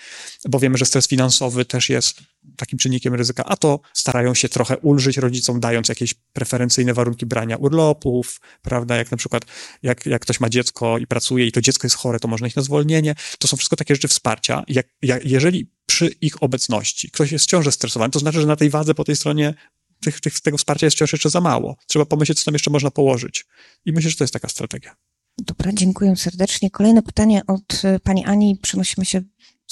bo 0.49 0.59
wiemy, 0.59 0.79
że 0.79 0.87
stres 0.87 1.09
finansowy 1.09 1.65
też 1.65 1.89
jest 1.89 2.23
takim 2.57 2.79
czynnikiem 2.79 3.15
ryzyka, 3.15 3.45
a 3.45 3.57
to 3.57 3.81
starają 3.93 4.35
się 4.35 4.49
trochę 4.49 4.79
ulżyć 4.79 5.17
rodzicom, 5.17 5.61
dając 5.61 5.89
jakieś 5.89 6.15
preferencyjne 6.15 6.95
warunki 6.95 7.27
brania 7.27 7.57
urlopów, 7.57 8.41
prawda, 8.63 8.97
jak 8.97 9.11
na 9.11 9.17
przykład 9.17 9.45
jak, 9.83 10.07
jak 10.07 10.23
ktoś 10.23 10.41
ma 10.41 10.49
dziecko 10.49 10.99
i 10.99 11.07
pracuje 11.07 11.47
i 11.47 11.53
to 11.53 11.61
dziecko 11.61 11.87
jest 11.87 11.97
chore, 11.97 12.21
to 12.21 12.29
można 12.29 12.47
iść 12.47 12.57
na 12.57 12.63
zwolnienie. 12.63 13.15
To 13.39 13.49
są 13.49 13.57
wszystko 13.57 13.77
takie 13.77 13.95
rzeczy 13.95 14.09
wsparcia. 14.09 14.65
Jak, 14.69 14.87
jak, 15.03 15.25
jeżeli 15.25 15.71
przy 15.87 16.07
ich 16.07 16.43
obecności 16.43 17.11
ktoś 17.11 17.33
jest 17.33 17.45
wciąż 17.45 17.75
stresowany, 17.75 18.11
to 18.11 18.19
znaczy, 18.19 18.41
że 18.41 18.47
na 18.47 18.57
tej 18.57 18.71
wadze 18.71 18.95
po 18.95 19.05
tej 19.05 19.17
stronie 19.17 19.55
tych, 20.01 20.21
tych, 20.21 20.41
tego 20.41 20.59
wsparcia 20.59 20.87
jest 20.87 20.97
wciąż 20.97 21.13
jeszcze 21.13 21.31
za 21.31 21.41
mało. 21.41 21.77
Trzeba 21.87 22.07
pomyśleć, 22.07 22.39
co 22.39 22.45
tam 22.45 22.55
jeszcze 22.55 22.71
można 22.71 22.91
położyć. 22.91 23.47
I 23.85 23.93
myślę, 23.93 24.11
że 24.11 24.17
to 24.17 24.25
jest 24.25 24.33
taka 24.33 24.49
strategia. 24.49 24.97
Dobra, 25.39 25.73
dziękuję 25.75 26.17
serdecznie. 26.17 26.71
Kolejne 26.71 27.03
pytanie 27.03 27.43
od 27.47 27.85
e, 27.85 28.01
pani 28.01 28.25
Ani. 28.25 28.57
Przenosimy 28.63 29.05
się 29.05 29.23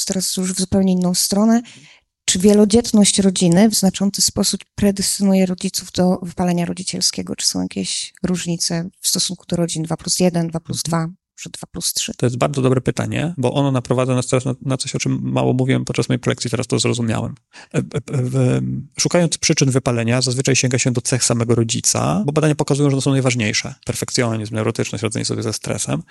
teraz 0.06 0.36
już 0.36 0.52
w 0.52 0.60
zupełnie 0.60 0.92
inną 0.92 1.14
stronę. 1.14 1.62
Czy 2.24 2.38
wielodzietność 2.38 3.18
rodziny 3.18 3.68
w 3.68 3.74
znaczący 3.74 4.22
sposób 4.22 4.60
predysponuje 4.74 5.46
rodziców 5.46 5.92
do 5.92 6.18
wypalenia 6.22 6.64
rodzicielskiego? 6.64 7.36
Czy 7.36 7.46
są 7.46 7.62
jakieś 7.62 8.14
różnice 8.22 8.88
w 9.00 9.08
stosunku 9.08 9.44
do 9.46 9.56
rodzin 9.56 9.82
2 9.82 9.96
plus 9.96 10.18
1, 10.18 10.48
2 10.48 10.60
plus 10.60 10.82
2? 10.82 11.08
Że 11.38 11.50
2 11.50 11.66
plus 11.72 11.92
3? 11.92 12.12
To 12.16 12.26
jest 12.26 12.36
bardzo 12.36 12.62
dobre 12.62 12.80
pytanie, 12.80 13.34
bo 13.38 13.52
ono 13.52 13.72
naprowadza 13.72 14.14
nas 14.14 14.26
teraz 14.26 14.44
na, 14.44 14.54
na 14.62 14.76
coś, 14.76 14.94
o 14.94 14.98
czym 14.98 15.20
mało 15.22 15.52
mówiłem 15.52 15.84
podczas 15.84 16.08
mojej 16.08 16.18
prelekcji, 16.18 16.50
teraz 16.50 16.66
to 16.66 16.78
zrozumiałem. 16.78 17.34
E, 17.74 17.78
e, 17.78 17.82
szukając 18.98 19.38
przyczyn 19.38 19.70
wypalenia, 19.70 20.20
zazwyczaj 20.22 20.56
sięga 20.56 20.78
się 20.78 20.90
do 20.90 21.00
cech 21.00 21.24
samego 21.24 21.54
rodzica, 21.54 22.22
bo 22.26 22.32
badania 22.32 22.54
pokazują, 22.54 22.90
że 22.90 22.96
one 22.96 23.02
są 23.02 23.10
najważniejsze. 23.10 23.74
Perfekcjonizm, 23.86 24.54
neurotyczność, 24.54 25.02
radzenie 25.02 25.24
sobie 25.24 25.42
ze 25.42 25.52
stresem. 25.52 26.02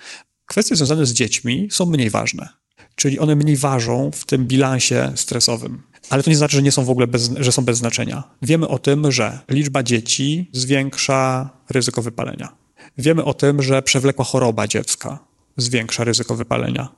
Kwestie 0.46 0.76
związane 0.76 1.06
z 1.06 1.12
dziećmi 1.12 1.68
są 1.70 1.86
mniej 1.86 2.10
ważne, 2.10 2.48
czyli 2.94 3.18
one 3.18 3.36
mniej 3.36 3.56
ważą 3.56 4.10
w 4.14 4.24
tym 4.24 4.46
bilansie 4.46 5.12
stresowym. 5.14 5.82
Ale 6.10 6.22
to 6.22 6.30
nie 6.30 6.36
znaczy, 6.36 6.56
że 6.56 6.62
nie 6.62 6.72
są 6.72 6.84
w 6.84 6.90
ogóle 6.90 7.06
bez, 7.06 7.30
że 7.36 7.52
są 7.52 7.64
bez 7.64 7.78
znaczenia. 7.78 8.22
Wiemy 8.42 8.68
o 8.68 8.78
tym, 8.78 9.12
że 9.12 9.38
liczba 9.48 9.82
dzieci 9.82 10.50
zwiększa 10.52 11.50
ryzyko 11.70 12.02
wypalenia 12.02 12.67
Wiemy 12.98 13.24
o 13.24 13.34
tym, 13.34 13.62
że 13.62 13.82
przewlekła 13.82 14.24
choroba 14.24 14.66
dziecka 14.66 15.18
zwiększa 15.56 16.04
ryzyko 16.04 16.34
wypalenia. 16.34 16.88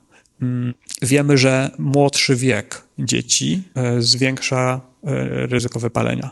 Mm, 0.41 0.73
wiemy, 1.01 1.37
że 1.37 1.71
młodszy 1.77 2.35
wiek 2.35 2.83
dzieci 2.99 3.63
e, 3.75 4.01
zwiększa 4.01 4.81
e, 5.03 5.47
ryzyko 5.47 5.79
wypalenia. 5.79 6.31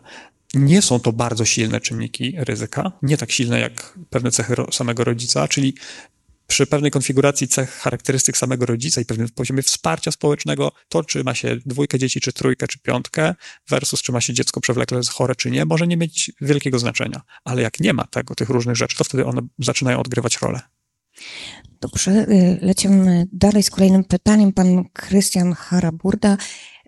Nie 0.53 0.82
są 0.82 0.99
to 0.99 1.13
bardzo 1.13 1.45
silne 1.45 1.82
czynniki 1.82 2.34
ryzyka, 2.38 2.91
nie 3.01 3.17
tak 3.17 3.32
silne 3.32 3.59
jak 3.59 3.99
pewne 4.09 4.32
cechy 4.32 4.55
samego 4.72 5.03
rodzica, 5.03 5.47
czyli 5.47 5.74
przy 6.50 6.68
pewnej 6.68 6.91
konfiguracji 6.91 7.47
cech 7.47 7.72
charakterystyk 7.72 8.38
samego 8.38 8.66
rodzica 8.66 9.02
i 9.02 9.06
pewnym 9.06 9.30
poziomie 9.30 9.64
wsparcia 9.64 10.12
społecznego, 10.12 10.72
to 10.89 11.04
czy 11.04 11.24
ma 11.24 11.34
się 11.34 11.58
dwójkę 11.66 12.00
dzieci, 12.00 12.22
czy 12.22 12.34
trójkę, 12.34 12.68
czy 12.68 12.80
piątkę, 12.80 13.36
versus 13.70 14.02
czy 14.02 14.12
ma 14.12 14.22
się 14.22 14.34
dziecko 14.34 14.62
przewlekle 14.62 15.02
chore, 15.12 15.36
czy 15.36 15.52
nie, 15.52 15.66
może 15.66 15.88
nie 15.88 15.97
mieć 15.97 16.32
wielkiego 16.41 16.80
znaczenia. 16.80 17.22
Ale 17.43 17.62
jak 17.62 17.80
nie 17.80 17.93
ma 17.93 18.08
tego, 18.08 18.36
tych 18.36 18.50
różnych 18.50 18.76
rzeczy, 18.76 18.97
to 18.97 19.04
wtedy 19.04 19.26
one 19.26 19.41
zaczynają 19.60 20.00
odgrywać 20.00 20.38
rolę. 20.41 20.60
Dobrze, 21.82 22.11
y, 22.11 22.59
lecimy 22.61 23.28
dalej 23.34 23.63
z 23.63 23.70
kolejnym 23.70 24.03
pytaniem. 24.03 24.53
Pan 24.53 24.86
Krystian 24.93 25.53
Haraburda. 25.53 26.38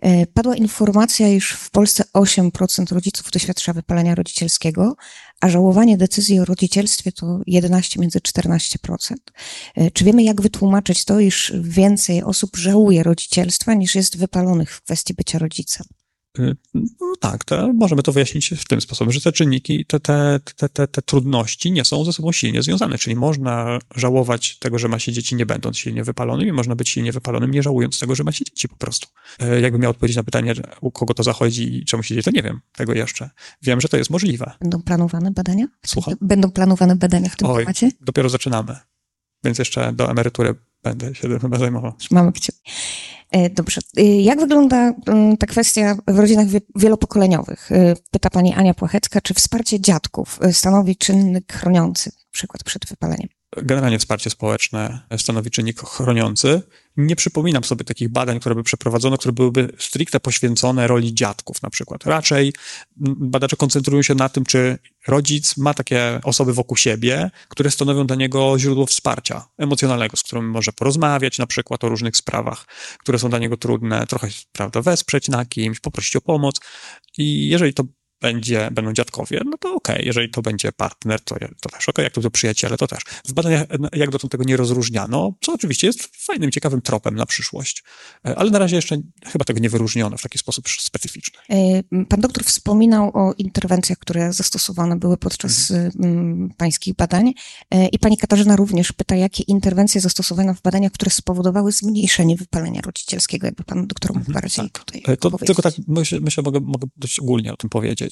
Y, 0.06 0.26
padła 0.34 0.56
informacja, 0.56 1.28
iż 1.28 1.52
w 1.52 1.70
Polsce 1.70 2.04
8% 2.14 2.92
rodziców 2.92 3.30
doświadcza 3.30 3.72
wypalenia 3.72 4.14
rodzicielskiego, 4.14 4.96
a 5.40 5.48
żałowanie 5.48 5.96
decyzji 5.96 6.40
o 6.40 6.44
rodzicielstwie 6.44 7.12
to 7.12 7.40
11 7.46 8.00
między 8.00 8.18
14%. 8.18 9.14
Y, 9.78 9.90
czy 9.90 10.04
wiemy, 10.04 10.22
jak 10.22 10.42
wytłumaczyć 10.42 11.04
to, 11.04 11.20
iż 11.20 11.52
więcej 11.60 12.22
osób 12.22 12.56
żałuje 12.56 13.02
rodzicielstwa 13.02 13.74
niż 13.74 13.94
jest 13.94 14.18
wypalonych 14.18 14.70
w 14.74 14.82
kwestii 14.82 15.14
bycia 15.14 15.38
rodzicem? 15.38 15.86
Y, 16.38 16.56
no 16.74 17.16
tak, 17.20 17.44
to 17.44 17.72
możemy 17.72 18.02
to 18.02 18.12
wyjaśnić 18.12 18.48
w 18.48 18.64
tym 18.64 18.80
sposobie, 18.80 19.12
że 19.12 19.20
te 19.20 19.32
czynniki, 19.32 19.84
te, 19.84 20.00
te, 20.00 20.40
te, 20.56 20.68
te, 20.68 20.88
te 20.88 21.02
trudności 21.02 21.72
nie 21.72 21.84
są 21.84 22.04
ze 22.04 22.12
sobą 22.12 22.32
silnie 22.32 22.62
związane, 22.62 22.98
czyli 22.98 23.16
można 23.16 23.78
żałować 23.94 24.58
tego, 24.58 24.78
że 24.78 24.88
ma 24.88 24.98
się 24.98 25.12
dzieci, 25.12 25.34
nie 25.34 25.46
będąc 25.46 25.78
silnie 25.78 26.04
wypalonym 26.04 26.48
i 26.48 26.52
można 26.52 26.76
być 26.76 26.88
silnie 26.88 27.12
wypalonym, 27.12 27.50
nie 27.50 27.62
żałując 27.62 27.98
tego, 27.98 28.14
że 28.14 28.24
ma 28.24 28.32
się 28.32 28.44
dzieci 28.44 28.68
po 28.68 28.76
prostu. 28.76 29.08
Y, 29.42 29.60
jakbym 29.60 29.82
miał 29.82 29.90
odpowiedzieć 29.90 30.16
na 30.16 30.22
pytanie, 30.22 30.54
u 30.80 30.90
kogo 30.90 31.14
to 31.14 31.22
zachodzi 31.22 31.76
i 31.76 31.84
czemu 31.84 32.02
się 32.02 32.08
dzieje, 32.14 32.22
to 32.22 32.30
nie 32.30 32.42
wiem 32.42 32.60
tego 32.72 32.94
jeszcze. 32.94 33.30
Wiem, 33.62 33.80
że 33.80 33.88
to 33.88 33.96
jest 33.96 34.10
możliwe. 34.10 34.52
Będą 34.60 34.82
planowane 34.82 35.30
badania? 35.30 35.66
Słucham? 35.86 36.14
Będą 36.20 36.50
planowane 36.50 36.96
badania 36.96 37.28
w 37.28 37.36
tym 37.36 37.48
Oj, 37.48 37.62
temacie? 37.62 37.90
dopiero 38.00 38.28
zaczynamy, 38.28 38.76
więc 39.44 39.58
jeszcze 39.58 39.92
do 39.92 40.10
emerytury 40.10 40.54
będę 40.82 41.14
się 41.14 41.38
tym 41.38 41.56
zajmował. 41.58 41.92
Mamy 42.10 42.32
kciuki. 42.32 42.60
E, 43.32 43.50
dobrze. 43.50 43.80
E, 43.96 44.02
jak 44.02 44.40
wygląda 44.40 44.94
mm, 45.06 45.36
ta 45.36 45.46
kwestia 45.46 45.96
w 46.08 46.18
rodzinach 46.18 46.46
wielopokoleniowych? 46.76 47.72
E, 47.72 47.94
pyta 48.10 48.30
pani 48.30 48.54
Ania 48.54 48.74
Płachecka, 48.74 49.20
czy 49.20 49.34
wsparcie 49.34 49.80
dziadków 49.80 50.40
stanowi 50.52 50.96
czynnik 50.96 51.52
chroniący, 51.52 52.10
na 52.10 52.30
przykład 52.32 52.64
przed 52.64 52.86
wypaleniem? 52.86 53.28
Generalnie 53.56 53.98
wsparcie 53.98 54.30
społeczne 54.30 55.00
stanowi 55.16 55.50
czynnik 55.50 55.80
chroniący. 55.80 56.62
Nie 56.96 57.16
przypominam 57.16 57.64
sobie 57.64 57.84
takich 57.84 58.08
badań, 58.08 58.40
które 58.40 58.54
by 58.54 58.62
przeprowadzono, 58.62 59.18
które 59.18 59.32
byłyby 59.32 59.72
stricte 59.78 60.20
poświęcone 60.20 60.86
roli 60.86 61.14
dziadków 61.14 61.62
na 61.62 61.70
przykład. 61.70 62.06
Raczej 62.06 62.52
badacze 63.16 63.56
koncentrują 63.56 64.02
się 64.02 64.14
na 64.14 64.28
tym, 64.28 64.44
czy 64.44 64.78
rodzic 65.08 65.56
ma 65.56 65.74
takie 65.74 66.20
osoby 66.24 66.52
wokół 66.52 66.76
siebie, 66.76 67.30
które 67.48 67.70
stanowią 67.70 68.06
dla 68.06 68.16
niego 68.16 68.58
źródło 68.58 68.86
wsparcia 68.86 69.48
emocjonalnego, 69.58 70.16
z 70.16 70.22
którym 70.22 70.50
może 70.50 70.72
porozmawiać 70.72 71.38
na 71.38 71.46
przykład 71.46 71.84
o 71.84 71.88
różnych 71.88 72.16
sprawach, 72.16 72.66
które 72.98 73.18
są 73.18 73.30
dla 73.30 73.38
niego 73.38 73.56
trudne, 73.56 74.06
trochę, 74.06 74.28
prawda, 74.52 74.82
wesprzeć 74.82 75.28
na 75.28 75.44
kimś, 75.44 75.80
poprosić 75.80 76.16
o 76.16 76.20
pomoc. 76.20 76.60
I 77.18 77.48
jeżeli 77.48 77.74
to 77.74 77.84
będzie, 78.22 78.68
będą 78.72 78.92
dziadkowie, 78.92 79.40
no 79.44 79.58
to 79.58 79.74
okej. 79.74 79.96
Okay. 79.96 80.06
Jeżeli 80.06 80.30
to 80.30 80.42
będzie 80.42 80.72
partner, 80.72 81.20
to, 81.20 81.34
to 81.34 81.68
też 81.68 81.88
okej. 81.88 81.92
Okay. 81.92 82.04
Jak 82.04 82.12
to, 82.12 82.20
to 82.20 82.30
przyjaciele, 82.30 82.76
to 82.76 82.86
też. 82.86 83.02
W 83.24 83.32
badaniach 83.32 83.66
jak 83.92 84.10
dotąd 84.10 84.32
tego 84.32 84.44
nie 84.44 84.56
rozróżniano, 84.56 85.34
co 85.40 85.52
oczywiście 85.52 85.86
jest 85.86 86.16
fajnym, 86.16 86.50
ciekawym 86.50 86.82
tropem 86.82 87.14
na 87.14 87.26
przyszłość. 87.26 87.84
E, 88.26 88.36
ale 88.36 88.50
na 88.50 88.58
razie 88.58 88.76
jeszcze 88.76 88.96
chyba 89.26 89.44
tego 89.44 89.60
nie 89.60 89.70
wyróżniono 89.70 90.16
w 90.16 90.22
taki 90.22 90.38
sposób 90.38 90.68
specyficzny. 90.68 91.38
E, 91.50 92.04
pan 92.04 92.20
doktor 92.20 92.44
wspominał 92.44 93.10
o 93.14 93.32
interwencjach, 93.38 93.98
które 93.98 94.32
zastosowane 94.32 94.96
były 94.96 95.16
podczas 95.16 95.70
mhm. 95.70 96.50
pańskich 96.56 96.94
badań. 96.94 97.32
E, 97.70 97.88
I 97.88 97.98
pani 97.98 98.16
Katarzyna 98.16 98.56
również 98.56 98.92
pyta, 98.92 99.16
jakie 99.16 99.42
interwencje 99.42 100.00
zastosowano 100.00 100.54
w 100.54 100.62
badaniach, 100.62 100.92
które 100.92 101.10
spowodowały 101.10 101.72
zmniejszenie 101.72 102.36
wypalenia 102.36 102.80
rodzicielskiego. 102.80 103.46
Jakby 103.46 103.64
pan 103.64 103.86
doktor 103.86 104.10
mógł 104.10 104.20
mhm, 104.20 104.34
bardziej 104.34 104.64
tak. 104.70 104.84
tutaj 104.84 105.16
to. 105.16 105.30
Tylko 105.30 105.62
tak, 105.62 105.74
myślę, 105.88 106.20
myślę 106.20 106.42
mogę, 106.42 106.60
mogę 106.60 106.86
dość 106.96 107.20
ogólnie 107.20 107.52
o 107.52 107.56
tym 107.56 107.70
powiedzieć, 107.70 108.11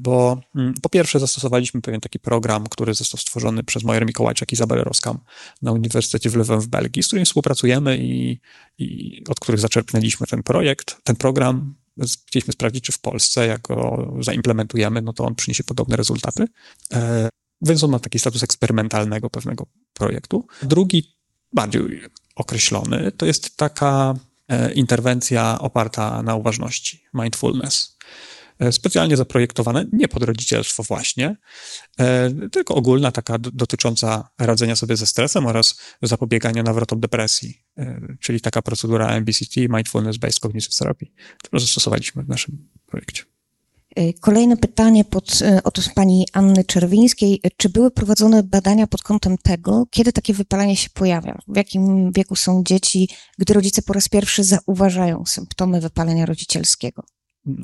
bo 0.00 0.40
mm, 0.56 0.74
po 0.82 0.88
pierwsze 0.88 1.20
zastosowaliśmy 1.20 1.82
pewien 1.82 2.00
taki 2.00 2.18
program, 2.18 2.66
który 2.66 2.94
został 2.94 3.20
stworzony 3.20 3.62
przez 3.62 3.84
Mojer 3.84 4.06
Mikołajczak 4.06 4.52
i 4.52 4.54
Izabelę 4.54 4.84
Roskam 4.84 5.18
na 5.62 5.72
Uniwersytecie 5.72 6.30
w 6.30 6.36
Leuven 6.36 6.60
w 6.60 6.66
Belgii, 6.66 7.02
z 7.02 7.06
którym 7.06 7.24
współpracujemy 7.24 7.98
i, 7.98 8.40
i 8.78 9.18
od 9.28 9.40
których 9.40 9.60
zaczerpnęliśmy 9.60 10.26
ten 10.26 10.42
projekt, 10.42 10.96
ten 11.04 11.16
program. 11.16 11.74
Chcieliśmy 12.26 12.52
sprawdzić, 12.52 12.84
czy 12.84 12.92
w 12.92 13.00
Polsce, 13.00 13.46
jak 13.46 13.62
go 13.62 14.08
zaimplementujemy, 14.20 15.02
no 15.02 15.12
to 15.12 15.24
on 15.24 15.34
przyniesie 15.34 15.64
podobne 15.64 15.96
rezultaty. 15.96 16.44
E, 16.92 17.28
więc 17.62 17.84
on 17.84 17.90
ma 17.90 17.98
taki 17.98 18.18
status 18.18 18.42
eksperymentalnego 18.42 19.30
pewnego 19.30 19.66
projektu. 19.92 20.46
Drugi, 20.62 21.16
bardziej 21.52 21.82
określony, 22.36 23.12
to 23.12 23.26
jest 23.26 23.56
taka 23.56 24.14
e, 24.48 24.72
interwencja 24.72 25.58
oparta 25.58 26.22
na 26.22 26.34
uważności, 26.34 27.04
mindfulness. 27.14 27.98
E, 28.62 28.72
specjalnie 28.72 29.16
zaprojektowane, 29.16 29.86
nie 29.92 30.08
pod 30.08 30.22
rodzicielstwo 30.22 30.82
właśnie, 30.82 31.36
e, 31.98 32.30
tylko 32.52 32.74
ogólna, 32.74 33.12
taka 33.12 33.38
dotycząca 33.38 34.28
radzenia 34.38 34.76
sobie 34.76 34.96
ze 34.96 35.06
stresem 35.06 35.46
oraz 35.46 35.80
zapobiegania 36.02 36.62
nawrotom 36.62 37.00
depresji, 37.00 37.62
czyli 38.20 38.40
taka 38.40 38.62
procedura 38.62 39.08
MBCT, 39.08 39.56
Mindfulness 39.56 40.16
Based 40.16 40.40
Cognitive 40.40 40.76
Therapy, 40.76 41.06
którą 41.42 41.60
zastosowaliśmy 41.60 42.22
w 42.22 42.28
naszym 42.28 42.68
projekcie. 42.86 43.22
Kolejne 44.20 44.56
pytanie 44.56 45.04
pod, 45.04 45.38
od 45.64 45.88
pani 45.94 46.26
Anny 46.32 46.64
Czerwińskiej. 46.64 47.40
Czy 47.56 47.68
były 47.68 47.90
prowadzone 47.90 48.42
badania 48.42 48.86
pod 48.86 49.02
kątem 49.02 49.38
tego, 49.38 49.86
kiedy 49.90 50.12
takie 50.12 50.34
wypalenie 50.34 50.76
się 50.76 50.90
pojawia? 50.90 51.38
W 51.48 51.56
jakim 51.56 52.12
wieku 52.12 52.36
są 52.36 52.62
dzieci, 52.64 53.08
gdy 53.38 53.54
rodzice 53.54 53.82
po 53.82 53.92
raz 53.92 54.08
pierwszy 54.08 54.44
zauważają 54.44 55.24
symptomy 55.26 55.80
wypalenia 55.80 56.26
rodzicielskiego? 56.26 57.04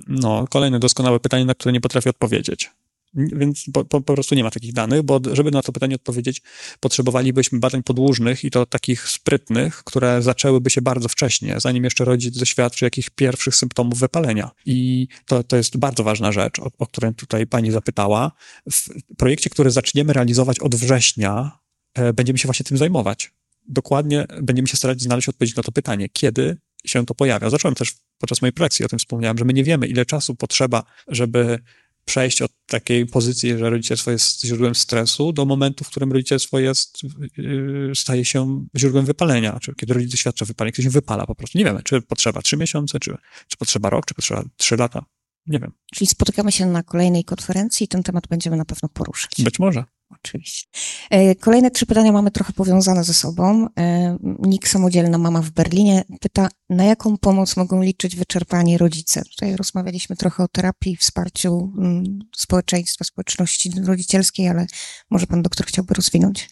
No, 0.08 0.46
kolejne 0.50 0.78
doskonałe 0.78 1.20
pytanie, 1.20 1.44
na 1.44 1.54
które 1.54 1.72
nie 1.72 1.80
potrafię 1.80 2.10
odpowiedzieć. 2.10 2.70
Więc 3.14 3.64
po, 3.72 3.84
po, 3.84 4.00
po, 4.00 4.14
prostu 4.14 4.34
nie 4.34 4.44
ma 4.44 4.50
takich 4.50 4.72
danych, 4.72 5.02
bo 5.02 5.20
żeby 5.32 5.50
na 5.50 5.62
to 5.62 5.72
pytanie 5.72 5.94
odpowiedzieć, 5.94 6.42
potrzebowalibyśmy 6.80 7.58
badań 7.58 7.82
podłużnych 7.82 8.44
i 8.44 8.50
to 8.50 8.66
takich 8.66 9.08
sprytnych, 9.08 9.84
które 9.84 10.22
zaczęłyby 10.22 10.70
się 10.70 10.82
bardzo 10.82 11.08
wcześnie, 11.08 11.54
zanim 11.60 11.84
jeszcze 11.84 12.04
rodzic 12.04 12.38
doświadczy 12.38 12.84
jakichś 12.84 13.10
pierwszych 13.10 13.56
symptomów 13.56 13.98
wypalenia. 13.98 14.50
I 14.66 15.08
to, 15.26 15.42
to 15.42 15.56
jest 15.56 15.76
bardzo 15.76 16.04
ważna 16.04 16.32
rzecz, 16.32 16.58
o, 16.58 16.70
o 16.78 16.86
którą 16.86 17.14
tutaj 17.14 17.46
pani 17.46 17.70
zapytała. 17.70 18.32
W 18.70 18.88
projekcie, 19.16 19.50
który 19.50 19.70
zaczniemy 19.70 20.12
realizować 20.12 20.60
od 20.60 20.74
września, 20.74 21.58
e, 21.94 22.12
będziemy 22.12 22.38
się 22.38 22.48
właśnie 22.48 22.64
tym 22.64 22.78
zajmować. 22.78 23.32
Dokładnie 23.68 24.26
będziemy 24.42 24.68
się 24.68 24.76
starać 24.76 25.02
znaleźć 25.02 25.28
odpowiedź 25.28 25.56
na 25.56 25.62
to 25.62 25.72
pytanie, 25.72 26.08
kiedy 26.08 26.56
się 26.86 27.06
to 27.06 27.14
pojawia. 27.14 27.50
Zacząłem 27.50 27.74
też 27.74 27.94
podczas 28.18 28.42
mojej 28.42 28.52
pracy 28.52 28.84
o 28.84 28.88
tym 28.88 28.98
wspomniałem, 28.98 29.38
że 29.38 29.44
my 29.44 29.52
nie 29.52 29.64
wiemy, 29.64 29.86
ile 29.86 30.06
czasu 30.06 30.34
potrzeba, 30.34 30.84
żeby 31.08 31.58
przejść 32.04 32.42
od 32.42 32.52
takiej 32.66 33.06
pozycji, 33.06 33.58
że 33.58 33.70
rodzicielstwo 33.70 34.10
jest 34.10 34.44
źródłem 34.44 34.74
stresu, 34.74 35.32
do 35.32 35.44
momentu, 35.44 35.84
w 35.84 35.88
którym 35.88 36.12
rodzicielstwo 36.12 36.58
jest, 36.58 36.98
yy, 37.36 37.92
staje 37.94 38.24
się 38.24 38.66
źródłem 38.76 39.04
wypalenia, 39.04 39.58
czy 39.60 39.74
kiedy 39.74 39.94
rodzic 39.94 40.10
doświadcza 40.10 40.44
wypalenia, 40.44 40.72
kiedy 40.72 40.82
się 40.82 40.90
wypala 40.90 41.26
po 41.26 41.34
prostu. 41.34 41.58
Nie 41.58 41.64
wiemy, 41.64 41.82
czy 41.82 42.02
potrzeba 42.02 42.42
trzy 42.42 42.56
miesiące, 42.56 43.00
czy, 43.00 43.16
czy 43.48 43.56
potrzeba 43.56 43.90
rok, 43.90 44.06
czy 44.06 44.14
potrzeba 44.14 44.44
trzy 44.56 44.76
lata. 44.76 45.04
Nie 45.46 45.58
wiem. 45.58 45.72
Czyli 45.94 46.08
spotykamy 46.08 46.52
się 46.52 46.66
na 46.66 46.82
kolejnej 46.82 47.24
konferencji 47.24 47.84
i 47.84 47.88
ten 47.88 48.02
temat 48.02 48.26
będziemy 48.28 48.56
na 48.56 48.64
pewno 48.64 48.88
poruszać. 48.88 49.30
Być 49.38 49.58
może. 49.58 49.84
Oczywiście. 50.10 50.68
E, 51.10 51.34
kolejne 51.34 51.70
trzy 51.70 51.86
pytania 51.86 52.12
mamy 52.12 52.30
trochę 52.30 52.52
powiązane 52.52 53.04
ze 53.04 53.14
sobą. 53.14 53.66
E, 53.78 54.18
Nik 54.38 54.68
Samodzielna 54.68 55.18
Mama 55.18 55.42
w 55.42 55.50
Berlinie 55.50 56.04
pyta, 56.20 56.48
na 56.70 56.84
jaką 56.84 57.16
pomoc 57.18 57.56
mogą 57.56 57.82
liczyć 57.82 58.16
wyczerpani 58.16 58.78
rodzice? 58.78 59.22
Tutaj 59.24 59.56
rozmawialiśmy 59.56 60.16
trochę 60.16 60.44
o 60.44 60.48
terapii, 60.48 60.96
wsparciu 60.96 61.72
mm, 61.78 62.18
społeczeństwa, 62.36 63.04
społeczności 63.04 63.70
rodzicielskiej, 63.84 64.48
ale 64.48 64.66
może 65.10 65.26
pan 65.26 65.42
doktor 65.42 65.66
chciałby 65.66 65.94
rozwinąć? 65.94 66.48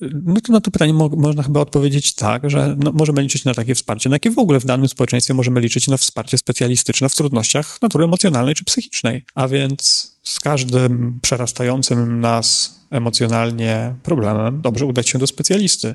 No 0.00 0.40
to 0.40 0.52
na 0.52 0.60
to 0.60 0.70
pytanie 0.70 0.92
mo 0.92 1.08
można 1.08 1.42
chyba 1.42 1.60
odpowiedzieć 1.60 2.14
tak, 2.14 2.50
że 2.50 2.76
no, 2.78 2.92
możemy 2.92 3.22
liczyć 3.22 3.44
na 3.44 3.54
takie 3.54 3.74
wsparcie, 3.74 4.10
na 4.10 4.16
jakie 4.16 4.30
w 4.30 4.38
ogóle 4.38 4.60
w 4.60 4.64
danym 4.64 4.88
społeczeństwie 4.88 5.34
możemy 5.34 5.60
liczyć 5.60 5.88
na 5.88 5.96
wsparcie 5.96 6.38
specjalistyczne 6.38 7.08
w 7.08 7.14
trudnościach 7.14 7.82
natury 7.82 8.04
emocjonalnej 8.04 8.54
czy 8.54 8.64
psychicznej. 8.64 9.24
A 9.34 9.48
więc 9.48 10.12
z 10.22 10.40
każdym 10.40 11.18
przerastającym 11.22 12.20
nas 12.20 12.77
emocjonalnie 12.90 13.94
problemem 14.02 14.60
dobrze 14.60 14.86
udać 14.86 15.08
się 15.08 15.18
do 15.18 15.26
specjalisty. 15.26 15.94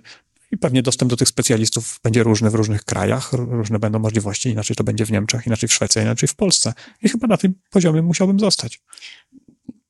I 0.52 0.58
pewnie 0.58 0.84
dostęp 0.84 1.10
do 1.10 1.16
tych 1.18 1.28
specjalistów 1.28 2.00
będzie 2.04 2.24
różny 2.24 2.50
w 2.50 2.54
różnych 2.54 2.84
krajach, 2.84 3.34
różne 3.34 3.80
będą 3.80 4.00
możliwości. 4.00 4.50
Inaczej 4.50 4.76
to 4.76 4.84
będzie 4.84 5.06
w 5.06 5.12
Niemczech, 5.12 5.48
inaczej 5.48 5.70
w 5.70 5.74
Szwecji, 5.74 6.02
inaczej 6.02 6.30
w 6.30 6.36
Polsce. 6.36 6.74
I 7.02 7.10
chyba 7.10 7.28
na 7.28 7.38
tym 7.38 7.54
poziomie 7.70 8.02
musiałbym 8.02 8.40
zostać. 8.40 8.82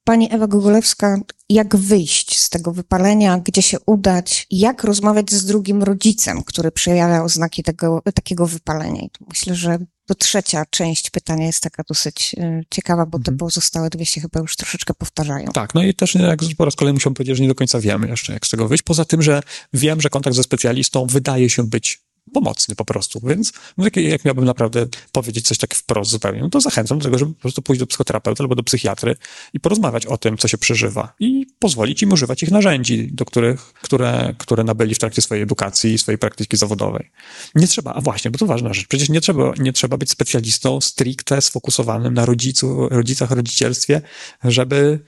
Pani 0.04 0.34
Ewa 0.34 0.48
Gogolewska, 0.48 1.18
jak 1.50 1.76
wyjść 1.76 2.40
z 2.40 2.50
tego 2.50 2.72
wypalenia, 2.72 3.40
gdzie 3.46 3.62
się 3.62 3.78
udać, 3.86 4.48
jak 4.52 4.84
rozmawiać 4.84 5.32
z 5.32 5.46
drugim 5.46 5.84
rodzicem, 5.84 6.44
który 6.44 6.72
przejawia 6.72 7.24
oznaki 7.24 7.64
tego, 7.64 8.02
takiego 8.16 8.48
wypalenia? 8.48 9.02
I 9.02 9.10
myślę, 9.30 9.56
że 9.56 9.78
to 10.06 10.16
trzecia 10.16 10.66
część 10.70 11.10
pytania 11.10 11.46
jest 11.46 11.64
taka 11.64 11.84
dosyć 11.88 12.36
y, 12.38 12.66
ciekawa, 12.70 13.06
bo 13.06 13.18
te 13.18 13.32
mhm. 13.32 13.38
pozostałe 13.38 13.90
dwie 13.90 14.06
się 14.06 14.22
chyba 14.22 14.40
już 14.40 14.56
troszeczkę 14.56 14.94
powtarzają. 14.94 15.48
Tak, 15.48 15.76
no 15.76 15.84
i 15.84 15.94
też 15.94 16.16
jak 16.16 16.40
po 16.58 16.66
raz 16.66 16.76
kolejny 16.76 16.94
musiałbym 16.94 17.16
powiedzieć, 17.16 17.38
że 17.38 17.44
nie 17.44 17.50
do 17.50 17.56
końca 17.56 17.80
wiemy 17.80 18.08
jeszcze, 18.08 18.34
jak 18.34 18.46
z 18.46 18.50
tego 18.50 18.68
wyjść. 18.68 18.84
Poza 18.84 19.06
tym, 19.06 19.22
że 19.22 19.42
wiem, 19.74 20.02
że 20.02 20.10
kontakt 20.10 20.36
ze 20.36 20.44
specjalistą 20.44 21.08
wydaje 21.08 21.50
się 21.50 21.64
być 21.64 22.02
pomocny 22.34 22.76
po 22.76 22.86
prostu. 22.86 23.20
Więc 23.24 23.54
jak, 23.78 23.96
jak 23.96 24.26
miałbym 24.26 24.46
naprawdę 24.46 24.88
powiedzieć 25.12 25.48
coś 25.48 25.58
tak 25.58 25.76
wprost 25.76 26.12
zupełnie, 26.12 26.42
no 26.42 26.50
to 26.50 26.62
zachęcam 26.62 27.00
do 27.00 27.04
tego, 27.04 27.18
żeby 27.18 27.34
po 27.34 27.42
prostu 27.42 27.62
pójść 27.62 27.80
do 27.80 27.88
psychoterapeuty 27.88 28.44
albo 28.44 28.56
do 28.56 28.64
psychiatry 28.64 29.16
i 29.54 29.60
porozmawiać 29.60 30.06
o 30.06 30.18
tym, 30.18 30.38
co 30.38 30.48
się 30.48 30.58
przeżywa 30.58 31.14
i 31.20 31.46
pozwolić 31.60 32.02
im 32.02 32.14
używać 32.14 32.44
ich 32.44 32.52
narzędzi, 32.52 33.10
do 33.12 33.26
których, 33.26 33.74
które, 33.74 34.36
które 34.38 34.64
nabyli 34.64 34.96
w 34.96 35.00
trakcie 35.00 35.22
swojej 35.22 35.44
edukacji 35.44 35.94
i 35.94 35.98
swojej 35.98 36.18
praktyki 36.18 36.58
zawodowej. 36.58 37.12
Nie 37.56 37.68
trzeba, 37.68 37.94
a 37.94 38.02
właśnie, 38.02 38.32
bo 38.32 38.38
to 38.38 38.46
ważna 38.46 38.74
rzecz, 38.74 38.88
przecież 38.88 39.10
nie 39.10 39.22
trzeba, 39.22 39.54
nie 39.60 39.74
trzeba 39.74 39.98
być 39.98 40.12
specjalistą 40.12 40.82
stricte 40.82 41.42
sfokusowanym 41.42 42.14
na 42.14 42.26
rodzicu, 42.26 42.90
rodzicach, 42.90 43.32
rodzicielstwie, 43.32 44.02
żeby 44.44 45.00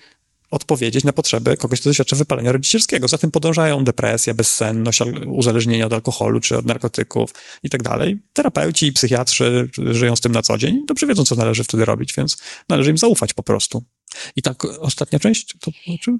odpowiedzieć 0.55 1.03
na 1.03 1.13
potrzeby 1.13 1.57
kogoś, 1.57 1.79
kto 1.79 1.89
doświadcza 1.89 2.15
wypalenia 2.15 2.51
rodzicielskiego. 2.51 3.07
Za 3.07 3.17
tym 3.17 3.31
podążają 3.31 3.83
depresja, 3.83 4.33
bezsenność, 4.33 5.01
uzależnienie 5.27 5.85
od 5.85 5.93
alkoholu 5.93 6.39
czy 6.39 6.57
od 6.57 6.65
narkotyków 6.65 7.33
i 7.63 7.69
tak 7.69 7.83
dalej. 7.83 8.19
Terapeuci 8.33 8.87
i 8.87 8.91
psychiatrzy 8.91 9.69
żyją 9.77 10.15
z 10.15 10.21
tym 10.21 10.31
na 10.31 10.41
co 10.41 10.57
dzień, 10.57 10.85
dobrze 10.87 11.07
wiedzą, 11.07 11.25
co 11.25 11.35
należy 11.35 11.63
wtedy 11.63 11.85
robić, 11.85 12.13
więc 12.17 12.37
należy 12.69 12.91
im 12.91 12.97
zaufać 12.97 13.33
po 13.33 13.43
prostu. 13.43 13.83
I 14.35 14.41
tak 14.41 14.65
ostatnia 14.65 15.19
część, 15.19 15.55
to 15.61 15.71
o 15.93 15.97
czym? 15.97 16.17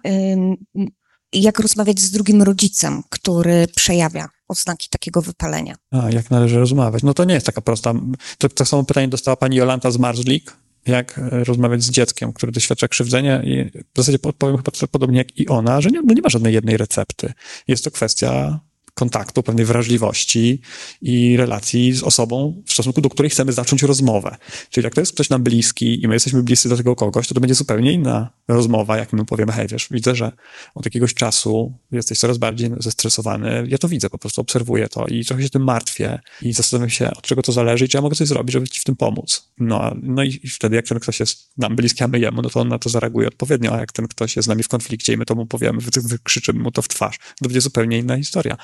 Jak 1.33 1.59
rozmawiać 1.59 1.99
z 1.99 2.11
drugim 2.11 2.41
rodzicem, 2.41 3.03
który 3.09 3.67
przejawia 3.75 4.29
oznaki 4.47 4.87
takiego 4.89 5.21
wypalenia? 5.21 5.75
A, 5.91 6.09
jak 6.09 6.31
należy 6.31 6.59
rozmawiać? 6.59 7.03
No 7.03 7.13
to 7.13 7.25
nie 7.25 7.33
jest 7.33 7.45
taka 7.45 7.61
prosta. 7.61 7.93
To, 8.37 8.49
to 8.49 8.65
samo 8.65 8.83
pytanie 8.83 9.07
dostała 9.07 9.35
pani 9.35 9.57
Jolanta 9.57 9.91
z 9.91 9.97
Marzlik, 9.97 10.53
jak 10.87 11.19
rozmawiać 11.31 11.83
z 11.83 11.89
dzieckiem, 11.89 12.33
które 12.33 12.51
doświadcza 12.51 12.87
krzywdzenia 12.87 13.43
i 13.43 13.71
w 13.93 13.97
zasadzie 13.97 14.17
odpowiem 14.23 14.57
chyba 14.57 14.87
podobnie 14.91 15.17
jak 15.17 15.37
i 15.37 15.47
ona, 15.47 15.81
że 15.81 15.89
nie, 15.91 16.01
no 16.01 16.13
nie 16.13 16.21
ma 16.21 16.29
żadnej 16.29 16.53
jednej 16.53 16.77
recepty. 16.77 17.33
Jest 17.67 17.83
to 17.83 17.91
kwestia 17.91 18.59
kontaktu, 18.95 19.43
pewnej 19.43 19.65
wrażliwości 19.65 20.61
i 21.01 21.37
relacji 21.37 21.93
z 21.93 22.03
osobą, 22.03 22.63
w 22.65 22.73
stosunku 22.73 23.01
do 23.01 23.09
której 23.09 23.29
chcemy 23.29 23.51
zacząć 23.51 23.83
rozmowę. 23.83 24.35
Czyli 24.69 24.85
jak 24.85 24.95
to 24.95 25.01
jest 25.01 25.13
ktoś 25.13 25.29
nam 25.29 25.43
bliski 25.43 26.03
i 26.03 26.07
my 26.07 26.13
jesteśmy 26.13 26.43
bliscy 26.43 26.69
do 26.69 26.77
tego 26.77 26.95
kogoś, 26.95 27.27
to 27.27 27.33
to 27.33 27.41
będzie 27.41 27.55
zupełnie 27.55 27.91
inna 27.91 28.29
rozmowa, 28.47 28.97
jak 28.97 29.13
my 29.13 29.25
powiemy, 29.25 29.51
hej, 29.51 29.67
wiesz, 29.67 29.87
widzę, 29.91 30.15
że 30.15 30.31
od 30.75 30.85
jakiegoś 30.85 31.13
czasu 31.13 31.73
jesteś 31.91 32.19
coraz 32.19 32.37
bardziej 32.37 32.69
zestresowany. 32.79 33.65
Ja 33.67 33.77
to 33.77 33.87
widzę, 33.87 34.09
po 34.09 34.17
prostu 34.17 34.41
obserwuję 34.41 34.89
to 34.89 35.07
i 35.07 35.25
trochę 35.25 35.43
się 35.43 35.49
tym 35.49 35.63
martwię 35.63 36.19
i 36.41 36.53
zastanawiam 36.53 36.89
się, 36.89 37.11
od 37.11 37.21
czego 37.21 37.41
to 37.41 37.51
zależy 37.51 37.85
i 37.85 37.87
czy 37.87 37.97
ja 37.97 38.01
mogę 38.01 38.15
coś 38.15 38.27
zrobić, 38.27 38.53
żeby 38.53 38.67
ci 38.67 38.79
w 38.79 38.83
tym 38.83 38.95
pomóc. 38.95 39.51
No, 39.57 39.95
no 40.01 40.23
i, 40.23 40.39
i 40.43 40.49
wtedy, 40.49 40.75
jak 40.75 40.87
ten 40.87 40.99
ktoś 40.99 41.19
jest 41.19 41.51
nam 41.57 41.75
bliski, 41.75 42.03
a 42.03 42.07
my 42.07 42.19
jemu, 42.19 42.41
no 42.41 42.49
to 42.49 42.59
on 42.59 42.67
na 42.67 42.79
to 42.79 42.89
zareaguje 42.89 43.27
odpowiednio, 43.27 43.73
a 43.73 43.79
jak 43.79 43.91
ten 43.91 44.07
ktoś 44.07 44.35
jest 44.35 44.45
z 44.45 44.49
nami 44.49 44.63
w 44.63 44.67
konflikcie 44.67 45.13
i 45.13 45.17
my 45.17 45.25
to 45.25 45.35
mu 45.35 45.45
powiemy, 45.45 45.79
wykrzyczymy 46.03 46.59
mu 46.59 46.71
to 46.71 46.81
w 46.81 46.87
twarz, 46.87 47.17
to 47.17 47.47
będzie 47.47 47.61
zupełnie 47.61 47.97
inna 47.97 48.17
historia. 48.17 48.57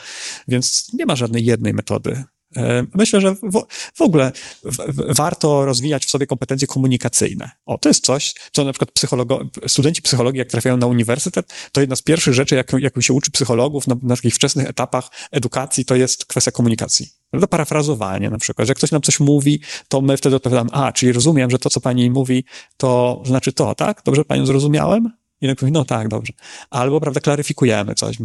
Więc 0.47 0.93
nie 0.93 1.05
ma 1.05 1.15
żadnej 1.15 1.45
jednej 1.45 1.73
metody 1.73 2.23
E, 2.57 2.85
myślę, 2.93 3.21
że 3.21 3.35
w, 3.35 3.65
w 3.95 4.01
ogóle 4.01 4.31
w, 4.63 4.77
w, 4.77 5.15
warto 5.15 5.65
rozwijać 5.65 6.05
w 6.05 6.09
sobie 6.09 6.27
kompetencje 6.27 6.67
komunikacyjne. 6.67 7.51
O, 7.65 7.77
to 7.77 7.89
jest 7.89 8.05
coś, 8.05 8.33
co 8.51 8.63
na 8.63 8.73
przykład 8.73 8.91
psychologo, 8.91 9.39
studenci 9.67 10.01
psychologii, 10.01 10.39
jak 10.39 10.47
trafiają 10.47 10.77
na 10.77 10.87
uniwersytet, 10.87 11.53
to 11.71 11.81
jedna 11.81 11.95
z 11.95 12.01
pierwszych 12.01 12.33
rzeczy, 12.33 12.55
jak, 12.55 12.71
jak 12.79 13.03
się 13.03 13.13
uczy 13.13 13.31
psychologów 13.31 13.87
na, 13.87 13.95
na 14.03 14.15
takich 14.15 14.35
wczesnych 14.35 14.69
etapach 14.69 15.09
edukacji, 15.31 15.85
to 15.85 15.95
jest 15.95 16.25
kwestia 16.25 16.51
komunikacji. 16.51 17.07
To 17.41 17.47
parafrazowanie 17.47 18.29
na 18.29 18.37
przykład, 18.37 18.67
że 18.67 18.71
jak 18.71 18.77
ktoś 18.77 18.91
nam 18.91 19.01
coś 19.01 19.19
mówi, 19.19 19.61
to 19.87 20.01
my 20.01 20.17
wtedy 20.17 20.35
odpowiadamy, 20.35 20.69
a, 20.73 20.91
czyli 20.91 21.11
rozumiem, 21.11 21.51
że 21.51 21.59
to, 21.59 21.69
co 21.69 21.81
pani 21.81 22.11
mówi, 22.11 22.45
to 22.77 23.21
znaczy 23.25 23.53
to, 23.53 23.75
tak? 23.75 24.01
Dobrze 24.05 24.25
panią 24.25 24.45
zrozumiałem? 24.45 25.09
I 25.41 25.47
mówi, 25.47 25.71
no 25.71 25.85
tak, 25.85 26.07
dobrze. 26.07 26.33
Albo, 26.69 27.01
prawda, 27.01 27.19
klaryfikujemy 27.19 27.95
coś 27.95 28.17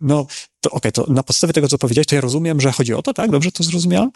no 0.00 0.26
to 0.60 0.70
okej, 0.70 0.92
okay, 0.92 0.92
to 0.92 1.12
na 1.12 1.22
podstawie 1.22 1.52
tego, 1.52 1.68
co 1.68 1.78
powiedziałeś, 1.78 2.06
to 2.06 2.14
ja 2.14 2.20
rozumiem, 2.20 2.60
że 2.60 2.72
chodzi 2.72 2.94
o 2.94 3.02
to, 3.02 3.14
tak? 3.14 3.30
Dobrze 3.30 3.52
to 3.52 3.62
zrozumiałem? 3.62 4.10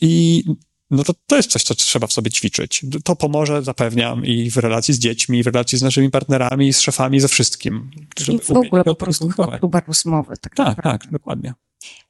I 0.00 0.44
no 0.90 1.04
to, 1.04 1.14
to 1.26 1.36
jest 1.36 1.50
coś, 1.50 1.62
co 1.62 1.74
trzeba 1.74 2.06
w 2.06 2.12
sobie 2.12 2.30
ćwiczyć. 2.30 2.86
To 3.04 3.16
pomoże, 3.16 3.62
zapewniam, 3.62 4.26
i 4.26 4.50
w 4.50 4.56
relacji 4.56 4.94
z 4.94 4.98
dziećmi, 4.98 5.38
i 5.38 5.42
w 5.42 5.46
relacji 5.46 5.78
z 5.78 5.82
naszymi 5.82 6.10
partnerami, 6.10 6.72
z 6.72 6.80
szefami, 6.80 7.20
ze 7.20 7.28
wszystkim. 7.28 7.90
I 8.28 8.38
w 8.38 8.50
ogóle 8.50 8.84
po 8.84 8.94
prostu 8.94 9.28
próba 9.58 9.80
rozmowy. 9.86 10.34
Tak, 10.40 10.54
tak, 10.54 10.82
tak, 10.82 11.10
dokładnie. 11.10 11.54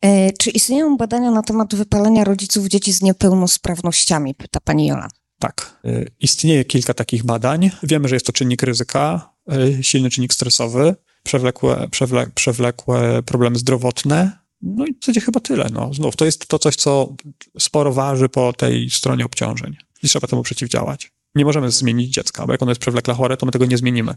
E, 0.00 0.32
czy 0.32 0.50
istnieją 0.50 0.96
badania 0.96 1.30
na 1.30 1.42
temat 1.42 1.74
wypalenia 1.74 2.24
rodziców 2.24 2.66
dzieci 2.66 2.92
z 2.92 3.02
niepełnosprawnościami? 3.02 4.34
Pyta 4.34 4.60
pani 4.60 4.86
Jola. 4.86 5.08
Tak. 5.38 5.80
E, 5.84 6.04
istnieje 6.20 6.64
kilka 6.64 6.94
takich 6.94 7.24
badań. 7.24 7.70
Wiemy, 7.82 8.08
że 8.08 8.16
jest 8.16 8.26
to 8.26 8.32
czynnik 8.32 8.62
ryzyka, 8.62 9.34
e, 9.52 9.82
silny 9.82 10.10
czynnik 10.10 10.34
stresowy 10.34 10.94
przewlekłe, 11.24 11.88
przewle, 11.90 12.26
przewlekłe 12.34 13.22
problemy 13.22 13.58
zdrowotne. 13.58 14.38
No 14.62 14.86
i 14.86 14.94
w 14.94 15.00
zasadzie 15.00 15.20
chyba 15.20 15.40
tyle. 15.40 15.68
No. 15.72 15.94
Znów, 15.94 16.16
to 16.16 16.24
jest 16.24 16.46
to 16.46 16.58
coś, 16.58 16.76
co 16.76 17.14
sporo 17.58 17.92
waży 17.92 18.28
po 18.28 18.52
tej 18.52 18.90
stronie 18.90 19.24
obciążeń 19.24 19.76
i 20.02 20.08
trzeba 20.08 20.28
temu 20.28 20.42
przeciwdziałać. 20.42 21.12
Nie 21.34 21.44
możemy 21.44 21.70
zmienić 21.70 22.14
dziecka, 22.14 22.46
bo 22.46 22.52
jak 22.52 22.62
ono 22.62 22.70
jest 22.70 22.80
przewlekle 22.80 23.14
chore, 23.14 23.36
to 23.36 23.46
my 23.46 23.52
tego 23.52 23.66
nie 23.66 23.76
zmienimy. 23.76 24.14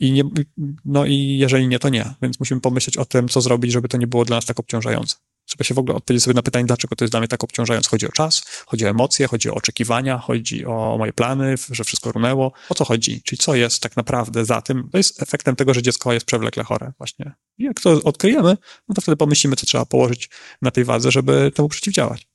I 0.00 0.12
nie, 0.12 0.22
no 0.84 1.06
i 1.06 1.38
jeżeli 1.38 1.68
nie, 1.68 1.78
to 1.78 1.88
nie. 1.88 2.14
Więc 2.22 2.40
musimy 2.40 2.60
pomyśleć 2.60 2.96
o 2.96 3.04
tym, 3.04 3.28
co 3.28 3.40
zrobić, 3.40 3.72
żeby 3.72 3.88
to 3.88 3.96
nie 3.98 4.06
było 4.06 4.24
dla 4.24 4.36
nas 4.36 4.46
tak 4.46 4.60
obciążające. 4.60 5.16
Trzeba 5.48 5.64
się 5.64 5.74
w 5.74 5.78
ogóle 5.78 5.96
odpowiedzieć 5.96 6.24
sobie 6.24 6.34
na 6.34 6.42
pytanie, 6.42 6.64
dlaczego 6.64 6.96
to 6.96 7.04
jest 7.04 7.12
dla 7.12 7.20
mnie 7.20 7.28
tak 7.28 7.44
obciążające. 7.44 7.90
Chodzi 7.90 8.08
o 8.08 8.12
czas, 8.12 8.42
chodzi 8.66 8.86
o 8.86 8.88
emocje, 8.88 9.26
chodzi 9.26 9.50
o 9.50 9.54
oczekiwania, 9.54 10.18
chodzi 10.18 10.66
o 10.66 10.96
moje 10.98 11.12
plany, 11.12 11.54
że 11.70 11.84
wszystko 11.84 12.12
runęło. 12.12 12.52
O 12.68 12.74
co 12.74 12.84
chodzi? 12.84 13.22
Czyli 13.22 13.38
co 13.38 13.54
jest 13.54 13.82
tak 13.82 13.96
naprawdę 13.96 14.44
za 14.44 14.62
tym? 14.62 14.88
To 14.92 14.98
jest 14.98 15.22
efektem 15.22 15.56
tego, 15.56 15.74
że 15.74 15.82
dziecko 15.82 16.12
jest 16.12 16.26
przewlekle 16.26 16.64
chore 16.64 16.92
właśnie. 16.98 17.34
I 17.58 17.64
jak 17.64 17.80
to 17.80 17.90
odkryjemy, 18.04 18.56
no 18.88 18.94
to 18.94 19.00
wtedy 19.00 19.16
pomyślimy, 19.16 19.56
co 19.56 19.66
trzeba 19.66 19.84
położyć 19.84 20.30
na 20.62 20.70
tej 20.70 20.84
wadze, 20.84 21.10
żeby 21.10 21.52
temu 21.54 21.68
przeciwdziałać. 21.68 22.28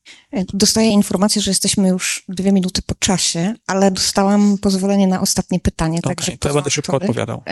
Dostaję 0.54 0.90
informację, 0.90 1.42
że 1.42 1.52
jesteśmy 1.52 1.88
już 1.88 2.24
dwie 2.30 2.52
minuty 2.52 2.82
po 2.82 2.96
czasie, 2.96 3.54
ale 3.68 3.92
dostałam 3.92 4.58
pozwolenie 4.58 5.08
na 5.08 5.22
ostatnie 5.22 5.60
pytanie. 5.60 6.00
Okay, 6.04 6.16
także 6.16 6.38
to 6.38 6.48
ja 6.48 6.54
będę 6.54 6.70
szybko 6.70 6.98
odpowiadał. 6.98 7.44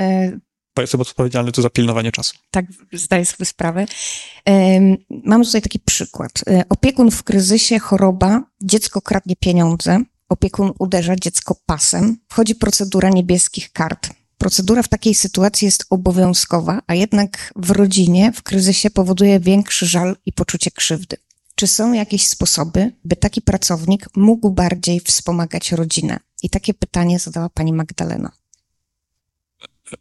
Jestem 0.78 1.02
odpowiedzialny 1.02 1.52
tu 1.52 1.62
za 1.62 1.70
pilnowanie 1.70 2.12
czasu. 2.12 2.34
Tak, 2.52 2.66
zdaję 2.94 3.26
sobie 3.26 3.46
sprawę. 3.46 3.86
Mamy 5.10 5.46
tutaj 5.46 5.62
taki 5.62 5.80
przykład. 5.80 6.32
E, 6.48 6.64
opiekun 6.70 7.12
w 7.12 7.24
kryzysie, 7.24 7.80
choroba, 7.80 8.44
dziecko 8.62 9.02
kradnie 9.02 9.36
pieniądze, 9.36 10.04
opiekun 10.30 10.72
uderza 10.80 11.16
dziecko 11.16 11.56
pasem, 11.66 12.18
wchodzi 12.30 12.56
procedura 12.56 13.10
niebieskich 13.10 13.72
kart. 13.72 14.10
Procedura 14.38 14.84
w 14.84 14.88
takiej 14.88 15.16
sytuacji 15.16 15.66
jest 15.66 15.86
obowiązkowa, 15.90 16.82
a 16.88 16.96
jednak 16.96 17.54
w 17.56 17.72
rodzinie 17.72 18.32
w 18.36 18.44
kryzysie 18.44 18.90
powoduje 18.90 19.40
większy 19.40 19.86
żal 19.86 20.16
i 20.26 20.34
poczucie 20.34 20.72
krzywdy. 20.72 21.18
Czy 21.56 21.68
są 21.68 21.94
jakieś 21.94 22.28
sposoby, 22.28 22.92
by 23.06 23.16
taki 23.16 23.42
pracownik 23.42 24.08
mógł 24.16 24.52
bardziej 24.52 25.00
wspomagać 25.00 25.72
rodzinę? 25.72 26.20
I 26.44 26.50
takie 26.50 26.74
pytanie 26.74 27.20
zadała 27.20 27.50
pani 27.50 27.74
Magdalena 27.74 28.32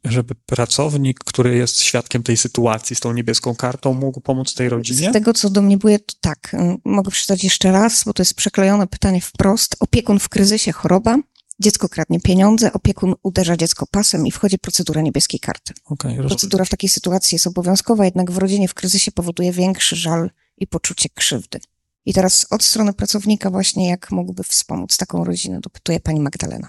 żeby 0.04 0.34
pracownik, 0.34 1.18
który 1.18 1.56
jest 1.56 1.82
świadkiem 1.82 2.22
tej 2.22 2.36
sytuacji 2.36 2.96
z 2.96 3.00
tą 3.00 3.12
niebieską 3.12 3.54
kartą, 3.54 3.94
mógł 3.94 4.20
pomóc 4.20 4.54
tej 4.54 4.68
rodzinie? 4.68 5.10
Z 5.10 5.12
tego, 5.12 5.34
co 5.34 5.50
do 5.50 5.62
mnie 5.62 5.78
było, 5.78 5.98
to 5.98 6.14
tak. 6.20 6.56
Mogę 6.84 7.10
przeczytać 7.10 7.44
jeszcze 7.44 7.72
raz, 7.72 8.04
bo 8.04 8.12
to 8.12 8.22
jest 8.22 8.34
przeklejone 8.34 8.86
pytanie 8.86 9.20
wprost. 9.20 9.76
Opiekun 9.80 10.18
w 10.18 10.28
kryzysie, 10.28 10.72
choroba. 10.72 11.18
Dziecko 11.60 11.88
kradnie 11.88 12.20
pieniądze, 12.20 12.72
opiekun 12.72 13.14
uderza 13.22 13.56
dziecko 13.56 13.86
pasem 13.90 14.26
i 14.26 14.30
wchodzi 14.30 14.58
procedura 14.58 15.00
niebieskiej 15.00 15.40
karty. 15.40 15.74
Okay, 15.84 16.16
procedura 16.16 16.64
w 16.64 16.68
takiej 16.68 16.90
sytuacji 16.90 17.34
jest 17.34 17.46
obowiązkowa, 17.46 18.04
jednak 18.04 18.30
w 18.30 18.38
rodzinie 18.38 18.68
w 18.68 18.74
kryzysie 18.74 19.12
powoduje 19.12 19.52
większy 19.52 19.96
żal 19.96 20.30
i 20.58 20.66
poczucie 20.66 21.08
krzywdy. 21.14 21.60
I 22.06 22.14
teraz 22.14 22.46
od 22.50 22.62
strony 22.62 22.92
pracownika 22.92 23.50
właśnie, 23.50 23.88
jak 23.88 24.10
mógłby 24.10 24.44
wspomóc 24.44 24.96
taką 24.96 25.24
rodzinę, 25.24 25.60
dopytuje 25.60 26.00
pani 26.00 26.20
Magdalena. 26.20 26.68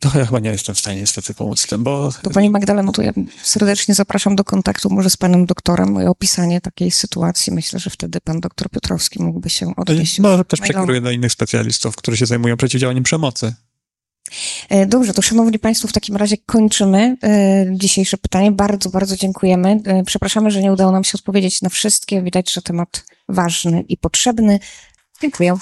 To 0.00 0.18
ja 0.18 0.26
chyba 0.26 0.38
nie 0.38 0.50
jestem 0.50 0.74
w 0.74 0.78
stanie 0.78 1.00
niestety 1.00 1.34
pomóc 1.34 1.66
tym, 1.66 1.84
bo... 1.84 2.12
To 2.22 2.30
pani 2.30 2.50
Magdaleno, 2.50 2.92
to 2.92 3.02
ja 3.02 3.12
serdecznie 3.42 3.94
zapraszam 3.94 4.36
do 4.36 4.44
kontaktu 4.44 4.90
może 4.90 5.10
z 5.10 5.16
panem 5.16 5.46
doktorem 5.46 5.96
o 5.96 6.10
opisanie 6.10 6.60
takiej 6.60 6.90
sytuacji. 6.90 7.52
Myślę, 7.52 7.78
że 7.78 7.90
wtedy 7.90 8.20
pan 8.20 8.40
doktor 8.40 8.70
Piotrowski 8.70 9.22
mógłby 9.22 9.50
się 9.50 9.72
odnieść. 9.76 10.18
No, 10.18 10.44
też 10.44 10.60
przekieruję 10.60 11.00
do 11.00 11.10
innych 11.10 11.32
specjalistów, 11.32 11.96
którzy 11.96 12.16
się 12.16 12.26
zajmują 12.26 12.56
przeciwdziałaniem 12.56 13.04
przemocy. 13.04 13.54
E, 14.68 14.86
dobrze, 14.86 15.14
to 15.14 15.22
szanowni 15.22 15.58
państwo, 15.58 15.88
w 15.88 15.92
takim 15.92 16.16
razie 16.16 16.36
kończymy 16.46 17.16
e, 17.22 17.66
dzisiejsze 17.72 18.16
pytanie. 18.16 18.52
Bardzo, 18.52 18.90
bardzo 18.90 19.16
dziękujemy. 19.16 19.80
E, 19.84 20.04
przepraszamy, 20.04 20.50
że 20.50 20.62
nie 20.62 20.72
udało 20.72 20.92
nam 20.92 21.04
się 21.04 21.12
odpowiedzieć 21.14 21.62
na 21.62 21.68
wszystkie. 21.68 22.22
Widać, 22.22 22.52
że 22.52 22.62
temat 22.62 23.04
ważny 23.28 23.84
i 23.88 23.96
potrzebny. 23.96 24.60
Dziękuję. 25.20 25.58